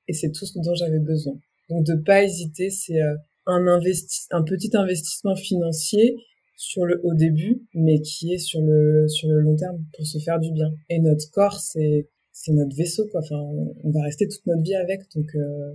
Et 0.08 0.12
c'est 0.12 0.30
tout 0.32 0.44
ce 0.44 0.58
dont 0.58 0.74
j'avais 0.74 0.98
besoin. 0.98 1.34
Donc 1.70 1.86
de 1.86 1.94
pas 1.94 2.22
hésiter, 2.22 2.70
c'est 2.70 3.00
euh, 3.00 3.14
un 3.46 3.66
investi 3.66 4.26
un 4.30 4.42
petit 4.42 4.70
investissement 4.74 5.36
financier 5.36 6.16
sur 6.62 6.86
le 6.86 7.00
au 7.02 7.12
début, 7.14 7.66
mais 7.74 8.00
qui 8.00 8.32
est 8.32 8.38
sur 8.38 8.60
le 8.62 9.08
sur 9.08 9.28
le 9.28 9.40
long 9.40 9.56
terme 9.56 9.84
pour 9.96 10.06
se 10.06 10.18
faire 10.18 10.38
du 10.38 10.52
bien. 10.52 10.72
Et 10.88 11.00
notre 11.00 11.28
corps, 11.32 11.58
c'est 11.58 12.08
c'est 12.32 12.52
notre 12.52 12.76
vaisseau 12.76 13.08
quoi. 13.10 13.20
Enfin, 13.20 13.40
on 13.82 13.90
va 13.90 14.02
rester 14.02 14.28
toute 14.28 14.46
notre 14.46 14.62
vie 14.62 14.76
avec, 14.76 15.00
donc 15.12 15.26
euh, 15.34 15.74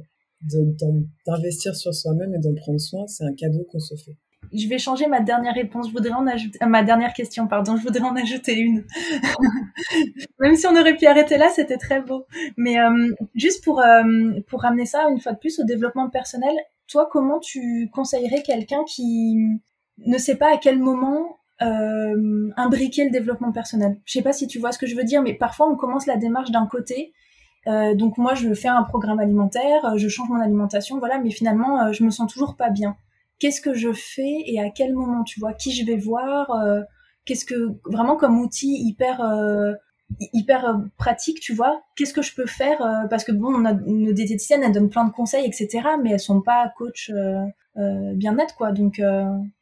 d'investir 1.25 1.75
sur 1.75 1.93
soi-même 1.93 2.33
et 2.33 2.39
d'en 2.39 2.53
prendre 2.55 2.79
soin, 2.79 3.05
c'est 3.07 3.25
un 3.25 3.33
cadeau 3.33 3.65
qu'on 3.69 3.79
se 3.79 3.95
fait 3.95 4.15
je 4.53 4.69
vais 4.69 4.77
changer 4.77 5.07
ma 5.07 5.19
dernière 5.19 5.55
réponse. 5.55 5.87
Je 5.87 5.91
voudrais 5.91 6.13
en 6.13 6.25
ajouter, 6.25 6.57
euh, 6.61 6.67
ma 6.67 6.81
dernière 6.81 7.11
question, 7.11 7.47
pardon. 7.47 7.75
Je 7.75 7.83
voudrais 7.83 7.99
en 7.99 8.15
ajouter 8.15 8.57
une. 8.57 8.85
Même 10.39 10.55
si 10.55 10.65
on 10.67 10.79
aurait 10.79 10.95
pu 10.95 11.05
arrêter 11.05 11.37
là, 11.37 11.49
c'était 11.53 11.75
très 11.75 12.01
beau. 12.01 12.25
Mais 12.55 12.79
euh, 12.79 13.13
juste 13.35 13.61
pour 13.61 13.83
pour 14.47 14.61
ramener 14.61 14.85
ça 14.85 15.09
une 15.09 15.19
fois 15.19 15.33
de 15.33 15.37
plus 15.37 15.59
au 15.59 15.65
développement 15.65 16.09
personnel, 16.09 16.55
toi, 16.87 17.09
comment 17.11 17.39
tu 17.39 17.89
conseillerais 17.91 18.41
quelqu'un 18.41 18.85
qui 18.85 19.35
ne 20.05 20.17
sait 20.17 20.35
pas 20.35 20.53
à 20.53 20.57
quel 20.57 20.79
moment 20.79 21.39
euh, 21.61 22.49
imbriquer 22.55 23.05
le 23.05 23.11
développement 23.11 23.51
personnel 23.51 23.99
Je 24.05 24.13
sais 24.13 24.21
pas 24.21 24.33
si 24.33 24.47
tu 24.47 24.59
vois 24.59 24.71
ce 24.71 24.77
que 24.77 24.85
je 24.85 24.95
veux 24.95 25.03
dire, 25.03 25.21
mais 25.21 25.33
parfois 25.33 25.67
on 25.69 25.75
commence 25.75 26.05
la 26.05 26.17
démarche 26.17 26.51
d'un 26.51 26.67
côté. 26.67 27.13
donc 27.65 28.17
moi, 28.17 28.33
je 28.33 28.53
fais 28.53 28.69
un 28.69 28.83
programme 28.83 29.19
alimentaire, 29.19 29.97
je 29.97 30.07
change 30.07 30.29
mon 30.29 30.39
alimentation, 30.39 30.99
voilà, 30.99 31.17
mais 31.19 31.31
finalement, 31.31 31.91
je 31.91 32.03
me 32.03 32.11
sens 32.11 32.31
toujours 32.31 32.55
pas 32.55 32.69
bien 32.69 32.95
qu'est-ce 33.39 33.61
que 33.61 33.73
je 33.73 33.93
fais 33.93 34.43
et 34.45 34.59
à 34.59 34.69
quel 34.69 34.93
moment, 34.93 35.23
tu 35.23 35.39
vois, 35.39 35.53
qui 35.53 35.71
je 35.71 35.85
vais 35.85 35.97
voir, 35.97 36.51
euh, 36.51 36.81
qu'est-ce 37.25 37.45
que 37.45 37.77
vraiment 37.85 38.15
comme 38.15 38.39
outil 38.39 38.87
hyper 38.87 39.21
euh, 39.21 39.73
hyper 40.33 40.65
euh, 40.65 40.73
pratique, 40.97 41.39
tu 41.39 41.53
vois, 41.53 41.81
qu'est-ce 41.95 42.13
que 42.13 42.21
je 42.21 42.33
peux 42.33 42.45
faire 42.45 42.79
parce 43.09 43.23
que 43.23 43.31
bon, 43.31 43.59
nos 43.59 44.13
diététiciennes 44.13 44.63
elles 44.63 44.71
donnent 44.71 44.89
plein 44.89 45.05
de 45.05 45.11
conseils, 45.11 45.45
etc. 45.45 45.81
Mais 46.01 46.11
elles 46.11 46.19
sont 46.19 46.41
pas 46.41 46.71
coach 46.77 47.11
bien-être 47.75 48.55
quoi. 48.55 48.71
Donc 48.71 49.01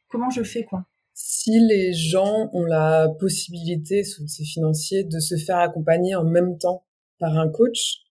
comment 0.08 0.30
je 0.30 0.42
fais 0.42 0.64
quoi? 0.64 0.86
Si 1.14 1.58
les 1.60 1.92
gens 1.92 2.50
ont 2.52 2.64
la 2.64 3.08
possibilité, 3.18 4.04
sous 4.04 4.26
ces 4.28 4.44
financiers, 4.44 5.04
de 5.04 5.18
se 5.18 5.36
faire 5.36 5.58
accompagner 5.58 6.14
en 6.14 6.24
même 6.24 6.58
temps 6.58 6.84
par 7.18 7.38
un 7.38 7.48
coach, 7.48 8.02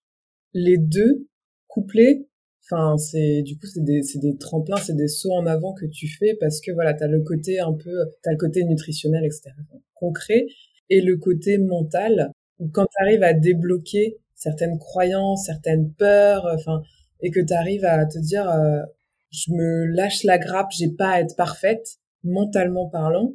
les 0.52 0.78
deux 0.78 1.28
couplés 1.68 2.28
Enfin, 2.68 2.96
c'est 2.98 3.42
du 3.42 3.56
coup 3.56 3.66
c'est 3.66 3.84
des 3.84 4.02
c'est 4.02 4.18
des 4.18 4.36
tremplins, 4.36 4.76
c'est 4.78 4.96
des 4.96 5.06
sauts 5.06 5.32
en 5.32 5.46
avant 5.46 5.72
que 5.72 5.86
tu 5.86 6.08
fais 6.08 6.34
parce 6.40 6.60
que 6.60 6.72
voilà, 6.72 6.94
t'as 6.94 7.06
le 7.06 7.22
côté 7.22 7.60
un 7.60 7.72
peu, 7.72 7.92
t'as 8.22 8.32
le 8.32 8.36
côté 8.36 8.64
nutritionnel, 8.64 9.24
etc. 9.24 9.50
concret 9.94 10.46
et 10.90 11.00
le 11.00 11.16
côté 11.16 11.58
mental 11.58 12.32
où 12.58 12.68
quand 12.68 12.86
t'arrives 12.98 13.22
à 13.22 13.34
débloquer 13.34 14.16
certaines 14.34 14.78
croyances, 14.78 15.46
certaines 15.46 15.92
peurs, 15.92 16.46
enfin, 16.54 16.82
et 17.20 17.30
que 17.30 17.40
t'arrives 17.40 17.84
à 17.84 18.04
te 18.06 18.18
dire, 18.18 18.48
euh, 18.50 18.82
je 19.30 19.52
me 19.52 19.86
lâche 19.94 20.24
la 20.24 20.38
grappe, 20.38 20.70
j'ai 20.70 20.88
pas 20.88 21.10
à 21.10 21.20
être 21.20 21.36
parfaite 21.36 21.98
mentalement 22.24 22.88
parlant, 22.88 23.34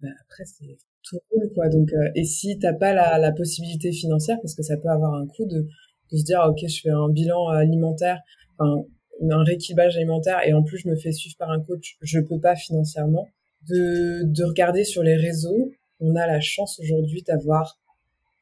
ben 0.00 0.12
après 0.22 0.44
c'est 0.44 0.78
tout 1.02 1.18
cool 1.30 1.50
quoi. 1.54 1.68
Donc 1.68 1.92
euh, 1.92 2.10
et 2.14 2.24
si 2.24 2.58
t'as 2.58 2.72
pas 2.72 2.94
la, 2.94 3.18
la 3.18 3.32
possibilité 3.32 3.92
financière 3.92 4.38
parce 4.40 4.54
que 4.54 4.62
ça 4.62 4.76
peut 4.76 4.88
avoir 4.88 5.14
un 5.14 5.26
coût 5.26 5.46
de 5.46 5.66
de 6.12 6.16
se 6.16 6.24
dire 6.24 6.40
ok 6.48 6.66
je 6.68 6.80
fais 6.80 6.90
un 6.90 7.08
bilan 7.08 7.48
alimentaire 7.48 8.20
enfin, 8.58 8.84
un 9.30 9.44
rééquilibrage 9.44 9.96
alimentaire 9.96 10.40
et 10.46 10.52
en 10.52 10.62
plus 10.62 10.78
je 10.78 10.88
me 10.88 10.96
fais 10.96 11.12
suivre 11.12 11.36
par 11.38 11.50
un 11.50 11.60
coach, 11.60 11.96
je 12.00 12.20
peux 12.20 12.40
pas 12.40 12.56
financièrement. 12.56 13.28
De, 13.68 14.24
de 14.24 14.44
regarder 14.44 14.84
sur 14.84 15.02
les 15.02 15.16
réseaux, 15.16 15.72
on 15.98 16.16
a 16.16 16.26
la 16.26 16.40
chance 16.40 16.78
aujourd'hui 16.80 17.22
d'avoir 17.22 17.78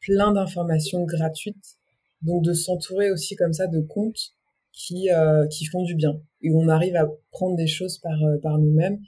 plein 0.01 0.33
d'informations 0.33 1.05
gratuites, 1.05 1.77
donc 2.23 2.43
de 2.43 2.53
s'entourer 2.53 3.13
aussi 3.13 3.37
comme 3.37 3.53
ça 3.53 3.69
de 3.69 3.81
comptes 3.81 4.35
qui 4.73 5.11
euh, 5.11 5.47
qui 5.49 5.67
font 5.67 5.83
du 5.83 5.95
bien 5.95 6.21
et 6.41 6.51
où 6.51 6.61
on 6.61 6.69
arrive 6.69 6.97
à 6.97 7.09
prendre 7.31 7.57
des 7.57 7.67
choses 7.67 7.99
par 7.99 8.23
euh, 8.23 8.39
par 8.43 8.59
nous-mêmes 8.59 8.99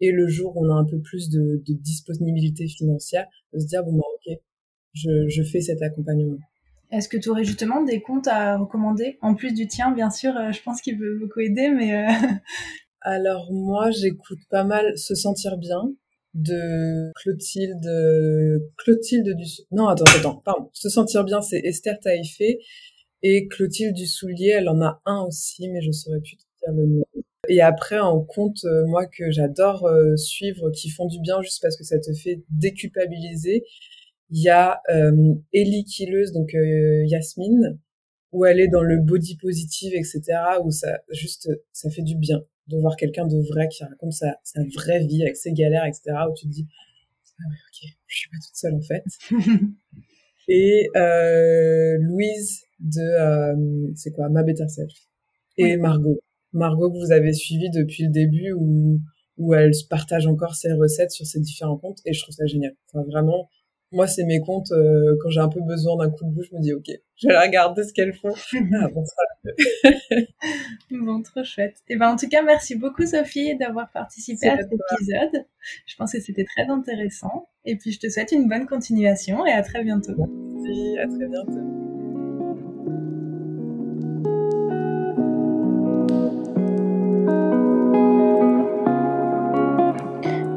et 0.00 0.10
le 0.10 0.28
jour 0.28 0.56
où 0.56 0.66
on 0.66 0.70
a 0.70 0.74
un 0.74 0.84
peu 0.84 1.00
plus 1.00 1.30
de, 1.30 1.62
de 1.66 1.72
disponibilité 1.72 2.66
financière, 2.68 3.26
de 3.52 3.58
se 3.58 3.66
dire 3.66 3.84
bon 3.84 3.92
bah 3.92 4.04
ok, 4.14 4.38
je, 4.92 5.28
je 5.28 5.42
fais 5.42 5.60
cet 5.60 5.82
accompagnement. 5.82 6.38
Est-ce 6.90 7.08
que 7.08 7.16
tu 7.16 7.28
aurais 7.28 7.44
justement 7.44 7.82
des 7.82 8.00
comptes 8.00 8.28
à 8.28 8.56
recommander 8.56 9.18
En 9.20 9.34
plus 9.34 9.52
du 9.52 9.66
tien, 9.66 9.90
bien 9.90 10.10
sûr, 10.10 10.36
euh, 10.36 10.52
je 10.52 10.62
pense 10.62 10.80
qu'il 10.80 10.98
peut 10.98 11.18
beaucoup 11.18 11.40
aider, 11.40 11.68
mais... 11.68 11.94
Euh, 11.94 12.12
Alors 13.00 13.52
moi, 13.52 13.90
j'écoute 13.90 14.38
pas 14.48 14.64
mal 14.64 14.96
Se 14.96 15.14
Sentir 15.14 15.58
Bien 15.58 15.92
de 16.34 17.10
Clotilde... 17.16 17.84
Clotilde 18.78 19.36
du... 19.36 19.44
Non, 19.72 19.88
attends, 19.88 20.04
attends, 20.16 20.36
pardon. 20.44 20.70
Se 20.72 20.88
Sentir 20.88 21.24
Bien, 21.24 21.42
c'est 21.42 21.58
Esther 21.58 21.98
Taïfé. 22.00 22.60
Et 23.24 23.48
Clotilde 23.48 23.94
du 23.94 24.06
Soulier, 24.06 24.50
elle 24.50 24.68
en 24.68 24.80
a 24.80 25.02
un 25.04 25.22
aussi, 25.22 25.68
mais 25.68 25.80
je 25.80 25.90
saurais 25.90 26.20
plus 26.20 26.36
te 26.36 26.42
dire 26.62 26.72
le 26.72 26.86
nom. 26.86 27.04
Et 27.48 27.60
après, 27.60 27.98
en 27.98 28.22
compte, 28.22 28.64
euh, 28.64 28.86
moi, 28.86 29.06
que 29.06 29.30
j'adore 29.32 29.90
suivre, 30.16 30.70
qui 30.70 30.90
font 30.90 31.06
du 31.06 31.18
bien 31.20 31.42
juste 31.42 31.60
parce 31.60 31.76
que 31.76 31.84
ça 31.84 31.98
te 31.98 32.12
fait 32.12 32.42
déculpabiliser, 32.50 33.64
il 34.30 34.42
y 34.42 34.48
a 34.48 34.80
euh, 34.90 35.34
Ellie 35.52 35.84
Killeuse, 35.84 36.32
donc 36.32 36.54
euh, 36.54 37.04
Yasmine, 37.06 37.78
où 38.32 38.44
elle 38.44 38.58
est 38.58 38.68
dans 38.68 38.82
le 38.82 38.98
body 38.98 39.36
positive, 39.36 39.94
etc., 39.94 40.22
où 40.64 40.70
ça 40.70 40.98
juste 41.10 41.48
ça 41.72 41.90
fait 41.90 42.02
du 42.02 42.16
bien 42.16 42.44
de 42.66 42.78
voir 42.78 42.96
quelqu'un 42.96 43.26
de 43.26 43.38
vrai 43.52 43.68
qui 43.68 43.84
raconte 43.84 44.12
sa, 44.12 44.40
sa 44.42 44.62
vraie 44.74 45.06
vie 45.06 45.22
avec 45.22 45.36
ses 45.36 45.52
galères, 45.52 45.84
etc., 45.84 46.16
où 46.28 46.34
tu 46.34 46.46
te 46.46 46.52
dis 46.52 46.66
ah 47.38 47.42
ouais, 47.48 47.56
ok, 47.68 47.90
je 48.06 48.16
suis 48.16 48.30
pas 48.30 48.36
toute 48.44 48.56
seule 48.56 48.74
en 48.74 48.82
fait. 48.82 49.04
et 50.48 50.88
euh, 50.96 51.96
Louise 52.00 52.64
de 52.80 53.00
euh, 53.00 53.92
c'est 53.94 54.12
quoi 54.12 54.28
Ma 54.28 54.42
Better 54.42 54.68
Self 54.68 54.92
et 55.56 55.76
Margot, 55.76 56.18
Margot 56.52 56.90
que 56.90 56.98
vous 56.98 57.12
avez 57.12 57.32
suivi 57.32 57.70
depuis 57.70 58.04
le 58.04 58.10
début 58.10 58.52
où 58.52 59.00
où 59.36 59.54
elle 59.54 59.72
partage 59.90 60.26
encore 60.26 60.54
ses 60.54 60.72
recettes 60.72 61.10
sur 61.10 61.26
ses 61.26 61.40
différents 61.40 61.76
comptes 61.76 61.98
et 62.04 62.12
je 62.12 62.22
trouve 62.22 62.34
ça 62.34 62.46
génial. 62.46 62.74
Enfin 62.88 63.04
vraiment 63.04 63.48
moi, 63.94 64.06
c'est 64.08 64.24
mes 64.24 64.40
comptes, 64.40 64.72
euh, 64.72 65.16
quand 65.22 65.30
j'ai 65.30 65.40
un 65.40 65.48
peu 65.48 65.60
besoin 65.60 65.96
d'un 65.96 66.10
coup 66.10 66.24
de 66.24 66.30
bouche, 66.30 66.46
je 66.50 66.56
me 66.56 66.60
dis, 66.60 66.72
OK, 66.72 66.86
je 67.16 67.28
vais 67.28 67.38
regarder 67.38 67.84
ce 67.84 67.92
qu'elles 67.92 68.14
font. 68.14 68.34
Ah, 68.74 68.88
bon, 68.88 69.04
bon, 71.04 71.22
trop 71.22 71.44
chouette. 71.44 71.76
Et 71.88 71.94
eh 71.94 71.96
ben, 71.96 72.10
en 72.10 72.16
tout 72.16 72.28
cas, 72.28 72.42
merci 72.42 72.74
beaucoup, 72.74 73.06
Sophie, 73.06 73.56
d'avoir 73.56 73.90
participé 73.92 74.48
à 74.48 74.56
cet 74.56 74.72
épisode. 74.72 75.44
Je 75.86 75.96
pense 75.96 76.12
que 76.12 76.20
c'était 76.20 76.44
très 76.44 76.66
intéressant. 76.66 77.48
Et 77.64 77.76
puis, 77.76 77.92
je 77.92 78.00
te 78.00 78.08
souhaite 78.08 78.32
une 78.32 78.48
bonne 78.48 78.66
continuation 78.66 79.46
et 79.46 79.52
à 79.52 79.62
très 79.62 79.84
bientôt. 79.84 80.14
Merci, 80.16 80.98
à 80.98 81.06
très 81.06 81.28
bientôt. 81.28 81.93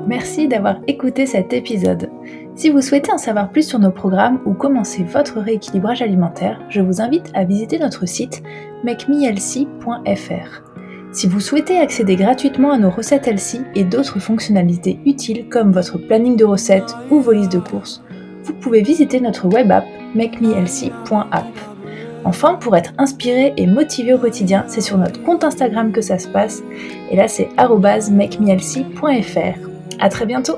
Merci 0.07 0.47
d'avoir 0.47 0.77
écouté 0.87 1.25
cet 1.25 1.51
épisode. 1.51 2.09
Si 2.55 2.69
vous 2.69 2.81
souhaitez 2.81 3.11
en 3.11 3.17
savoir 3.17 3.51
plus 3.51 3.67
sur 3.67 3.77
nos 3.77 3.91
programmes 3.91 4.39
ou 4.45 4.53
commencer 4.53 5.03
votre 5.03 5.41
rééquilibrage 5.41 6.01
alimentaire, 6.01 6.61
je 6.69 6.79
vous 6.79 7.01
invite 7.01 7.29
à 7.33 7.43
visiter 7.43 7.77
notre 7.77 8.07
site 8.07 8.41
makemehealthy.fr. 8.85 10.63
Si 11.11 11.27
vous 11.27 11.41
souhaitez 11.41 11.77
accéder 11.77 12.15
gratuitement 12.15 12.71
à 12.71 12.77
nos 12.77 12.89
recettes 12.89 13.27
Elsie 13.27 13.63
et 13.75 13.83
d'autres 13.83 14.19
fonctionnalités 14.19 14.97
utiles 15.05 15.49
comme 15.49 15.73
votre 15.73 15.97
planning 15.97 16.37
de 16.37 16.45
recettes 16.45 16.95
ou 17.11 17.19
vos 17.19 17.33
listes 17.33 17.51
de 17.51 17.59
courses, 17.59 18.01
vous 18.43 18.53
pouvez 18.53 18.83
visiter 18.83 19.19
notre 19.19 19.47
web 19.47 19.69
app 19.71 19.83
makemehealthy.app. 20.15 21.43
Enfin, 22.23 22.55
pour 22.55 22.77
être 22.77 22.93
inspiré 22.97 23.53
et 23.57 23.67
motivé 23.67 24.13
au 24.13 24.19
quotidien, 24.19 24.63
c'est 24.67 24.79
sur 24.79 24.97
notre 24.97 25.21
compte 25.23 25.43
Instagram 25.43 25.91
que 25.91 25.99
ça 26.01 26.17
se 26.17 26.29
passe, 26.29 26.63
et 27.11 27.17
là 27.17 27.27
c'est 27.27 27.49
makemehealthy.fr. 27.57 29.66
À 29.99 30.09
très 30.09 30.25
bientôt! 30.25 30.57